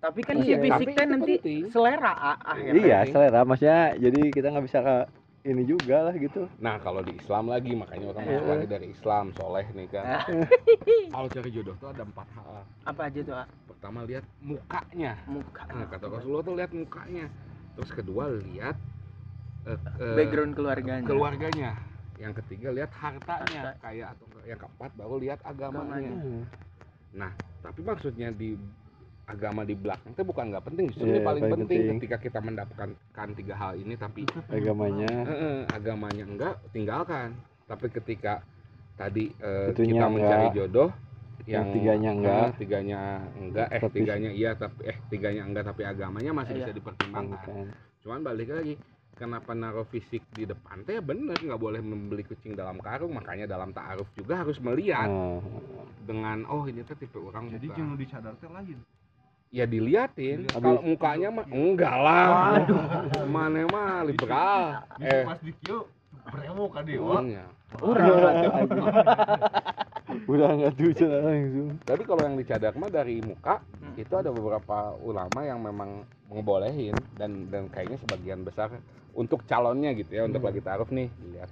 tapi 0.00 0.26
kan 0.26 0.34
Iya, 0.42 0.58
si 0.58 0.66
fisik 0.66 0.88
teh 0.98 1.06
nanti 1.06 1.34
selera 1.70 2.10
ah, 2.10 2.36
akhirnya 2.42 2.74
Iya, 2.74 2.98
selera. 3.06 3.40
Maksudnya 3.46 3.94
jadi 4.00 4.20
kita 4.34 4.50
nggak 4.50 4.66
bisa 4.66 4.78
ke 4.82 4.96
ini 5.40 5.62
juga 5.64 6.10
lah 6.10 6.14
gitu. 6.20 6.44
Nah 6.60 6.76
kalau 6.84 7.00
di 7.00 7.16
Islam 7.16 7.48
lagi 7.48 7.72
makanya 7.72 8.12
orang 8.12 8.24
Iya. 8.28 8.32
masuk 8.36 8.48
lagi 8.52 8.66
dari 8.68 8.86
Islam 8.92 9.24
soleh 9.32 9.66
nih 9.72 9.88
kan. 9.88 10.04
kalau 11.14 11.28
cari 11.32 11.48
jodoh 11.48 11.74
tuh 11.80 11.88
ada 11.88 12.02
empat 12.04 12.28
hal. 12.36 12.60
apa 12.84 13.00
aja 13.08 13.20
tuh 13.24 13.34
ah? 13.36 13.46
Pertama 13.64 13.98
lihat 14.04 14.24
mukanya. 14.44 15.12
muka 15.24 15.62
Nah, 15.72 15.86
kata 15.88 16.06
Rasulullah 16.12 16.44
tuh 16.44 16.54
lihat 16.60 16.72
mukanya. 16.76 17.26
Terus 17.78 17.90
kedua 17.96 18.24
lihat 18.44 18.76
eh, 19.64 19.76
eh, 19.76 20.14
background 20.16 20.52
keluarganya 20.52 21.08
keluarganya. 21.08 21.70
Yang 22.20 22.44
ketiga 22.44 22.68
lihat 22.76 22.92
hartanya 22.92 23.60
Harta. 23.72 23.80
kayak 23.80 24.06
atau. 24.12 24.26
Yang 24.44 24.60
keempat 24.68 24.90
baru 24.92 25.14
lihat 25.24 25.38
agamanya. 25.40 25.96
Agamanya. 25.96 26.14
Hmm. 26.20 27.32
Tapi 27.64 27.80
maksudnya 27.80 28.28
di 28.28 28.60
agama 29.30 29.62
di 29.62 29.72
belakang 29.72 30.10
itu 30.10 30.22
bukan 30.22 30.44
nggak 30.48 30.64
penting 30.64 30.84
justru 30.88 31.04
Iya, 31.04 31.12
ini 31.12 31.20
paling 31.20 31.42
paling 31.42 31.54
penting, 31.56 31.78
penting. 31.80 31.98
ketika 31.98 32.16
kita 32.18 32.38
mendapatkan 32.40 32.88
tiga 33.32 33.54
hal 33.54 33.72
ini 33.74 33.94
tapi 33.94 34.26
Agamanya. 34.48 35.08
Eh, 35.08 35.30
eh, 35.32 35.58
agamanya 35.70 36.24
enggak 36.24 36.54
tinggalkan 36.68 37.38
tapi 37.64 37.86
ketika 37.88 38.42
tadi 38.94 39.30
eh, 39.32 39.70
Itunya 39.70 39.94
kita 39.96 40.06
mencari 40.08 40.44
enggak. 40.44 40.56
jodoh 40.58 40.90
Yang 41.42 41.66
tiganya 41.72 42.10
enggak. 42.12 42.36
eh, 42.36 42.52
tiganya 42.56 43.00
enggak 43.32 43.68
eh 43.68 43.80
Tapi- 43.80 43.94
tiganya 43.96 44.30
iya 44.30 44.50
tapi 44.52 44.80
eh 44.84 44.96
tiganya 45.08 45.42
enggak 45.42 45.64
tapi 45.64 45.82
agamanya 45.84 46.30
masih 46.32 46.52
Iya. 46.52 46.60
bisa 46.60 46.72
dipertimbangkan 46.72 47.40
Kan. 47.40 47.66
cuman 48.00 48.20
balik 48.22 48.48
lagi 48.50 48.74
kenapa 49.12 49.52
naruh 49.52 49.84
fisik 49.84 50.24
di 50.30 50.44
depan 50.44 50.80
teh 50.80 50.96
ya 50.96 51.02
bener 51.02 51.36
nggak 51.36 51.58
boleh 51.58 51.78
membeli 51.78 52.22
kucing 52.22 52.52
dalam 52.52 52.76
karung 52.78 53.12
makanya 53.12 53.44
dalam 53.46 53.68
ta'aruf 53.70 54.08
juga 54.14 54.36
harus 54.38 54.56
melihat 54.58 55.04
Nah, 55.06 55.40
dengan 56.00 56.42
oh 56.46 56.64
ini 56.64 56.80
tuh 56.82 56.96
tipe 56.96 57.16
orang 57.16 57.48
jadi 57.50 57.66
bukan. 57.66 57.76
jeung 57.78 57.92
dicadar 57.94 58.32
teh 58.34 58.48
lain 58.48 58.80
ya 59.50 59.64
diliatin. 59.64 60.46
Habis- 60.46 60.54
kalau 60.56 60.80
mukanya 60.80 61.28
mah 61.32 61.46
enggak 61.46 61.94
lah. 61.96 62.62
Mana 63.26 63.66
mah 63.66 64.02
liberal. 64.02 64.86
eh. 64.98 65.26
pas 65.26 65.38
di 65.38 65.52
kieu 65.56 65.84
brewok 66.22 66.68
ka 66.72 66.80
dewa 66.82 67.18
iya. 67.22 67.44
udah 70.26 70.48
nggak 70.52 70.72
tuh 70.74 70.90
langsung. 71.06 71.68
Tapi 71.80 72.02
kalau 72.02 72.22
yang 72.22 72.34
dicadar 72.34 72.74
mah 72.74 72.88
dari 72.88 73.18
muka 73.20 73.62
Hmm. 73.80 73.94
itu 73.96 74.12
ada 74.12 74.30
beberapa 74.30 74.94
ulama 74.98 75.40
yang 75.40 75.58
memang 75.58 76.02
ngebolehin 76.28 76.94
dan 77.12 77.46
dan 77.48 77.66
kayaknya 77.66 77.98
sebagian 77.98 78.42
besar 78.42 78.70
untuk 79.12 79.42
calonnya 79.44 79.90
gitu 79.92 80.12
ya 80.12 80.22
untuk 80.24 80.38
Hmm. 80.40 80.48
lagi 80.48 80.60
taruh 80.60 80.86
nih 80.88 81.10
dilihat. 81.16 81.50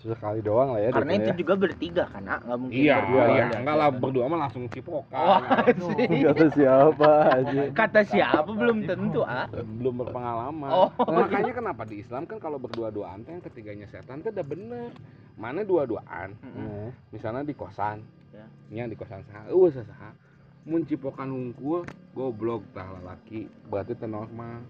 Sekali 0.00 0.40
doang 0.40 0.72
lah 0.72 0.80
ya. 0.80 0.88
karena 0.90 1.12
itu 1.14 1.28
ya. 1.28 1.36
juga 1.36 1.54
bertiga 1.54 2.04
kan 2.08 2.24
ah 2.24 2.40
nggak 2.40 2.56
mungkin 2.56 2.80
Iya, 2.80 2.94
berdua 2.98 3.24
iya, 3.28 3.44
enggak 3.52 3.76
lah 3.76 3.88
berdua 3.92 4.24
mah 4.26 4.38
langsung 4.40 4.64
cipokan. 4.66 5.40
Sih. 5.76 6.08
Kata 6.26 6.46
siapa 6.50 7.10
aja. 7.30 7.60
kata 7.70 8.00
siapa 8.02 8.48
belum 8.48 8.78
tentu 8.82 9.20
ah 9.20 9.44
belum 9.52 9.94
berpengalaman. 10.00 10.70
Oh, 10.70 10.88
Makanya 11.04 11.52
kenapa 11.52 11.84
di 11.84 12.00
Islam 12.00 12.24
kan 12.24 12.40
kalau 12.40 12.56
berdua-duaan 12.56 13.22
tuh 13.22 13.30
yang 13.30 13.44
ketiganya 13.44 13.84
setan 13.86 14.24
tuh 14.24 14.32
udah 14.32 14.40
bener. 14.42 14.88
Mana 15.36 15.60
dua-duaan? 15.62 16.32
Nah, 16.38 16.88
Misalnya 17.12 17.40
di 17.42 17.52
kosan. 17.52 18.00
Ya. 18.30 18.44
Nya 18.72 18.84
di 18.86 18.96
kosan 18.96 19.20
saha? 19.26 19.48
Eueuh 19.48 19.68
saha? 19.70 20.16
Mun 20.62 20.84
cipokan 20.84 21.28
hungkul 21.28 21.84
goblok 22.10 22.64
tah 22.70 22.88
lalaki 22.90 23.52
berarti 23.66 23.92
normal. 24.02 24.64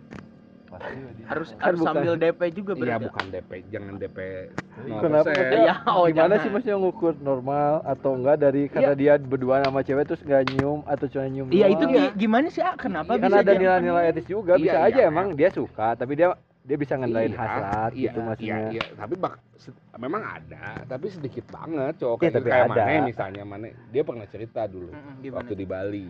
harus 1.27 1.51
Kan 1.53 1.59
harus 1.61 1.79
bukan- 1.79 1.95
sambil 1.99 2.15
DP 2.15 2.41
juga 2.53 2.73
Iya 2.73 2.81
berarti 2.95 3.07
bukan 3.07 3.25
DP, 3.29 3.51
jangan 3.71 3.95
DP. 3.97 4.19
Kenapa? 4.73 5.03
0%. 5.03 5.11
maksudnya 5.27 5.61
Iya, 5.61 5.75
oh, 5.85 6.07
gimana 6.07 6.15
jangan. 6.31 6.39
sih 6.39 6.49
maksudnya 6.49 6.79
ngukur 6.79 7.15
normal 7.19 7.73
atau 7.85 8.11
enggak 8.13 8.37
dari 8.39 8.63
karena 8.67 8.95
dia 8.95 9.13
berdua 9.17 9.55
sama 9.61 9.81
cewek 9.81 10.05
terus 10.05 10.23
nggak 10.23 10.43
nyium 10.47 10.81
atau 10.85 11.07
cuma 11.07 11.27
nyium 11.27 11.47
iya 11.49 11.67
itu 11.69 11.85
gi- 11.85 12.15
gimana 12.17 12.47
sih 12.49 12.61
ah 12.61 12.75
kenapa 12.75 13.11
kan 13.13 13.21
bisa 13.21 13.37
ada 13.37 13.51
jadi- 13.51 13.61
nilai-nilai 13.61 14.05
etis 14.09 14.27
juga 14.27 14.55
Iya, 14.55 14.63
bisa 14.63 14.79
iya. 14.79 14.89
aja 14.89 15.01
emang 15.05 15.27
dia 15.33 15.49
suka 15.49 15.89
tapi 15.95 16.13
dia 16.15 16.33
dia 16.61 16.77
bisa 16.77 16.95
ngendaliin 16.95 17.31
Iya, 17.31 17.41
hasrat 17.41 17.91
iya, 17.91 18.03
gitu 18.05 18.19
maksudnya 18.21 18.57
Iya, 18.61 18.69
iya, 18.71 18.85
tapi 18.95 19.15
bak, 19.17 19.35
memang 19.97 20.23
ada, 20.23 20.65
tapi 20.87 21.07
sedikit 21.09 21.45
banget 21.49 21.93
cowok 21.99 22.15
Iya, 22.15 22.21
kayak, 22.21 22.35
tapi 22.37 22.49
kayak 22.49 22.63
ada. 22.63 22.73
Mane 22.81 22.95
misalnya 23.03 23.43
Mane, 23.43 23.69
dia 23.89 24.03
pernah 24.03 24.27
cerita 24.27 24.63
dulu 24.65 24.89
Mm-mm, 24.89 25.15
gimana 25.19 25.37
waktu 25.37 25.55
di 25.55 25.67
Bali. 25.67 26.09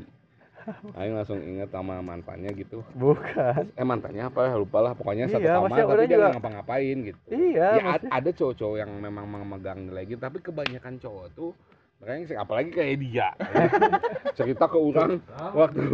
Aing 0.93 1.15
langsung 1.15 1.39
inget 1.39 1.69
sama 1.69 1.99
mantannya 1.99 2.51
gitu. 2.53 2.85
bukan 2.93 3.69
Eh 3.73 3.83
mantannya 3.83 4.25
apa 4.25 4.41
ya 4.45 4.55
lupa 4.55 4.79
lah 4.81 4.93
pokoknya 4.93 5.27
satu 5.27 5.41
Iya, 5.41 5.55
kamar 5.55 5.67
maksudnya 5.67 5.87
tapi 5.87 6.03
dia 6.03 6.13
juga- 6.15 6.33
ngapa-ngapain 6.33 6.97
gitu. 7.03 7.21
iya 7.29 7.69
ya 7.71 7.83
maksudnya- 7.87 8.13
ada 8.13 8.31
cowok-cowok 8.31 8.77
yang 8.79 8.91
memang 8.95 9.25
memegang 9.27 9.79
nilai 9.83 10.05
gitu, 10.05 10.19
tapi 10.19 10.39
kebanyakan 10.39 10.95
cowok 10.97 11.27
tuh 11.33 11.51
mereka 11.99 12.17
yang 12.27 12.41
apalagi 12.41 12.71
kayak 12.71 12.97
dia 12.99 13.29
cerita 14.33 14.65
ke 14.65 14.79
orang 14.79 15.21
waktu 15.51 15.85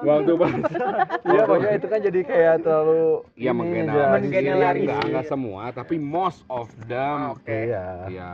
waktu 0.00 0.32
bahas 0.34 0.62
iya 1.24 1.42
maksudnya 1.42 1.74
itu 1.74 1.88
kan 1.88 2.00
jadi 2.00 2.20
kayak 2.22 2.54
terlalu 2.60 3.02
Iya 3.34 3.50
jangan- 3.50 3.58
Menggeneralisir. 4.14 4.82
enggak, 4.84 5.02
enggak 5.04 5.26
semua 5.26 5.62
tapi 5.72 5.94
most 5.96 6.46
of 6.48 6.70
them 6.84 7.34
iya 7.42 7.86
iya 8.06 8.32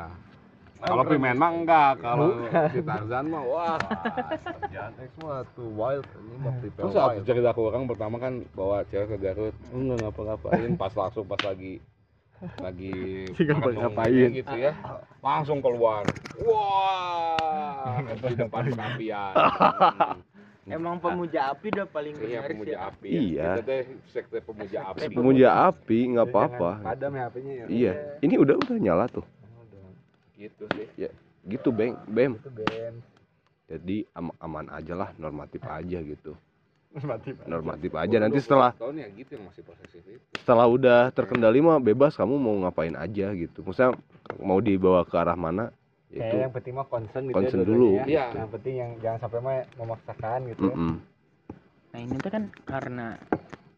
kalau 0.84 1.02
Pimen 1.08 1.36
mah 1.36 1.50
enggak 1.50 1.92
kalau 2.00 2.28
si 2.72 2.80
Tarzan 2.84 3.24
mah 3.32 3.42
wah. 3.44 3.78
Jangan 4.68 4.92
X 5.00 5.12
mah 5.24 5.40
tuh 5.56 5.68
wild 5.72 6.04
ini 6.04 6.36
mah 6.40 6.54
tipe 6.60 6.78
terus 6.78 6.94
waktu 6.94 7.20
wild 7.20 7.26
cerita 7.26 7.50
ke 7.56 7.60
orang 7.60 7.84
pertama 7.88 8.16
kan 8.20 8.32
bawa 8.52 8.84
cewek 8.92 9.08
ke 9.12 9.16
Garut 9.20 9.54
enggak 9.72 9.98
ngapa-ngapain. 10.04 10.70
Pas 10.76 10.92
langsung 10.92 11.24
pas 11.24 11.40
lagi 11.40 11.80
lagi 12.60 12.92
ngapain. 13.32 14.28
gitu 14.36 14.54
ya 14.54 14.72
langsung 15.24 15.64
keluar. 15.64 16.04
Wah 16.44 18.04
di 18.04 18.34
depan 18.36 18.68
kapian 18.74 19.34
emang 20.64 20.96
pemuja 20.96 21.52
api 21.52 21.68
udah 21.76 21.88
paling 21.92 22.16
iya 22.24 22.40
benar 22.40 22.48
pemuja 22.56 22.76
sih. 22.76 22.88
api 22.88 23.08
Iya. 23.12 23.48
kita 23.60 23.62
teh 23.68 23.82
sekte 24.08 24.38
pemuja 24.40 24.78
api. 24.88 25.12
Pemuja 25.12 25.48
api 25.68 25.98
nggak 26.16 26.26
apa-apa. 26.32 26.70
Padam 26.80 27.12
ya 27.12 27.28
HP-nya 27.28 27.52
ya. 27.52 27.66
Iya. 27.68 27.92
Ini 28.24 28.34
udah 28.40 28.54
udah 28.56 28.76
nyala 28.80 29.04
tuh 29.12 29.24
gitu 30.44 30.64
sih. 30.76 30.86
Gitu 31.44 31.68
beng. 31.72 31.96
Bem. 32.08 32.36
Itu 32.36 32.52
Ben 32.52 32.94
jadi 33.64 34.04
am- 34.12 34.36
aman 34.40 34.68
aja 34.68 34.92
lah 34.92 35.10
normatif 35.16 35.64
aja 35.64 35.98
gitu. 36.04 36.36
Normatif 36.94 37.34
normatif 37.48 37.90
aja. 37.96 38.16
Nanti 38.22 38.38
setelah 38.38 38.70
tahun 38.76 39.02
ya 39.02 39.08
gitu 39.16 39.34
yang 39.34 39.44
masih 39.50 39.62
posesif 39.66 40.02
itu. 40.04 40.24
setelah 40.38 40.68
udah 40.68 41.10
terkendali 41.10 41.58
mah 41.64 41.80
bebas 41.80 42.14
kamu 42.14 42.36
mau 42.36 42.54
ngapain 42.62 42.94
aja 42.94 43.32
gitu. 43.34 43.64
Maksudnya 43.64 43.96
mau 44.38 44.60
dibawa 44.60 45.02
ke 45.02 45.16
arah 45.16 45.34
mana 45.34 45.72
kayak 46.12 46.28
itu 46.30 46.36
yang 46.38 46.52
penting 46.54 46.74
mah 46.78 46.86
concern 46.86 47.22
gitu 47.26 47.34
Concern 47.34 47.60
ya, 47.60 47.66
dulu. 47.66 47.88
Iya. 48.06 48.24
yang 48.36 48.50
penting 48.52 48.74
yang 48.78 48.90
jangan 49.02 49.18
sampai 49.26 49.38
mah 49.42 49.56
memaksakan 49.80 50.38
gitu. 50.52 50.62
Ya. 50.70 50.74
Mm-mm. 50.76 50.94
nah 51.94 51.98
ini 52.02 52.14
tuh 52.18 52.30
kan 52.30 52.44
karena 52.66 53.06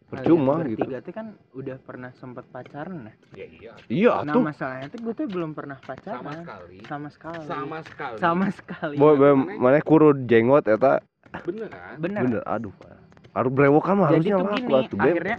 percuma 0.06 0.62
gitu. 0.62 0.86
bertiga 0.86 0.98
tuh 1.02 1.14
kan 1.14 1.26
udah 1.50 1.76
pernah 1.82 2.10
sempet 2.14 2.46
pacaran 2.54 3.10
nah 3.10 3.14
ya 3.34 3.46
iya. 3.50 3.72
Iya 3.90 4.14
nah 4.22 4.38
tuh. 4.38 4.42
masalahnya 4.46 4.86
tuh 4.86 5.00
gue 5.02 5.14
tuh 5.18 5.26
belum 5.26 5.50
pernah 5.50 5.78
sama 5.82 5.90
pacaran 5.90 6.42
sekali. 6.46 6.76
Sama 6.86 7.08
sekali. 7.10 7.46
Sama 7.50 7.78
sekali. 7.82 8.18
Sama 8.22 8.46
sekali. 8.54 8.94
Boy 8.94 9.18
mana 9.58 9.82
kurut 9.82 10.18
jenggot 10.30 10.70
eta 10.70 11.02
beneran 11.42 11.98
bener 11.98 12.22
bener. 12.22 12.42
Aduh 12.46 12.72
Pak. 12.78 12.94
harus 13.36 13.52
brewokan 13.52 14.00
mah 14.00 14.08
harusnya 14.08 14.40
laku 14.40 14.56
gini, 14.64 14.72
atuh 14.80 14.96
akhirnya 14.96 15.36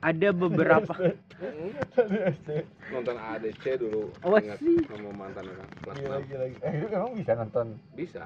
ada 0.00 0.28
beberapa 0.32 0.92
nonton 2.92 3.16
ADC 3.20 3.64
dulu. 3.76 4.08
Wah, 4.24 4.40
ingat 4.40 4.56
sih. 4.64 4.80
sama 4.88 5.12
mantan 5.12 5.44
orang 5.44 5.68
kelas 5.84 5.96
Gila, 6.00 6.16
6 6.24 6.28
gila, 6.32 6.44
gila. 6.48 6.64
Eh, 6.64 6.72
emang 6.88 7.12
bisa 7.16 7.32
nonton? 7.36 7.66
Bisa 7.92 8.22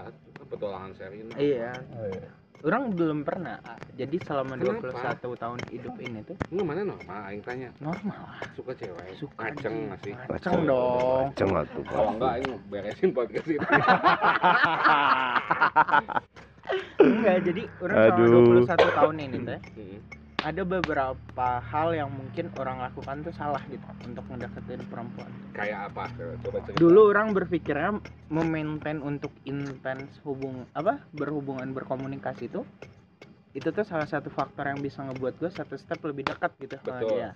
petualangan 0.47 0.91
Serina 0.95 1.35
iya. 1.35 1.75
Oh, 1.99 2.07
iya. 2.07 2.31
Orang 2.65 2.97
belum 2.97 3.29
pernah 3.29 3.61
ah. 3.63 3.77
jadi 3.93 4.17
selama 4.25 4.57
Kenapa? 4.57 4.89
21 5.21 5.37
tahun 5.37 5.59
hidup 5.69 5.95
ini 6.01 6.21
tuh 6.25 6.37
Enggak 6.49 6.65
mana 6.65 6.81
normal 6.89 7.19
aing 7.29 7.43
tanya 7.45 7.69
normal 7.77 8.17
lah 8.25 8.41
suka 8.57 8.73
cewek 8.73 9.13
suka 9.21 9.37
kaceng 9.37 9.53
anjing. 9.53 9.85
nggak 9.93 10.01
sih 10.01 10.13
kaceng 10.33 10.65
dong 10.65 11.25
Kaceng 11.37 11.51
lah 11.53 11.65
tuh 11.69 11.85
kalau 11.85 12.11
enggak 12.17 12.33
aing 12.41 12.53
beresin 12.73 13.11
podcast 13.13 13.47
ini 13.47 13.61
enggak 17.05 17.37
jadi 17.45 17.63
orang 17.85 17.97
Aduh. 18.01 18.25
selama 18.65 18.89
21 18.89 18.97
tahun 18.97 19.17
ini 19.21 19.37
teh 19.45 19.61
Mm-mm. 19.77 20.24
Ada 20.45 20.61
beberapa 20.61 21.49
hal 21.73 21.97
yang 21.97 22.13
mungkin 22.13 22.53
orang 22.61 22.85
lakukan 22.85 23.25
tuh 23.25 23.33
salah 23.33 23.65
gitu 23.73 23.89
untuk 24.05 24.29
ngedeketin 24.29 24.85
perempuan. 24.93 25.33
Kayak 25.57 25.89
apa? 25.89 26.13
Coba 26.45 26.59
cerita. 26.69 26.77
Dulu 26.77 27.01
orang 27.09 27.33
berpikirnya 27.33 27.97
memaintain 28.29 29.01
untuk 29.01 29.33
intens 29.49 30.13
hubung 30.21 30.69
apa 30.77 31.01
berhubungan 31.17 31.73
berkomunikasi 31.73 32.53
itu 32.53 32.61
itu 33.55 33.71
tuh 33.71 33.87
salah 33.87 34.05
satu 34.05 34.29
faktor 34.35 34.67
yang 34.67 34.83
bisa 34.83 35.01
ngebuat 35.07 35.39
gue 35.39 35.51
satu 35.55 35.79
step 35.79 36.03
lebih 36.03 36.27
dekat 36.27 36.51
gitu 36.59 36.75
sama 36.83 37.01
Betul. 37.01 37.11
dia 37.15 37.31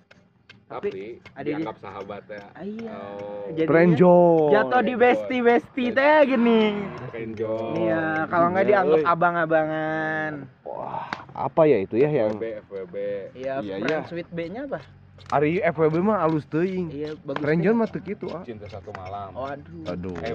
tapi 0.69 1.17
tapi 1.25 1.43
dianggap 1.43 1.75
sahabatnya. 1.79 2.45
Ah, 2.51 2.61
iya. 2.61 2.93
Oh. 2.93 3.49
Jadinya 3.49 3.67
Prenjol 3.67 4.53
jatuh 4.53 4.81
di 4.81 4.93
bestie 4.95 5.41
bestie 5.41 5.89
teh 5.89 6.17
gini. 6.23 6.61
Kenjo 7.09 7.73
iya 7.75 8.29
kalau 8.29 8.53
nggak 8.53 8.63
Iya, 8.63 8.71
dianggap 8.71 8.99
euy. 8.99 9.09
abang-abangan. 9.09 10.31
Wah 10.63 11.09
apa 11.33 11.61
ya 11.65 11.77
itu 11.79 11.95
ya 11.95 12.09
yang 12.11 12.35
FWB 12.35 12.45
FWB 12.63 12.95
iya 13.33 13.53
Iya, 13.59 13.75
friends 13.81 14.11
with 14.11 14.29
B 14.29 14.39
nya 14.47 14.63
apa? 14.63 14.79
Ari 15.31 15.57
FWB 15.59 15.95
mah 15.99 16.21
alus 16.21 16.45
teuing. 16.45 16.87
Iya 16.89 17.17
bagus 17.19 17.41
Prenjol 17.41 17.73
nih. 17.73 17.79
mah 17.79 17.87
teu 17.87 17.99
kitu 17.99 18.25
ah. 18.29 18.43
Cinta 18.43 18.69
satu 18.69 18.93
malam. 18.93 19.33
Waduh. 19.33 19.89
Aduh. 19.89 20.15
Eh 20.15 20.33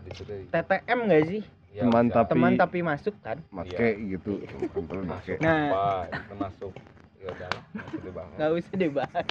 deh 0.00 0.48
TTM 0.48 0.98
nggak 1.04 1.22
sih? 1.26 1.42
Ya, 1.68 1.84
Teman 1.84 2.08
bisa. 2.08 2.16
tapi- 2.16 2.30
teman 2.32 2.52
tapi 2.56 2.78
masuk 2.80 3.14
kan? 3.20 3.36
Make 3.50 3.76
gitu 4.08 4.40
kontrol 4.72 5.04
make. 5.04 5.36
Nah. 5.38 5.68
apa 5.68 5.86
itu 6.16 6.34
masuk 6.34 6.72
ya 7.28 7.34
udah 7.36 7.50
masuk 7.76 8.00
dibahas 8.00 8.32
nggak 8.34 8.50
usah 8.56 8.74
dibahas. 8.74 9.26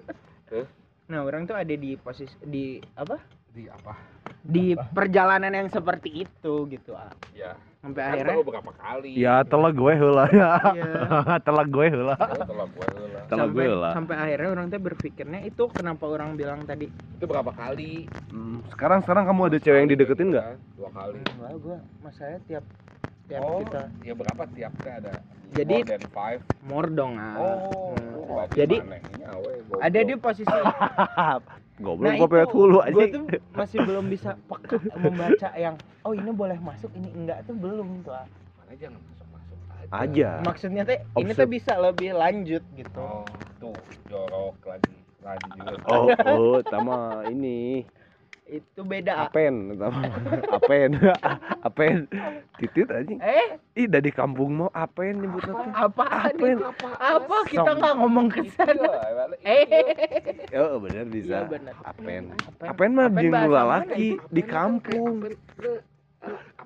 Terus? 0.48 0.68
nah 1.04 1.20
orang 1.20 1.44
tuh 1.44 1.52
ada 1.52 1.74
di 1.76 2.00
posisi 2.00 2.32
di 2.40 2.80
apa? 2.96 3.20
Di 3.52 3.68
apa? 3.68 3.92
Di 4.40 4.72
perjalanan 4.72 5.52
yang 5.52 5.68
seperti 5.68 6.24
itu 6.24 6.54
gitu 6.72 6.96
ah. 6.96 7.12
Ya 7.36 7.52
sampai 7.84 8.00
kan 8.00 8.12
akhirnya? 8.16 8.32
tahu 8.40 8.44
berapa 8.48 8.72
kali 8.80 9.12
ya 9.20 9.34
telah 9.44 9.68
gue 9.68 9.92
heula. 9.92 10.24
Ya 10.32 10.50
Iya. 10.72 11.36
telah 11.46 11.64
gue 11.68 11.86
heula. 11.92 12.16
Oh, 12.16 12.48
telah 12.48 12.66
gue 12.72 12.86
lah 12.88 13.22
telah 13.28 13.46
gue 13.46 13.60
sampai, 13.60 13.64
heula. 13.68 13.90
sampai 13.92 14.14
akhirnya 14.16 14.48
orang 14.56 14.66
tuh 14.72 14.80
berpikirnya 14.80 15.40
itu 15.44 15.62
kenapa 15.68 16.04
orang 16.08 16.30
bilang 16.40 16.64
tadi 16.64 16.88
itu 16.88 17.24
berapa 17.28 17.52
kali? 17.52 18.08
Hmm, 18.32 18.64
sekarang 18.72 19.04
sekarang 19.04 19.28
kamu 19.28 19.40
ada 19.52 19.58
cewek 19.60 19.78
yang 19.84 19.90
dideketin 19.92 20.28
nggak? 20.32 20.46
dua 20.80 20.88
kali. 20.96 21.20
Enggak 21.20 21.52
gua 21.60 21.76
mas 22.00 22.16
saya 22.16 22.40
tiap 22.48 22.64
tiap 23.24 23.40
oh 23.40 23.60
kita. 23.62 23.82
ya 24.00 24.12
berapa 24.12 24.42
tiapnya 24.50 24.92
ada? 25.00 25.12
Jadi- 25.54 25.80
more 25.80 25.90
than 25.90 26.04
five? 26.10 26.40
more 26.62 26.88
dong 26.88 27.12
ah. 27.14 27.34
Oh 27.36 27.94
Hmm. 28.24 28.50
Jadi, 28.50 28.82
awe, 29.22 29.52
goblok. 29.62 29.78
ada 29.78 30.00
di 30.00 30.14
posisi 30.16 30.50
goblok 31.84 32.02
nah 32.02 32.14
gua 32.14 32.26
itu 32.26 32.26
pewet 32.26 32.50
hulu 32.50 32.78
aja 32.80 32.90
gua 32.92 33.06
tuh 33.06 33.22
masih 33.52 33.78
belum 33.82 34.04
bisa 34.08 34.30
peka 34.40 34.76
membaca 35.04 35.48
yang 35.54 35.74
oh 36.02 36.12
ini 36.12 36.30
boleh 36.30 36.58
masuk 36.58 36.90
ini 36.94 37.08
enggak 37.12 37.42
tuh 37.44 37.54
belum 37.54 38.02
tuh 38.02 38.14
ah. 38.14 38.26
Jangan 38.74 38.98
masuk 38.98 39.26
masuk 39.30 39.58
aja. 39.70 39.90
Aja. 39.94 40.30
Maksudnya 40.42 40.82
teh 40.82 40.98
ini 41.14 41.30
tuh 41.30 41.46
bisa 41.46 41.72
lebih 41.78 42.10
lanjut 42.10 42.62
gitu. 42.74 42.98
Oh 42.98 43.22
tuh 43.60 43.74
jorok 44.04 44.58
lagi 44.66 44.94
lanjut. 45.22 45.78
Oh 45.86 46.06
oh 46.26 46.58
sama 46.66 47.22
ini 47.28 47.86
itu 48.44 48.80
beda. 48.84 49.28
Apen 49.28 49.72
apen. 50.56 50.90
Apen. 51.66 51.96
Titit 52.60 52.88
aja 52.92 53.14
eh? 53.24 53.56
Ih 53.74 53.88
dari 53.88 54.12
kampung 54.12 54.52
mau 54.54 54.70
apen 54.70 55.24
nyebutnya 55.24 55.52
teh 55.58 55.72
apa 55.74 56.04
Apen. 56.30 56.56
apa? 57.00 57.36
Kita 57.48 57.70
nggak 57.72 57.94
ngomong 57.98 58.26
ke 58.30 58.44
sana. 58.52 58.88
eh 59.42 59.64
eh. 60.54 60.60
Oh 60.60 60.78
bener 60.78 61.08
bisa. 61.08 61.48
Iya, 61.48 61.50
bener. 61.50 61.74
apen. 61.82 62.22
Apen. 62.62 62.90
apen 63.00 63.30
mah 63.32 63.46
lalaki 63.48 64.20
itu? 64.20 64.26
di 64.28 64.42
kampung 64.44 65.24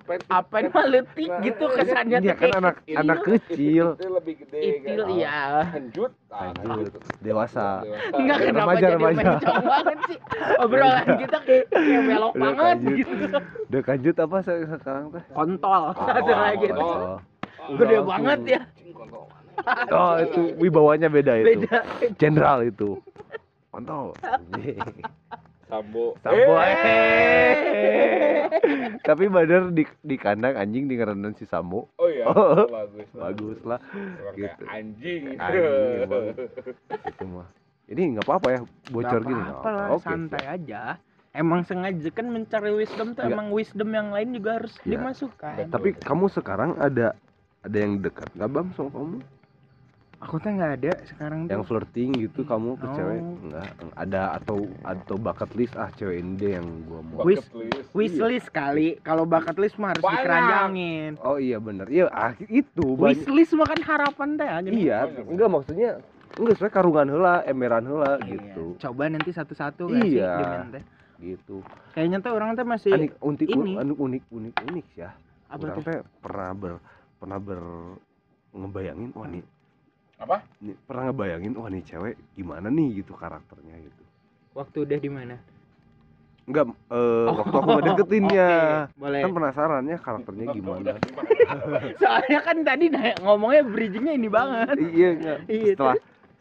apa 0.09 0.33
apa 0.33 0.57
mah 0.73 0.87
letik 0.89 1.29
gitu 1.45 1.65
kesannya 1.69 2.19
dia 2.19 2.33
tuh 2.33 2.41
kan 2.41 2.51
anak 2.59 2.75
ini 2.83 2.97
anak 2.97 3.19
kecil. 3.21 3.87
itu 3.93 4.09
lebih 4.09 4.35
gede 4.41 4.59
itil 4.81 5.03
kan? 5.05 5.13
iya. 5.13 5.39
Lanjut. 5.69 6.11
Lanjut. 6.29 6.93
dewasa. 7.21 7.67
Enggak 8.17 8.39
kenapa 8.43 8.65
remaja, 8.65 8.81
jadi 8.81 8.95
remaja. 8.97 9.21
mencong 9.29 9.63
banget 9.63 9.99
sih? 10.09 10.19
Obrolan 10.59 11.07
kita 11.19 11.39
kayak, 11.45 11.65
kayak 11.69 12.03
belok 12.03 12.33
Udah 12.33 12.41
banget 12.41 12.65
lanjut. 12.65 12.97
gitu. 12.97 13.15
Udah 13.69 13.83
lanjut 13.85 14.15
apa 14.19 14.37
se- 14.41 14.69
sekarang 14.71 15.05
teh 15.13 15.23
Kontol. 15.31 15.83
Satu 15.93 16.33
lagi 16.33 16.67
kontol. 16.71 17.01
oh, 17.05 17.77
Gede 17.77 17.97
banget 18.01 18.41
ya. 18.49 18.61
Oh 19.91 20.13
itu 20.17 20.41
wibawanya 20.57 21.09
beda 21.11 21.33
itu. 21.37 21.47
Beda. 21.61 21.77
Jenderal 22.17 22.65
itu. 22.65 22.97
Kontol 23.69 24.17
sambo 25.69 26.17
Sampo 26.19 26.53
Eh. 26.57 26.69
eh. 26.83 27.53
Tapi 29.01 29.29
Badar 29.29 29.69
di 29.69 29.85
di 30.01 30.17
kandang 30.17 30.55
anjing 30.55 30.85
di 30.85 30.97
ngerendan 30.97 31.33
si 31.33 31.45
Sambo. 31.45 31.89
oh 31.95 32.09
iya 32.09 32.25
Oh. 32.25 32.65
bagus 32.67 33.09
Bagus 33.13 33.59
lah 33.63 33.81
gitu. 34.35 34.63
anjing 34.67 35.37
Anjing 35.37 36.09
itu 37.05 37.25
mah. 37.27 37.49
Ini 37.87 38.03
nggak 38.13 38.27
apa-apa 38.27 38.49
ya 38.51 38.61
bocor 38.91 39.21
gini. 39.23 39.39
apa-apa 39.39 39.71
lah, 39.71 39.87
Oke. 39.93 40.05
santai 40.05 40.45
aja 40.47 40.83
Emang 41.31 41.61
sengaja 41.63 42.09
kan 42.11 42.27
mencari 42.27 42.73
wisdom 42.75 43.13
tuh 43.13 43.23
Nggak. 43.23 43.33
Emang 43.33 43.49
wisdom 43.49 43.89
yang 43.89 44.09
lain 44.11 44.33
juga 44.33 44.59
harus 44.59 44.75
Iya. 44.83 44.97
dimasukkan 44.97 45.69
Tapi 45.69 45.89
kamu 45.95 46.27
sekarang 46.29 46.75
ada 46.77 47.13
ada 47.61 47.77
yang 47.77 48.01
dekat 48.01 48.29
nggak 48.33 48.49
bang 48.49 48.69
sama 48.73 48.91
kamu? 48.91 49.17
Aku 50.19 50.35
tuh 50.37 50.51
nggak 50.51 50.73
ada 50.77 50.93
sekarang 51.05 51.47
Yang 51.47 51.63
tuh 51.63 51.67
flirting 51.69 52.11
gitu 52.19 52.43
kamu 52.43 52.75
ke 52.75 52.85
Oh. 52.85 52.93
cewek 52.93 53.21
nggak 53.45 53.67
ada 53.95 54.23
atau 54.35 54.57
atau 54.83 55.15
bucket 55.17 55.51
list 55.55 55.75
ah 55.75 55.87
cewek 55.91 56.19
ini 56.19 56.35
deh 56.35 56.51
yang 56.53 56.67
gua 56.85 57.01
mau. 57.01 57.23
Wis- 57.23 57.39
Bucket 57.41 57.55
list. 57.71 57.89
Wishlist 57.95 58.49
kali 58.51 58.99
Kalau 59.01 59.23
bakat 59.25 59.55
list 59.57 59.79
mah 59.79 59.95
harus 59.95 60.03
Banyak. 60.03 60.19
dikeranjangin 60.19 61.13
Oh 61.21 61.39
iya 61.39 61.57
bener 61.57 61.87
Iya 61.87 62.11
ah, 62.11 62.35
itu 62.43 62.83
banyak. 62.93 63.23
Wishlist 63.23 63.55
mah 63.55 63.67
kan 63.67 63.81
harapan 63.81 64.29
teh 64.35 64.49
gini. 64.61 64.75
Iya 64.85 64.99
enggak 65.23 65.49
maksudnya 65.49 65.91
enggak 66.35 66.55
sesuai 66.57 66.73
karungan 66.73 67.07
heula 67.09 67.35
emeran 67.45 67.85
heula 67.85 68.19
Iya. 68.19 68.27
gitu. 68.29 68.65
Coba 68.77 69.07
nanti 69.07 69.31
satu-satu 69.31 69.87
sih 69.89 70.19
Iya. 70.19 70.67
Teh? 70.69 70.83
Gitu. 71.21 71.63
Kayaknya 71.95 72.19
tuh 72.21 72.33
orang 72.33 72.49
tuh 72.53 72.63
masih 72.65 72.91
Anik 72.93 73.15
unik 73.19 73.49
ini. 73.49 73.73
unik 73.77 73.97
unik 73.97 74.23
unik 74.29 74.55
unik 74.65 74.87
ya. 74.97 75.11
apa 75.47 75.63
Orang 75.65 75.77
tuh? 75.77 75.85
teh 75.87 75.99
pernah 76.19 76.51
ber 76.53 76.73
pernah 77.17 77.39
ber 77.39 77.61
ngebayangin 78.51 79.11
wah 79.13 79.25
nih 79.25 79.43
apa 80.19 80.43
nih, 80.59 80.75
pernah 80.83 81.03
ngebayangin 81.09 81.53
wah 81.55 81.71
nih 81.71 81.83
cewek 81.87 82.15
gimana 82.35 82.67
nih 82.69 83.03
gitu 83.03 83.15
karakternya 83.15 83.79
gitu. 83.79 84.03
Waktu 84.53 84.77
udah 84.83 84.99
di 84.99 85.11
mana? 85.11 85.37
Enggak 86.49 86.65
eh 86.91 87.27
waktu 87.29 87.55
aku 87.55 87.69
ngedeketinnya. 87.77 88.51
Oke, 88.89 88.99
boleh. 88.99 89.21
Kan 89.23 89.31
penasaran 89.31 89.83
ya 89.85 89.99
karakternya 90.01 90.47
gimana. 90.51 90.93
Soalnya 92.03 92.41
kan 92.43 92.57
tadi 92.65 92.85
ngomongnya 93.23 93.63
bridgingnya 93.63 94.15
ini 94.17 94.29
banget. 94.29 94.77
iya 94.81 95.09
enggak. 95.15 95.39
Iya, 95.53 95.73
Setelah 95.77 95.97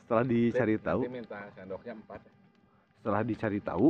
setelah 0.07 0.23
dicari 0.23 0.75
tahu, 0.79 0.99
Dia 1.03 1.11
minta 1.11 1.37
sendoknya 1.53 1.93
empat 1.93 2.19
setelah 2.97 3.21
dicari 3.23 3.59
tahu, 3.61 3.87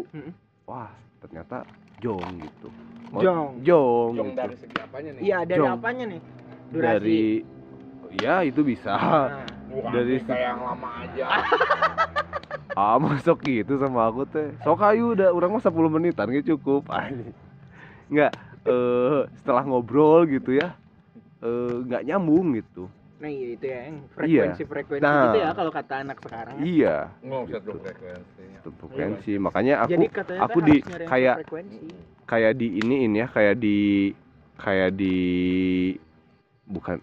wah 0.66 0.92
ternyata 1.24 1.64
jong 2.02 2.26
gitu. 2.42 2.68
Oh, 3.16 3.22
Jong. 3.24 3.64
Jong, 3.64 4.12
Jong 4.20 4.28
gitu. 4.30 4.36
dari 4.36 4.56
segi 4.60 4.78
apanya 4.84 5.10
nih 5.16 5.22
Iya, 5.24 5.38
dari 5.48 5.60
Jong. 5.64 5.72
apanya 5.80 6.04
nih? 6.12 6.22
Durasi. 6.68 6.84
dari 6.84 7.24
ya 8.20 8.36
itu 8.44 8.62
bisa 8.62 8.92
Nah, 8.98 9.48
Bukan 9.78 9.92
dari 9.94 10.16
kayak 10.20 10.42
yang 10.48 10.62
lama 10.64 10.90
aja. 11.00 11.26
Ah 12.78 13.02
masuk 13.02 13.42
gitu 13.42 13.74
sama 13.78 14.06
aku 14.06 14.22
teh. 14.24 14.54
Sok 14.62 14.86
ayu 14.86 15.18
udah 15.18 15.34
orang 15.34 15.50
mah 15.50 15.64
10 15.64 15.74
menitan 15.90 16.30
gitu 16.32 16.54
cukup. 16.56 16.86
Ah, 16.94 17.10
nggak 18.08 18.32
eh 18.64 19.22
setelah 19.36 19.64
ngobrol 19.64 20.24
gitu 20.26 20.54
ya 20.54 20.78
eh, 21.40 21.76
nggak 21.84 22.06
nyambung 22.06 22.54
gitu. 22.54 22.86
Nah 23.18 23.28
iya 23.28 23.48
itu 23.50 23.66
ya 23.66 23.80
yang 23.82 23.98
Iya. 23.98 24.06
frekuensi 24.14 24.64
frekuensi 24.64 25.02
Nah. 25.04 25.24
gitu 25.26 25.38
ya 25.40 25.50
kalau 25.52 25.72
kata 25.74 25.94
anak 26.06 26.18
sekarang 26.22 26.56
ya. 26.56 26.64
iya. 26.64 26.96
Nggak 27.20 27.40
usah 27.42 27.50
Gitu. 27.50 27.66
tuh 27.66 27.80
frekuensinya 27.82 28.60
Itu 28.62 28.70
frekuensi. 28.78 29.32
Makanya 29.38 29.74
aku 29.82 29.90
jadi 29.92 30.06
katanya 30.08 30.40
aku 30.44 30.60
di 30.62 30.76
kayak 31.04 31.36
frekuensi. 31.42 31.86
kayak 32.24 32.54
di 32.54 32.68
iniin 32.78 33.12
ya 33.16 33.26
kayak 33.28 33.56
di 33.58 33.78
kayak 34.56 34.90
di 34.94 35.16
bukan 36.64 37.02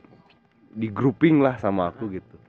di 0.70 0.86
grouping 0.86 1.42
lah 1.42 1.58
sama 1.58 1.90
aku 1.90 2.06
gitu. 2.12 2.36
oh, 2.36 2.43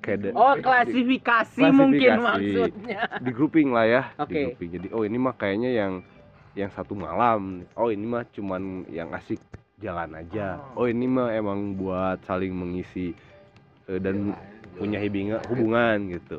kayak 0.00 0.18
da- 0.24 0.36
oh 0.36 0.54
klasifikasi, 0.58 1.62
mungkin 1.70 2.16
Klasifikasi. 2.16 2.24
maksudnya. 2.24 3.00
Di 3.20 3.30
grouping 3.30 3.68
lah 3.70 3.86
ya 3.86 4.02
di 4.10 4.20
Oke. 4.24 4.40
grouping 4.52 4.70
jadi 4.80 4.86
oh 4.96 5.02
ini 5.04 5.16
mah 5.16 5.34
kayaknya 5.36 5.70
yang 5.70 5.92
yang 6.56 6.70
satu 6.72 6.96
malam. 6.96 7.62
Oh 7.78 7.92
ini 7.92 8.04
mah 8.04 8.24
cuman 8.32 8.88
yang 8.90 9.12
asik 9.14 9.38
jalan 9.78 10.12
aja. 10.18 10.58
Oh. 10.74 10.84
Ini 10.88 11.06
mah 11.06 11.30
emang 11.32 11.78
buat 11.78 12.20
saling 12.26 12.50
mengisi 12.52 13.14
eh, 13.86 14.00
dan 14.00 14.34
punya 14.76 14.98
hubungan 15.00 15.40
hubungan 15.46 15.96
gitu. 16.10 16.36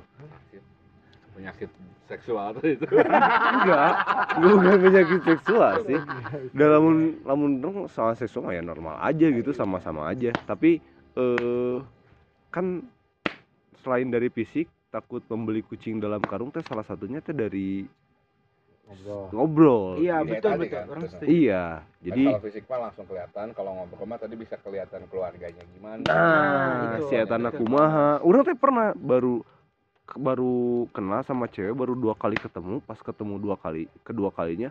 Penyakit 1.38 1.70
seksual 2.12 2.52
tuh 2.60 2.76
itu. 2.76 2.86
Enggak 2.92 3.94
enggak 4.36 4.56
bukan 4.60 4.78
penyakit 4.84 5.22
seksual 5.24 5.74
sih. 5.88 6.00
Dalam 6.52 7.16
lamun 7.24 7.52
dong 7.64 7.88
soal 7.88 8.14
seksual 8.20 8.52
ya 8.52 8.60
normal 8.60 9.00
aja 9.00 9.26
gitu 9.32 9.56
sama-sama 9.56 10.12
aja. 10.12 10.36
Tapi 10.44 10.84
eh 11.16 11.78
kan 12.52 12.84
selain 13.82 14.08
dari 14.08 14.30
fisik 14.30 14.70
takut 14.92 15.24
membeli 15.28 15.66
kucing 15.66 15.98
dalam 15.98 16.22
karung 16.24 16.54
teh 16.54 16.64
salah 16.68 16.86
satunya 16.86 17.20
teh 17.24 17.34
dari 17.34 17.86
ngobrol. 18.88 19.26
ngobrol. 19.32 19.86
Iya 20.04 20.22
Iya, 20.22 20.28
betul 20.28 20.52
betul. 20.60 20.76
Kan, 20.76 20.86
orang 20.92 21.04
betul. 21.04 21.14
setuju. 21.16 21.30
Iya 21.32 21.66
jadi 22.02 22.22
jadi 22.22 22.24
kalau 22.28 22.44
fisik 22.44 22.64
mah 22.68 22.80
langsung 22.90 23.06
kelihatan 23.08 23.46
kalau 23.56 23.72
ngobrol 23.78 24.06
mah 24.08 24.20
tadi 24.20 24.36
bisa 24.36 24.56
kelihatan 24.60 25.02
keluarganya 25.08 25.64
gimana. 25.76 26.04
Nah 26.06 27.00
itu, 27.00 27.04
si 27.10 27.16
anak 27.18 27.54
kumaha. 27.56 28.20
Urang 28.24 28.44
teh 28.44 28.58
pernah 28.58 28.94
baru 28.94 29.44
baru 30.12 30.92
kenal 30.92 31.24
sama 31.24 31.48
cewek 31.48 31.72
baru 31.72 31.96
dua 31.96 32.14
kali 32.20 32.36
ketemu. 32.36 32.84
Pas 32.84 33.00
ketemu 33.00 33.34
dua 33.40 33.56
kali 33.56 33.88
kedua 34.04 34.30
kalinya 34.36 34.70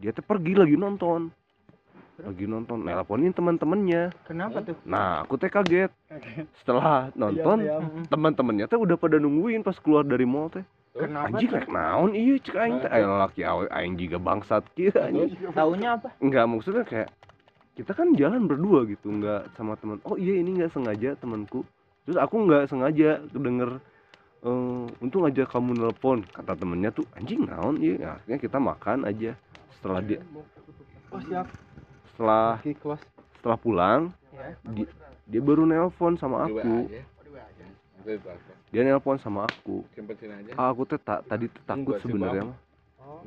dia 0.00 0.10
teh 0.10 0.24
pergi 0.24 0.58
lagi 0.58 0.74
nonton 0.74 1.30
lagi 2.22 2.44
nonton 2.46 2.86
nelponin 2.86 3.34
teman-temannya 3.34 4.14
kenapa 4.24 4.62
tuh 4.62 4.78
Nah, 4.86 5.26
aku 5.26 5.34
teh 5.36 5.50
kaget. 5.50 5.90
Setelah 6.62 7.10
nonton, 7.18 7.66
Mm-mm. 7.66 8.06
teman-temannya 8.06 8.70
teh 8.70 8.78
udah 8.78 8.94
pada 8.94 9.18
nungguin 9.18 9.66
pas 9.66 9.74
keluar 9.82 10.06
dari 10.06 10.22
mall 10.22 10.48
teh. 10.48 10.62
kenapa 10.94 11.34
Anjing 11.34 11.50
rek 11.50 11.68
naon 11.72 12.12
iya 12.12 12.36
cek 12.38 12.56
aing 12.56 12.76
teh. 12.84 12.90
Aya 12.92 13.08
laki 13.26 13.42
awe 13.42 13.64
aing 13.74 13.98
juga 13.98 14.22
bangsat 14.22 14.62
kieu 14.76 14.92
anjing. 14.94 15.34
taunya 15.50 15.98
apa 15.98 16.14
Enggak 16.22 16.44
maksudnya 16.46 16.84
kayak 16.86 17.10
kita 17.72 17.96
kan 17.96 18.12
jalan 18.14 18.44
berdua 18.44 18.84
gitu, 18.84 19.08
enggak 19.08 19.48
sama 19.56 19.74
teman. 19.80 19.98
Oh 20.04 20.14
iya 20.20 20.36
ini 20.36 20.60
enggak 20.60 20.76
sengaja 20.76 21.16
temanku. 21.16 21.64
Terus 22.04 22.20
aku 22.20 22.44
enggak 22.44 22.68
sengaja 22.68 23.24
denger 23.32 23.80
eh 24.42 24.84
untung 24.98 25.22
aja 25.22 25.46
kamu 25.46 25.78
nelpon 25.78 26.26
kata 26.34 26.58
temennya 26.58 26.90
tuh 26.90 27.06
anjing 27.14 27.46
naon 27.46 27.78
iya 27.78 28.18
akhirnya 28.18 28.38
kita 28.42 28.58
makan 28.58 29.06
aja 29.06 29.38
setelah 29.78 30.02
dia 30.02 30.18
oh 31.14 31.22
siap 31.22 31.46
setelah 32.12 32.60
setelah 33.38 33.58
pulang 33.58 34.00
ya 34.32 34.52
di- 34.72 34.90
dia 35.28 35.40
baru 35.40 35.64
nelpon 35.64 36.14
sama 36.20 36.44
aku. 36.44 36.90
dia 38.72 38.82
nelpon 38.82 39.16
sama 39.22 39.46
aku. 39.46 39.86
Ah, 40.58 40.72
aku 40.72 40.82
teh 40.88 40.98
ta- 40.98 41.22
tadi 41.24 41.46
tuh 41.46 41.62
takut 41.64 41.94
Enggak 41.96 42.02
sebenarnya. 42.02 42.42
Mah 42.48 42.56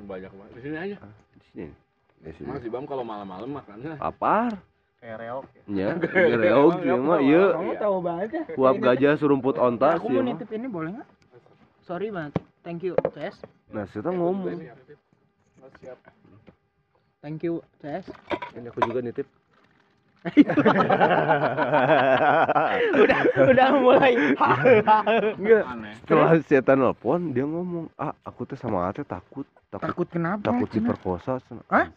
banyak 0.05 0.31
banget. 0.33 0.51
Di 0.53 0.61
sini 0.61 0.75
aja. 0.75 0.95
Di 1.31 1.39
sini. 1.49 1.65
Di 2.19 2.31
sini. 2.35 2.47
Masih 2.51 2.69
bam 2.69 2.83
kalau 2.83 3.07
malam-malam 3.07 3.49
makannya? 3.55 3.95
Lapar. 3.97 4.51
Kayak 4.99 5.17
reok 5.21 5.45
nya 5.69 5.87
gereog 6.01 6.81
ieu 6.81 6.97
mah 6.97 7.21
ieu 7.21 7.53
kamu 7.53 7.73
tahu 7.77 7.97
banget 8.01 8.29
ya. 8.33 8.43
Uap 8.57 8.75
gajah 8.81 9.13
surumput 9.21 9.55
onta 9.61 10.01
aku 10.01 10.09
sih 10.09 10.17
mau 10.17 10.25
mah 10.25 10.33
nitip 10.33 10.49
ini 10.49 10.65
boleh 10.65 10.89
nggak? 10.97 11.07
Sorry 11.85 12.09
banget. 12.09 12.33
Thank 12.65 12.81
you 12.81 12.97
CS 13.13 13.37
nah 13.69 13.85
kita 13.85 14.09
ngomong 14.09 14.61
thank 17.25 17.41
you 17.41 17.57
CS 17.81 18.05
ini 18.53 18.69
aku 18.69 18.85
juga 18.85 19.01
nitip. 19.01 19.25
Udah 23.01 23.19
udah 23.45 23.67
mulai. 23.77 24.13
Enggak 25.37 25.63
setelah 26.01 26.29
setan 26.45 26.81
nelpon 26.81 27.29
dia 27.33 27.45
ngomong 27.45 27.93
ah 27.97 28.13
aku 28.25 28.45
teh 28.49 28.57
sama 28.57 28.89
ate 28.89 29.05
takut 29.05 29.45
takut 29.69 29.85
takut 29.85 30.07
kenapa? 30.09 30.49
takut 30.49 30.69
diperkosa 30.69 31.37
Cina." 31.45 31.61
Hah? 31.69 31.89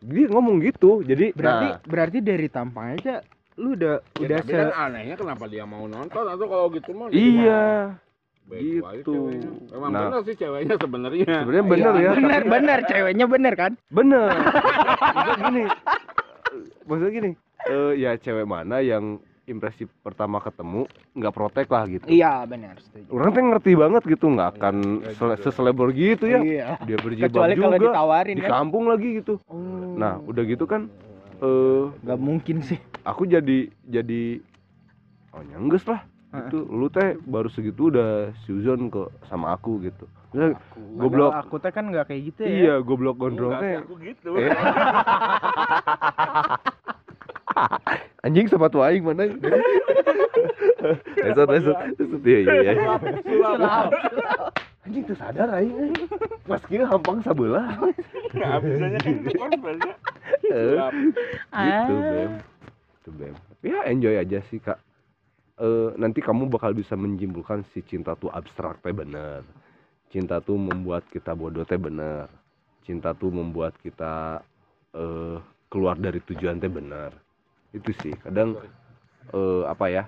Dia 0.00 0.28
ngomong 0.32 0.60
gitu 0.64 1.04
jadi 1.04 1.36
berarti 1.36 1.68
nah, 1.68 1.80
berarti 1.84 2.18
dari 2.24 2.48
tampang 2.48 2.96
aja 2.96 3.20
lu 3.60 3.76
udah 3.76 4.00
Ya, 4.20 4.24
udah 4.28 4.38
tapi 4.40 4.52
se 4.52 4.56
kan 4.56 4.72
anehnya 4.88 5.16
kenapa 5.20 5.44
dia 5.48 5.64
mau 5.68 5.84
nonton? 5.88 6.24
Atau 6.28 6.46
kalau 6.48 6.72
gitu 6.72 6.96
mah 6.96 7.12
iya 7.12 7.96
baik 8.46 8.82
gitu. 9.00 9.14
emang 9.70 9.90
Nah. 9.90 10.00
bener 10.06 10.20
sih 10.22 10.34
ceweknya 10.34 10.74
sebenarnya. 10.76 11.26
Sebenarnya 11.42 11.64
bener 11.66 11.92
ya. 11.96 12.10
Bener 12.12 12.42
bener 12.44 12.78
ceweknya 12.84 13.26
bener 13.26 13.52
kan? 13.54 13.72
Bener 13.88 14.30
maksudnya 15.04 15.34
gini. 15.42 15.64
Maksudnya 16.82 17.12
gini 17.12 17.30
eh 17.66 17.92
ya 17.98 18.14
cewek 18.14 18.46
mana 18.46 18.78
yang 18.78 19.18
impresi 19.44 19.86
pertama 20.00 20.38
ketemu 20.38 20.86
nggak 21.12 21.32
protek 21.32 21.66
lah 21.66 21.86
gitu? 21.86 22.06
Iya 22.06 22.42
benar 22.44 22.78
setuju. 22.78 23.06
Orang 23.10 23.30
tuh 23.30 23.42
ngerti 23.44 23.72
banget 23.74 24.02
gitu 24.04 24.26
nggak 24.28 24.48
akan 24.54 24.74
Nggak 25.02 25.14
sele- 25.14 25.34
gitu. 25.34 25.44
seselebor 25.44 25.88
gitu 25.90 26.24
ya. 26.24 26.38
Iya. 26.40 26.68
Dia 26.82 26.98
berjilbab 26.98 27.30
kecuali 27.30 27.54
kalau 27.54 27.66
juga 27.72 27.78
ditawarin 27.84 28.34
di 28.34 28.42
kan 28.42 28.50
kampung 28.52 28.84
lagi 28.86 29.08
gitu. 29.18 29.34
Oh. 29.46 29.94
Nah 29.94 30.18
udah 30.20 30.42
gitu 30.42 30.64
kan 30.64 30.86
eh 31.36 31.84
nggak 32.00 32.18
mungkin 32.18 32.62
sih. 32.62 32.78
aku 33.02 33.22
jadi 33.24 33.58
jadi 33.82 34.22
oh 35.30 35.42
nyengges 35.44 35.86
lah. 35.86 36.02
Itu 36.34 36.58
lu 36.68 36.86
teh 36.90 37.16
baru 37.24 37.48
segitu 37.48 37.88
udah 37.88 38.34
suzon 38.44 38.90
ke 38.90 39.02
sama 39.26 39.54
aku 39.54 39.78
gitu. 39.80 40.04
Maksudnya, 40.34 40.58
Padahal 40.58 40.98
goblok. 41.00 41.32
Aku 41.40 41.56
teh 41.56 41.72
kan 41.72 41.84
nggak 41.88 42.06
kayak 42.10 42.22
gitu 42.28 42.40
ya. 42.44 42.50
Iya 42.50 42.74
goblok 42.82 43.16
gondrong 43.16 43.56
Enggak 43.56 43.62
teh 43.62 43.72
sih, 43.72 43.80
aku 43.80 43.94
gitu. 44.04 44.30
Eh. 44.36 44.50
anjing 48.26 48.46
sepatu 48.50 48.84
aing 48.84 49.00
mana? 49.06 49.30
Esot 51.24 51.48
esot 51.56 51.76
esot. 51.96 52.20
Iya 52.26 52.38
iya 52.42 52.54
iya. 52.60 52.72
Anjing 54.84 55.02
tuh 55.08 55.16
sadar 55.16 55.48
aing 55.56 55.94
pas 56.46 56.62
kieu 56.68 56.86
hampang 56.86 57.18
sabelah 57.26 57.74
nggak 58.30 58.58
bisanya 58.62 58.98
kan 59.02 59.12
itu 59.18 59.58
biasanya 59.58 59.94
Eh, 60.46 60.78
gitu 61.58 61.94
bem. 61.98 62.30
Itu 63.02 63.10
bem. 63.18 63.34
Ya 63.66 63.82
enjoy 63.88 64.14
aja 64.14 64.38
sih 64.46 64.62
kak. 64.62 64.78
Eh, 64.78 64.85
nanti 65.96 66.20
kamu 66.20 66.52
bakal 66.52 66.76
bisa 66.76 66.94
menjimpulkan 66.94 67.64
si 67.72 67.80
cinta 67.82 68.14
tuh 68.14 68.30
abstrak 68.30 68.80
teh 68.84 68.92
bener. 68.92 69.42
Cinta 70.12 70.38
tuh 70.38 70.56
membuat 70.60 71.08
kita 71.10 71.32
bodoh 71.32 71.64
teh 71.66 71.80
bener. 71.80 72.28
Cinta 72.84 73.16
tuh 73.16 73.32
membuat 73.32 73.74
kita 73.80 74.44
eh 74.94 75.36
keluar 75.72 75.98
dari 75.98 76.20
tujuan 76.22 76.60
teh 76.60 76.70
bener. 76.70 77.10
Itu 77.74 77.90
sih 78.00 78.14
kadang 78.22 78.60
eh 79.32 79.62
apa 79.66 79.86
ya 79.90 80.04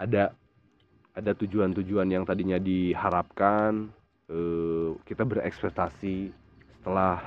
ada 0.00 0.34
ada 1.12 1.32
tujuan-tujuan 1.36 2.08
yang 2.08 2.24
tadinya 2.24 2.56
diharapkan 2.56 3.92
eh 4.32 4.90
kita 5.04 5.22
berekspektasi 5.22 6.32
setelah 6.80 7.20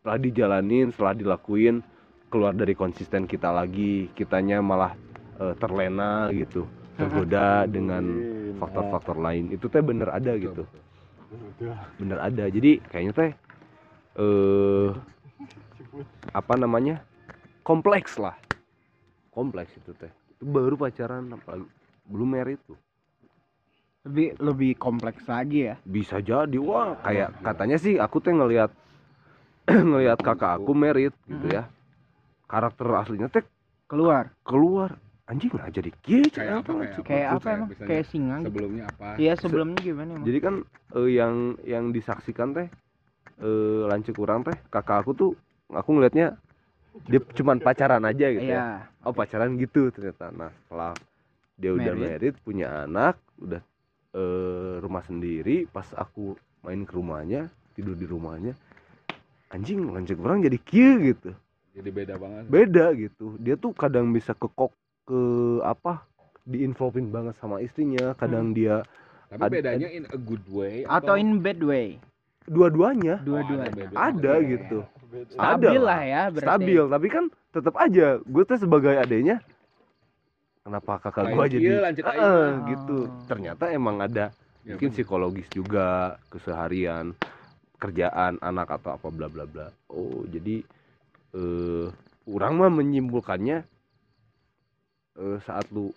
setelah 0.00 0.18
dijalanin 0.18 0.90
setelah 0.94 1.14
dilakuin 1.14 1.84
keluar 2.32 2.56
dari 2.56 2.72
konsisten 2.72 3.28
kita 3.28 3.52
lagi 3.52 4.08
kitanya 4.16 4.64
malah 4.64 4.96
eh, 5.40 5.54
terlena 5.56 6.28
gitu 6.34 6.68
tergoda 6.98 7.64
dengan 7.64 8.04
faktor-faktor 8.60 9.16
lain. 9.18 9.50
Itu 9.52 9.66
teh 9.72 9.80
bener 9.80 10.12
ada 10.12 10.32
gitu. 10.36 10.64
bener 11.96 12.18
ada. 12.20 12.44
Jadi 12.50 12.82
kayaknya 12.92 13.12
teh 13.16 13.30
eh 14.20 14.88
apa 16.36 16.54
namanya? 16.60 17.00
Kompleks 17.62 18.18
lah. 18.18 18.36
Kompleks 19.32 19.72
itu 19.78 19.94
teh. 19.96 20.10
Itu 20.36 20.44
baru 20.44 20.76
pacaran 20.76 21.32
apalagi 21.32 21.66
belum 22.06 22.28
merit 22.28 22.60
tuh. 22.66 22.78
Lebih 24.02 24.34
lebih 24.42 24.72
kompleks 24.76 25.22
lagi 25.30 25.72
ya? 25.72 25.76
Bisa 25.86 26.18
jadi. 26.18 26.58
Wah 26.58 26.98
kayak 27.00 27.38
katanya 27.40 27.78
sih 27.78 27.96
aku 27.96 28.18
teh 28.20 28.34
ngelihat 28.34 28.70
ngelihat 29.90 30.18
kakak 30.20 30.60
aku 30.60 30.74
merit 30.74 31.14
gitu 31.24 31.48
ya. 31.48 31.70
Karakter 32.50 32.84
aslinya 32.92 33.32
teh 33.32 33.46
keluar? 33.88 34.32
keluar 34.44 34.96
anjing 35.32 35.48
nggak 35.48 35.72
jadi 35.72 35.90
kieu 36.04 36.24
kayak 36.28 36.54
apa 36.60 36.70
kayak 36.76 36.92
apa 36.92 37.02
kayak 37.08 37.28
apa 37.32 37.48
emang? 37.48 37.68
kayak 37.88 38.04
singa 38.12 38.36
gitu? 38.36 38.46
sebelumnya 38.52 38.84
apa? 38.92 39.06
Iya 39.16 39.32
sebelumnya 39.40 39.78
gimana 39.80 40.10
emang? 40.12 40.26
jadi 40.28 40.38
kan 40.44 40.54
eh, 41.00 41.10
yang 41.16 41.34
yang 41.64 41.84
disaksikan 41.88 42.48
teh 42.52 42.68
eh 43.40 43.82
lancik 43.88 44.14
kurang 44.20 44.44
teh 44.44 44.56
kakak 44.68 45.02
aku 45.02 45.10
tuh 45.16 45.30
aku 45.72 45.88
ngelihatnya 45.96 46.36
dia 47.08 47.20
cuman 47.32 47.56
pacaran 47.56 48.04
aja 48.04 48.26
gitu 48.28 48.44
ya. 48.52 48.60
Iya. 48.60 48.68
Oh 49.08 49.16
pacaran 49.16 49.56
gitu 49.56 49.88
ternyata. 49.88 50.28
Nah 50.28 50.52
setelah 50.52 50.92
dia 51.56 51.72
udah 51.72 51.94
Married. 51.96 52.04
married 52.04 52.34
punya 52.44 52.84
anak 52.84 53.16
udah 53.40 53.62
eh, 54.12 54.74
rumah 54.84 55.02
sendiri 55.08 55.64
pas 55.72 55.88
aku 55.96 56.36
main 56.60 56.84
ke 56.84 56.92
rumahnya 56.92 57.48
tidur 57.72 57.96
di 57.96 58.04
rumahnya 58.04 58.52
anjing 59.48 59.88
lancik 59.88 60.20
orang 60.20 60.44
jadi 60.44 60.58
kieu 60.60 61.12
gitu. 61.16 61.32
Jadi 61.72 61.88
beda 61.88 62.14
banget. 62.20 62.42
Beda 62.52 62.84
gitu. 62.92 63.40
Dia 63.40 63.56
tuh 63.56 63.72
kadang 63.72 64.12
bisa 64.12 64.36
kekok 64.36 64.72
ke 65.12 65.22
apa 65.60 66.08
diinvolvein 66.42 67.12
banget 67.12 67.36
sama 67.36 67.60
istrinya 67.60 68.16
kadang 68.16 68.56
dia 68.56 68.80
tapi 69.28 69.44
Ad- 69.44 69.52
bedanya 69.52 69.88
in 69.88 70.08
a 70.08 70.16
good 70.16 70.40
way 70.48 70.88
atau 70.88 71.14
in 71.14 71.36
bad 71.38 71.60
way 71.60 72.00
dua-duanya 72.48 73.20
Oh, 73.20 73.36
ada 73.36 73.44
dua-duanya 73.44 73.72
beda. 73.76 73.94
ada 73.94 74.32
Oke. 74.34 74.48
gitu 74.50 74.78
stabil 75.28 75.68
Ada 75.68 75.84
lah 75.84 76.00
ya 76.02 76.22
berarti 76.32 76.48
stabil 76.48 76.82
tapi 76.88 77.06
kan 77.06 77.24
tetap 77.52 77.74
aja 77.76 78.06
gue 78.18 78.42
tuh 78.42 78.56
sebagai 78.58 78.94
adanya 78.96 79.36
kenapa 80.64 80.92
kakak 80.98 81.24
gue 81.28 81.46
jadi 81.52 81.68
lanjut 81.82 82.04
aja. 82.06 82.18
Eh, 82.18 82.48
gitu 82.72 82.98
Oh. 83.02 83.26
ternyata 83.28 83.68
emang 83.68 84.00
ada 84.00 84.32
Ya, 84.62 84.74
mungkin 84.74 84.88
bener. 84.88 84.96
psikologis 84.96 85.48
juga 85.50 85.86
keseharian 86.30 87.12
kerjaan 87.76 88.38
anak 88.40 88.70
atau 88.72 88.94
apa 88.94 89.10
bla 89.10 89.26
bla 89.26 89.44
bla 89.44 89.68
oh 89.86 90.22
jadi 90.24 90.62
eh 91.32 91.86
orang 92.24 92.52
mah 92.56 92.70
menyimpulkannya 92.72 93.66
eh 95.18 95.38
saat 95.44 95.68
lu 95.68 95.92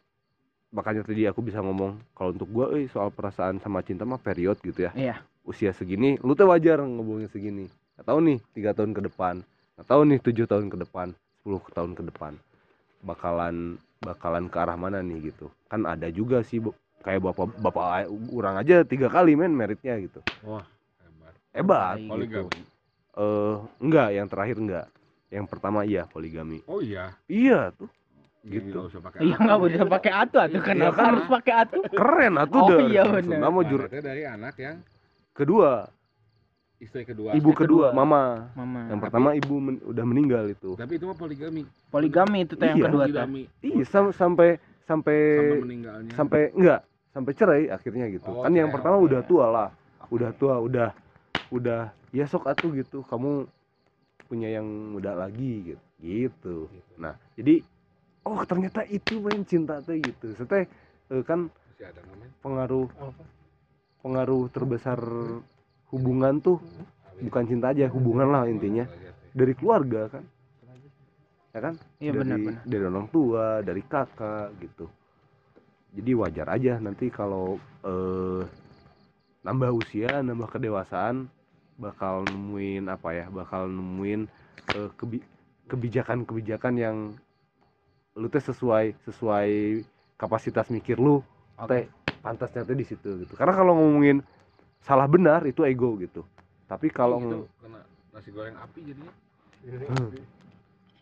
makanya 0.75 1.07
tadi 1.07 1.23
aku 1.23 1.39
bisa 1.39 1.63
ngomong 1.63 1.95
kalau 2.11 2.35
untuk 2.35 2.49
gua 2.51 2.75
eh 2.75 2.91
soal 2.91 3.07
perasaan 3.13 3.63
sama 3.63 3.79
cinta 3.79 4.03
mah 4.03 4.19
period 4.19 4.59
gitu 4.59 4.87
ya. 4.87 4.91
Iya. 4.95 5.17
usia 5.45 5.69
segini 5.77 6.17
lu 6.25 6.33
tuh 6.33 6.49
wajar 6.49 6.81
ngomongin 6.81 7.29
segini. 7.29 7.69
Nggak 7.95 8.05
tahu 8.09 8.19
nih 8.25 8.37
tiga 8.57 8.71
tahun 8.73 8.91
ke 8.97 9.01
depan. 9.07 9.45
Nggak 9.77 9.87
tahu 9.87 10.01
nih 10.09 10.19
tujuh 10.25 10.45
tahun 10.49 10.67
ke 10.73 10.77
depan 10.83 11.07
10 11.45 11.77
tahun 11.77 11.91
ke 11.93 12.03
depan. 12.09 12.33
Bakalan 13.05 13.77
bakalan 14.01 14.49
ke 14.49 14.57
arah 14.57 14.73
mana 14.73 15.05
nih 15.05 15.29
gitu. 15.31 15.53
Kan 15.69 15.85
ada 15.85 16.09
juga 16.09 16.41
sih 16.41 16.59
Bu. 16.59 16.73
kayak 17.05 17.21
bapak 17.21 17.61
bapak 17.61 18.09
orang 18.33 18.57
aja 18.57 18.81
tiga 18.81 19.05
kali 19.13 19.37
men 19.37 19.53
meritnya 19.53 19.93
gitu. 20.01 20.25
Hebat. 20.41 20.65
Hebat 21.53 21.97
Baik. 22.01 22.01
gitu 22.01 22.09
poligami. 22.09 22.61
Eh 23.13 23.55
enggak 23.77 24.09
yang 24.17 24.25
terakhir 24.25 24.57
enggak. 24.57 24.87
Yang 25.29 25.45
pertama 25.45 25.85
iya 25.85 26.09
poligami. 26.09 26.65
Oh 26.65 26.81
iya? 26.81 27.13
Iya 27.29 27.69
tuh 27.77 27.85
gitu. 28.45 28.69
nggak 28.71 28.85
usah 28.87 29.01
pakai 29.01 29.19
Iya 29.19 29.35
nggak 29.35 29.57
usah 29.59 29.85
pakai 29.89 30.11
atu 30.13 30.35
atuh. 30.37 30.61
Kenapa 30.61 30.93
kan? 30.93 31.05
harus 31.09 31.25
pakai 31.27 31.53
atu? 31.57 31.79
keren 31.87 32.33
atuh 32.37 32.59
Oh, 32.59 32.69
dah 32.69 32.79
iya 32.83 33.03
bener. 33.03 33.23
Sunda 33.33 33.47
mah 33.49 33.63
jur 33.65 33.81
dari 33.89 34.23
anak 34.23 34.55
yang 34.55 34.77
kedua. 35.31 35.89
Istri 36.75 37.03
kedua 37.03 37.31
ibu 37.33 37.49
Istri 37.49 37.61
kedua. 37.61 37.87
kedua. 37.89 37.97
mama. 37.97 38.51
Mama. 38.53 38.81
yang 38.87 38.99
pertama 38.99 39.29
ibu 39.31 39.55
men- 39.57 39.81
udah 39.81 40.05
meninggal 40.05 40.45
itu. 40.45 40.75
Tapi 40.75 40.93
itu 40.93 41.05
mah 41.05 41.15
poligami. 41.15 41.63
Poligami 41.89 42.37
itu 42.43 42.53
teh 42.53 42.67
yang 42.67 42.77
Iya. 42.77 42.85
kedua 42.85 43.03
poligami. 43.03 43.41
iya 43.59 43.83
sam- 43.83 44.11
sampai 44.11 44.59
sampai 44.83 45.17
sampai 45.17 45.57
meninggalnya. 45.57 46.11
sampai 46.13 46.41
enggak 46.51 46.79
sampai 47.09 47.31
cerai 47.33 47.63
akhirnya 47.69 48.05
gitu. 48.09 48.27
Oh, 48.27 48.43
kan 48.43 48.51
yang 48.51 48.69
pertama 48.69 48.99
udah 48.99 49.23
tua 49.23 49.45
lah. 49.47 49.69
Udah 50.07 50.29
tua 50.31 50.59
udah 50.59 50.91
udah 51.49 51.81
ya 52.11 52.27
sok 52.27 52.45
atuh 52.45 52.69
gitu. 52.71 53.01
Kamu 53.01 53.47
punya 54.25 54.51
yang 54.51 54.67
muda 54.67 55.15
lagi 55.15 55.73
gitu. 55.73 55.81
Gitu. 55.95 56.55
Nah 56.97 57.15
jadi 57.33 57.63
oh 58.25 58.41
ternyata 58.43 58.81
itu 58.89 59.21
main 59.21 59.45
cinta 59.45 59.79
teh 59.85 60.01
gitu. 60.01 60.33
Seteh 60.35 60.65
eh, 61.13 61.23
kan 61.23 61.47
masih 61.47 61.85
ada 61.87 62.01
namanya. 62.09 62.31
pengaruh 62.41 62.87
pengaruh 64.01 64.43
terbesar 64.53 64.99
hubungan 65.93 66.41
tuh 66.41 66.57
bukan 67.21 67.43
cinta 67.47 67.71
aja 67.71 67.87
hubungan 67.89 68.27
lah 68.33 68.43
intinya. 68.49 68.83
Dari 69.31 69.53
keluarga 69.55 70.09
kan. 70.09 70.23
Ya 71.55 71.59
kan? 71.63 71.73
Iya 72.03 72.11
dari 72.11 72.27
benar-benar. 72.27 72.63
dari 72.67 72.83
orang 72.83 73.07
tua 73.13 73.45
dari 73.63 73.83
kakak 73.85 74.51
gitu. 74.59 74.85
Jadi 75.95 76.11
wajar 76.11 76.47
aja 76.51 76.75
nanti 76.83 77.07
kalau 77.07 77.55
eh, 77.87 78.43
nambah 79.45 79.71
usia 79.77 80.19
nambah 80.25 80.51
kedewasaan 80.51 81.31
bakal 81.79 82.23
nemuin 82.27 82.87
apa 82.91 83.09
ya 83.15 83.25
bakal 83.31 83.67
nemuin 83.71 84.27
eh, 84.75 84.89
kebi- 84.99 85.23
kebijakan-kebijakan 85.71 86.73
yang 86.75 86.97
lu 88.15 88.31
teh 88.31 88.39
sesuai 88.39 88.95
sesuai 89.03 89.83
kapasitas 90.15 90.71
mikir 90.71 90.95
lu 90.95 91.19
teh 91.67 91.91
pantasnya 92.23 92.63
teh 92.63 92.75
di 92.75 92.87
situ 92.87 93.27
gitu. 93.27 93.33
Karena 93.35 93.51
kalau 93.51 93.75
ngomongin 93.75 94.23
salah 94.79 95.05
benar 95.05 95.43
itu 95.43 95.67
ego 95.67 95.99
gitu. 95.99 96.23
Tapi 96.65 96.87
kalau 96.89 97.19
gitu, 97.21 97.45
kena 97.59 97.83
nasi 98.15 98.29
goreng 98.31 98.55
api 98.55 98.79
jadinya. 98.87 99.11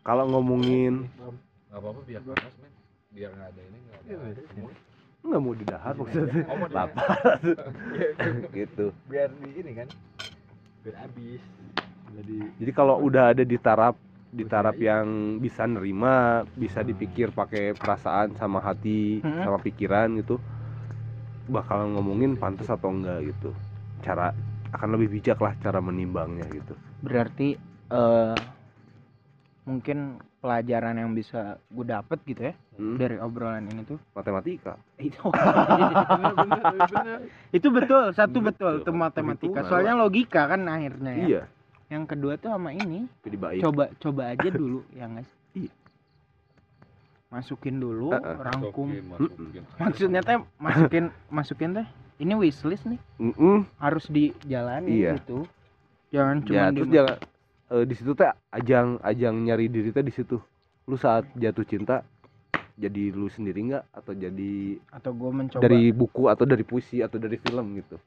Kalau 0.03 0.25
ngomongin 0.27 1.05
nggak 1.69 1.79
apa-apa 1.79 2.01
biar 2.09 2.21
panas 2.25 2.53
men. 2.59 2.73
Biar 3.13 3.29
nggak 3.29 3.49
ada 3.53 3.61
ini 3.61 3.77
nggak 3.85 3.99
ada 4.19 4.43
semut. 4.49 4.75
nggak 5.23 5.39
mau 5.39 5.55
didahar 5.55 5.93
maksudnya. 5.95 6.43
Oh, 6.51 6.67
lapar. 6.67 7.39
Gitu. 8.59 8.85
Biar 9.07 9.31
di 9.39 9.49
ini 9.55 9.71
kan 9.71 9.87
biar 10.83 10.95
habis. 10.99 11.41
Jadi 12.13 12.37
jadi 12.59 12.71
kalau 12.73 12.99
udah 12.99 13.31
ada 13.31 13.45
di 13.45 13.55
taraf 13.61 13.95
di 14.33 14.43
taraf 14.43 14.75
yang 14.75 15.37
bisa 15.37 15.63
nerima 15.63 16.41
bisa 16.57 16.81
dipikir 16.81 17.29
pakai 17.29 17.71
perasaan 17.71 18.33
sama 18.33 18.59
hati 18.59 19.21
Hmm. 19.21 19.45
sama 19.45 19.57
pikiran 19.61 20.09
gitu 20.17 20.41
bakal 21.45 21.85
ngomongin 21.93 22.33
pantas 22.33 22.65
atau 22.65 22.89
enggak 22.89 23.29
gitu. 23.29 23.53
Cara 24.01 24.33
akan 24.73 24.89
lebih 24.97 25.13
bijak 25.13 25.37
lah 25.37 25.53
cara 25.61 25.77
menimbangnya 25.77 26.49
gitu. 26.49 26.73
Berarti 26.99 27.55
eh 27.87 28.35
mungkin 29.63 30.19
pelajaran 30.43 30.97
yang 30.97 31.13
bisa 31.13 31.61
gue 31.71 31.85
dapet 31.87 32.19
gitu 32.25 32.41
ya 32.51 32.55
Hmm, 32.73 32.97
dari 32.97 33.21
obrolan 33.21 33.69
ini 33.69 33.85
tuh? 33.85 34.01
Matematika. 34.17 34.73
Itu. 34.97 35.29
Itu 37.53 37.69
betul 37.69 38.09
satu 38.11 38.41
betul, 38.41 38.81
Betul. 38.81 38.83
itu 38.83 38.91
matematika. 38.91 39.61
soalnya 39.61 39.93
logika 39.93 40.49
kan 40.49 40.65
akhirnya 40.65 41.13
ya. 41.13 41.23
Iya 41.23 41.43
yang 41.87 42.03
kedua 42.03 42.35
tuh 42.35 42.49
sama 42.49 42.71
ini 42.71 43.05
coba 43.59 43.91
coba 43.97 44.21
aja 44.31 44.49
dulu 44.49 44.83
ya 44.99 45.07
guys 45.07 45.29
Iya. 45.53 45.69
masukin 47.29 47.77
dulu 47.77 48.09
Heeh. 48.11 48.35
rangkum 48.39 48.87
Masukin, 48.89 49.05
masukin. 49.09 49.63
maksudnya 49.77 50.21
teh 50.21 50.37
masukin 50.57 51.05
masukin 51.29 51.69
teh 51.73 51.87
ini 52.17 52.33
wishlist 52.33 52.85
nih 52.85 53.01
Mm-mm. 53.19 53.65
harus 53.77 54.05
dijalani 54.07 55.01
Iya. 55.01 55.17
gitu 55.17 55.45
jangan 56.09 56.41
cuma 56.41 56.53
ya 56.55 56.65
di 56.69 56.77
terus 56.79 56.89
jangan 56.91 57.15
eh, 57.69 57.83
di 57.85 57.93
situ 57.93 58.11
teh 58.13 58.29
ajang 58.51 58.87
ajang 59.01 59.35
nyari 59.39 59.65
diri 59.65 59.89
teh 59.89 60.01
di 60.01 60.13
situ 60.13 60.37
lu 60.85 60.93
saat 60.93 61.25
jatuh 61.33 61.65
cinta 61.65 62.05
jadi 62.73 63.09
lu 63.09 63.29
sendiri 63.29 63.69
nggak 63.69 63.85
atau 63.91 64.13
jadi 64.13 64.53
atau 64.89 65.11
gue 65.13 65.29
mencoba 65.31 65.61
dari 65.61 65.89
buku 65.89 66.25
atau 66.25 66.45
dari 66.45 66.61
puisi 66.61 67.01
atau 67.01 67.17
dari 67.17 67.37
film 67.37 67.77
gitu 67.77 67.97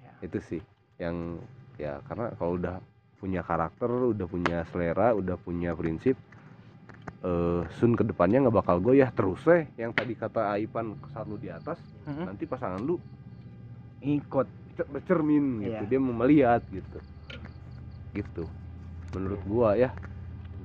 Ya. 0.00 0.12
itu 0.22 0.38
sih 0.42 0.60
yang 0.96 1.36
ya 1.76 2.00
karena 2.04 2.32
kalau 2.36 2.56
udah 2.56 2.76
punya 3.20 3.44
karakter 3.44 3.86
udah 3.86 4.26
punya 4.26 4.64
selera 4.72 5.12
udah 5.12 5.36
punya 5.36 5.76
prinsip 5.76 6.16
eh 7.20 7.62
sun 7.76 7.92
ke 7.92 8.00
depannya 8.00 8.48
nggak 8.48 8.56
bakal 8.64 8.80
goyah. 8.80 9.12
Terus 9.12 9.44
eh 9.52 9.68
yang 9.76 9.92
tadi 9.92 10.16
kata 10.16 10.56
Aipan 10.56 10.96
saat 11.12 11.28
lu 11.28 11.36
di 11.36 11.52
atas 11.52 11.76
Mm-mm. 12.08 12.32
nanti 12.32 12.48
pasangan 12.48 12.80
lu 12.80 12.96
ikut 14.00 14.48
cer- 14.80 14.88
bercermin 14.88 15.60
gitu. 15.60 15.84
Iya. 15.84 15.88
dia 15.88 16.00
mau 16.00 16.16
melihat 16.16 16.64
gitu. 16.72 16.98
Gitu. 18.16 18.44
Menurut 19.12 19.40
gua 19.44 19.76
ya. 19.76 19.92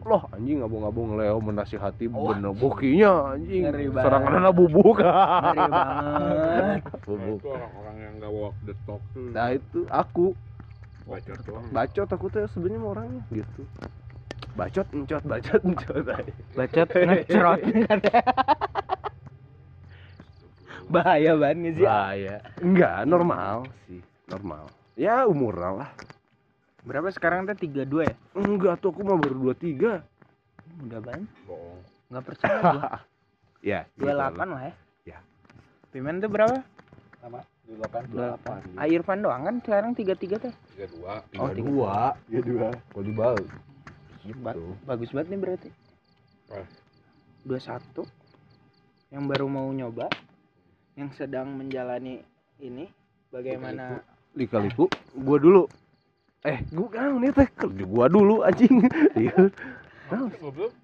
Loh 0.06 0.22
anjing 0.32 0.62
ngabung-ngabung 0.62 1.18
Leo 1.18 1.42
menasihati 1.42 2.06
bener 2.08 2.54
bokinya 2.56 3.36
anjing. 3.36 3.68
Serangan 3.92 4.34
anak 4.40 4.54
bubuk. 4.56 5.02
Ngeri 5.02 5.68
banget. 5.68 6.82
Bubuk. 7.04 7.40
Itu 7.42 7.50
orang-orang 7.52 7.96
yang 8.00 8.14
nggak 8.22 8.32
walk 8.32 8.56
the 8.64 8.74
talk 8.86 9.02
tuh. 9.12 9.28
Nah 9.34 9.50
itu 9.52 9.80
aku 9.90 10.38
bacot 11.06 11.40
doang. 11.46 11.66
Bacot 11.70 12.10
aku 12.10 12.26
tuh 12.34 12.50
sebenarnya 12.50 12.80
mau 12.82 12.92
orangnya 12.98 13.22
gitu. 13.30 13.62
Bacot 14.58 14.88
encot 14.96 15.24
bacot 15.24 15.62
encot 15.62 16.02
bacot. 16.02 16.90
Ngecerot 16.94 17.60
bahaya 20.86 21.34
banget 21.34 21.82
sih? 21.82 21.86
Bahaya. 21.86 22.36
Enggak 22.62 23.10
normal. 23.10 23.66
Sih 23.90 24.02
normal. 24.30 24.70
Ya 24.96 25.26
umur 25.26 25.58
lah. 25.58 25.92
Berapa 26.86 27.10
sekarang 27.10 27.50
teh? 27.50 27.58
tiga 27.58 27.84
dua 27.84 28.06
ya? 28.06 28.16
Enggak 28.38 28.80
tuh 28.82 28.94
aku 28.94 29.02
mau 29.02 29.18
baru 29.18 29.50
dua 29.50 29.54
tiga. 29.58 30.06
Udah 30.86 31.02
banget 31.02 31.30
bohong. 31.50 31.82
Nggak 32.14 32.24
percaya 32.26 32.58
gua. 32.62 32.90
Ya 33.66 33.90
dua 33.98 34.14
delapan 34.14 34.46
gitu 34.46 34.54
lah. 34.54 34.62
ya. 34.62 34.74
Ya. 35.10 35.20
Pimen 35.90 36.22
tuh 36.22 36.30
berapa? 36.30 36.62
Lama 37.26 37.42
28 37.66 38.14
air 38.14 38.38
ah, 38.78 38.88
Irfan 38.88 39.26
doang 39.26 39.42
kan 39.46 39.56
sekarang 39.66 39.92
33 39.98 40.38
teh? 40.38 40.54
32 40.78 41.02
oh 41.42 41.50
32 41.50 42.30
32 42.30 42.94
kalau 42.94 43.04
dibalik 43.06 43.50
bagus 44.86 45.14
banget 45.14 45.28
nih 45.34 45.40
berarti. 45.42 45.70
Dua 47.46 47.60
satu, 47.62 48.02
yang 49.14 49.30
baru 49.30 49.46
mau 49.46 49.70
nyoba 49.70 50.10
yang 50.98 51.14
sedang 51.14 51.54
menjalani 51.54 52.26
ini 52.58 52.90
bagaimana? 53.30 54.02
Lika-liku. 54.34 54.90
Gua 55.14 55.38
dulu. 55.38 55.64
Eh 56.42 56.62
gua 56.74 56.88
kan 56.90 57.22
nih 57.22 57.30
ya 57.30 57.40
teh? 57.46 57.50
Gua 57.86 58.06
dulu 58.10 58.42
anjing. 58.42 58.82
Iya. 59.22 59.50
Nah, 60.06 60.30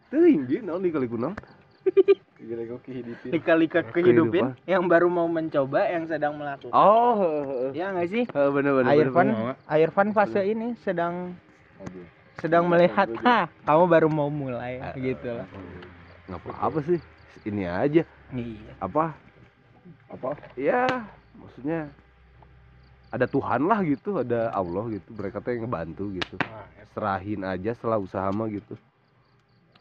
tuh 0.10 0.26
ini 0.26 0.66
naon 0.66 0.82
enam. 0.86 1.34
kira-kira 2.42 2.80
kehidupan 2.82 3.30
lika-lika 3.30 3.80
kehidupin 3.86 4.44
Kehidupan. 4.50 4.66
yang 4.66 4.84
baru 4.86 5.08
mau 5.08 5.26
mencoba 5.26 5.86
yang 5.86 6.10
sedang 6.10 6.34
melakukan. 6.36 6.74
Oh 6.74 7.70
ya 7.72 7.94
nggak 7.94 8.10
sih? 8.10 8.24
Bener 8.26 8.72
bener 8.74 8.90
Air 8.90 9.08
bener, 9.08 9.14
Van 9.14 9.28
bener. 9.30 9.56
Airfan 9.66 10.10
fase 10.12 10.42
ini 10.44 10.74
sedang 10.82 11.38
sedang 12.38 12.66
melihat 12.66 13.06
ha 13.22 13.46
kamu 13.64 13.84
baru 13.86 14.08
mau 14.10 14.28
mulai 14.28 14.82
gitu 14.96 15.30
lah 15.30 15.46
nggak 16.26 16.42
apa-apa 16.42 16.80
sih 16.84 17.00
ini 17.44 17.66
aja. 17.66 18.02
Iya. 18.32 18.72
Apa? 18.78 19.14
Apa? 20.08 20.38
Ya 20.54 20.86
maksudnya 21.34 21.90
ada 23.10 23.26
Tuhan 23.26 23.66
lah 23.66 23.82
gitu 23.84 24.18
ada 24.18 24.50
Allah 24.52 24.88
gitu. 24.90 25.10
Mereka 25.12 25.42
tuh 25.42 25.52
yang 25.52 25.66
ngebantu 25.66 26.06
gitu. 26.16 26.36
Nah, 26.40 26.64
eta- 26.78 26.90
serahin 26.94 27.42
aja 27.44 27.72
setelah 27.74 27.98
usaha 27.98 28.30
mah 28.30 28.48
gitu 28.48 28.78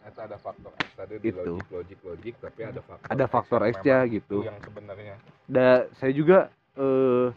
eta 0.01 0.21
ada 0.25 0.37
faktor 0.41 0.73
X 0.81 0.89
tadi 0.97 1.15
di 1.21 1.29
Itu. 1.29 1.45
logik 1.45 1.69
logik 1.69 2.01
logik 2.01 2.35
tapi 2.41 2.61
ada 2.65 2.81
faktor 2.81 3.09
ada 3.13 3.25
X 3.25 3.31
faktor 3.31 3.61
yang 3.61 3.71
X 3.71 3.77
nya 3.85 3.99
gitu. 4.09 4.37
itu 4.41 4.47
yang 4.49 4.59
sebenarnya. 4.65 5.15
Da 5.45 5.69
saya 6.01 6.13
juga 6.17 6.39
eh 6.81 7.29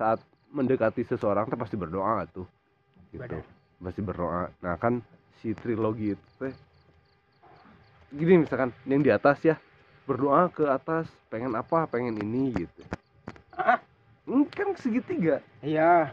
saat 0.00 0.20
mendekati 0.48 1.04
seseorang 1.04 1.50
tuh 1.52 1.58
pasti 1.60 1.76
berdoa 1.76 2.24
tuh 2.32 2.48
gitu. 3.12 3.20
Benar. 3.20 3.44
pasti 3.78 4.00
berdoa. 4.00 4.42
Nah 4.64 4.74
kan 4.80 5.04
si 5.38 5.52
trilogi 5.52 6.16
itu 6.16 6.26
teh 6.40 6.54
gini 8.08 8.42
misalkan 8.42 8.72
yang 8.88 9.04
di 9.04 9.12
atas 9.12 9.38
ya 9.44 9.60
berdoa 10.08 10.48
ke 10.48 10.64
atas 10.64 11.12
pengen 11.28 11.52
apa 11.52 11.84
pengen 11.86 12.16
ini 12.16 12.56
gitu. 12.56 12.82
Hmm, 14.28 14.44
kan 14.48 14.72
segitiga. 14.76 15.40
Iya 15.64 16.12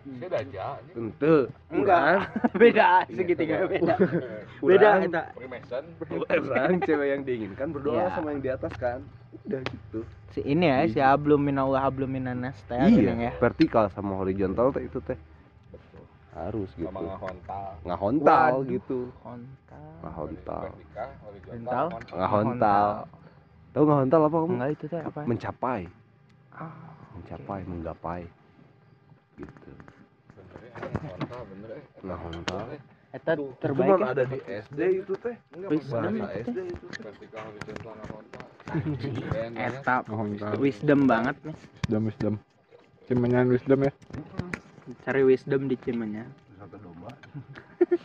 saya 0.00 0.26
udah 0.26 0.40
aja. 0.40 0.64
Ini 0.80 0.92
tentu. 0.96 1.34
Enggak. 1.68 2.04
beda 2.60 2.88
segitiga 3.08 3.56
beda. 3.64 3.94
beda 4.60 4.88
Kurang. 4.90 5.00
eta 5.10 5.22
orang 6.40 6.80
cewek 6.82 7.08
yang 7.12 7.22
diinginkan 7.22 7.68
berdoa 7.70 7.96
Iya. 8.00 8.14
sama 8.16 8.28
yang 8.32 8.40
di 8.40 8.50
atas 8.50 8.72
kan. 8.76 9.00
Udah 9.46 9.60
gitu. 9.62 10.00
Si 10.30 10.40
ini 10.42 10.66
ya 10.66 10.78
si 10.86 10.98
hablum 10.98 11.42
minallah 11.42 11.82
hablum 11.82 12.08
minanas 12.08 12.56
teh 12.64 12.78
geuning 12.78 13.28
ya? 13.28 13.32
Vertikal 13.38 13.90
sama 13.90 14.16
horizontal 14.16 14.70
teh 14.70 14.86
itu 14.86 14.98
teh 15.02 15.18
betul. 15.70 16.02
harus 16.32 16.70
gitu. 16.74 16.86
sama 16.86 17.00
ngahontal 17.02 17.66
ngahontal 17.84 18.52
gitu. 18.66 18.98
Kontak 19.20 19.84
ngahontal. 20.02 20.62
Vertikal 20.70 21.08
Horizontal. 21.22 21.84
horizontal 21.90 22.16
ngahontal. 22.16 22.86
Tahu 23.70 23.84
ngahontal 23.86 24.20
apa 24.26 24.36
kamu? 24.36 24.52
Enggak 24.58 24.70
itu 24.74 24.84
teh 24.86 25.02
apa 25.02 25.20
mencapai. 25.26 25.82
Ah, 26.50 26.74
mencapai 27.14 27.60
menggapai 27.64 28.22
gitu. 29.38 29.70
Bener 30.34 31.70
ya 31.70 31.78
ya. 31.78 31.80
Ngahontal 32.00 32.66
eta 33.10 33.34
terbaik 33.58 33.90
Cuman 33.90 34.06
ya. 34.06 34.14
ada 34.14 34.22
di 34.22 34.38
SD 34.46 34.80
itu 35.02 35.12
teh. 35.18 35.34
Wisdom 35.66 36.14
bahasa 36.14 36.38
itu. 36.38 36.46
SD 36.46 36.58
itu 36.70 36.86
eta 39.58 39.94
wisdom 40.56 41.00
banget 41.10 41.36
nih 41.42 41.56
Wisdom, 41.58 42.02
wisdom. 42.06 42.34
Cimenyan 43.10 43.46
wisdom 43.50 43.80
ya. 43.82 43.92
cari 45.02 45.22
wisdom 45.26 45.66
di 45.66 45.74
Cimenyan 45.78 46.30
domba. 46.70 47.10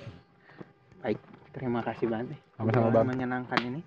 Baik 1.05 1.21
terima 1.53 1.85
kasih 1.85 2.09
banget 2.09 2.33
nih 2.33 2.39
Sama-sama, 2.57 2.89
Bang. 2.89 3.05
menyenangkan 3.13 3.59
ini 3.61 3.81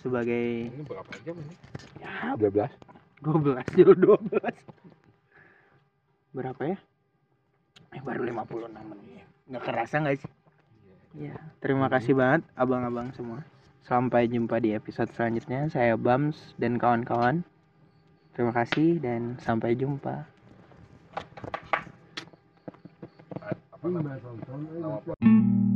sebagai 0.00 0.72
ini 0.72 0.82
berapa 0.84 1.12
jam 1.28 1.36
ini? 1.44 1.54
Ya 2.00 2.32
12. 2.36 2.72
12 3.20 3.76
jil 3.76 3.90
12 3.92 4.32
berapa 6.34 6.62
ya? 6.66 6.78
Eh 7.94 8.02
baru 8.02 8.26
56 8.26 8.90
menit. 8.90 9.24
Nggak 9.46 9.62
kerasa 9.62 9.94
nggak 10.02 10.18
sih? 10.18 10.32
Ya 11.14 11.38
terima 11.62 11.86
kasih 11.86 12.18
banget 12.18 12.42
abang-abang 12.58 13.14
semua. 13.14 13.46
Sampai 13.86 14.26
jumpa 14.26 14.58
di 14.58 14.74
episode 14.74 15.14
selanjutnya. 15.14 15.70
Saya 15.70 15.94
Bams 15.94 16.58
dan 16.58 16.74
kawan-kawan. 16.74 17.46
Terima 18.34 18.50
kasih 18.50 18.98
dan 18.98 19.38
sampai 19.38 19.78
jumpa. 19.78 20.26
Apa 23.70 23.86
namanya 23.86 24.18
nama 24.74 25.73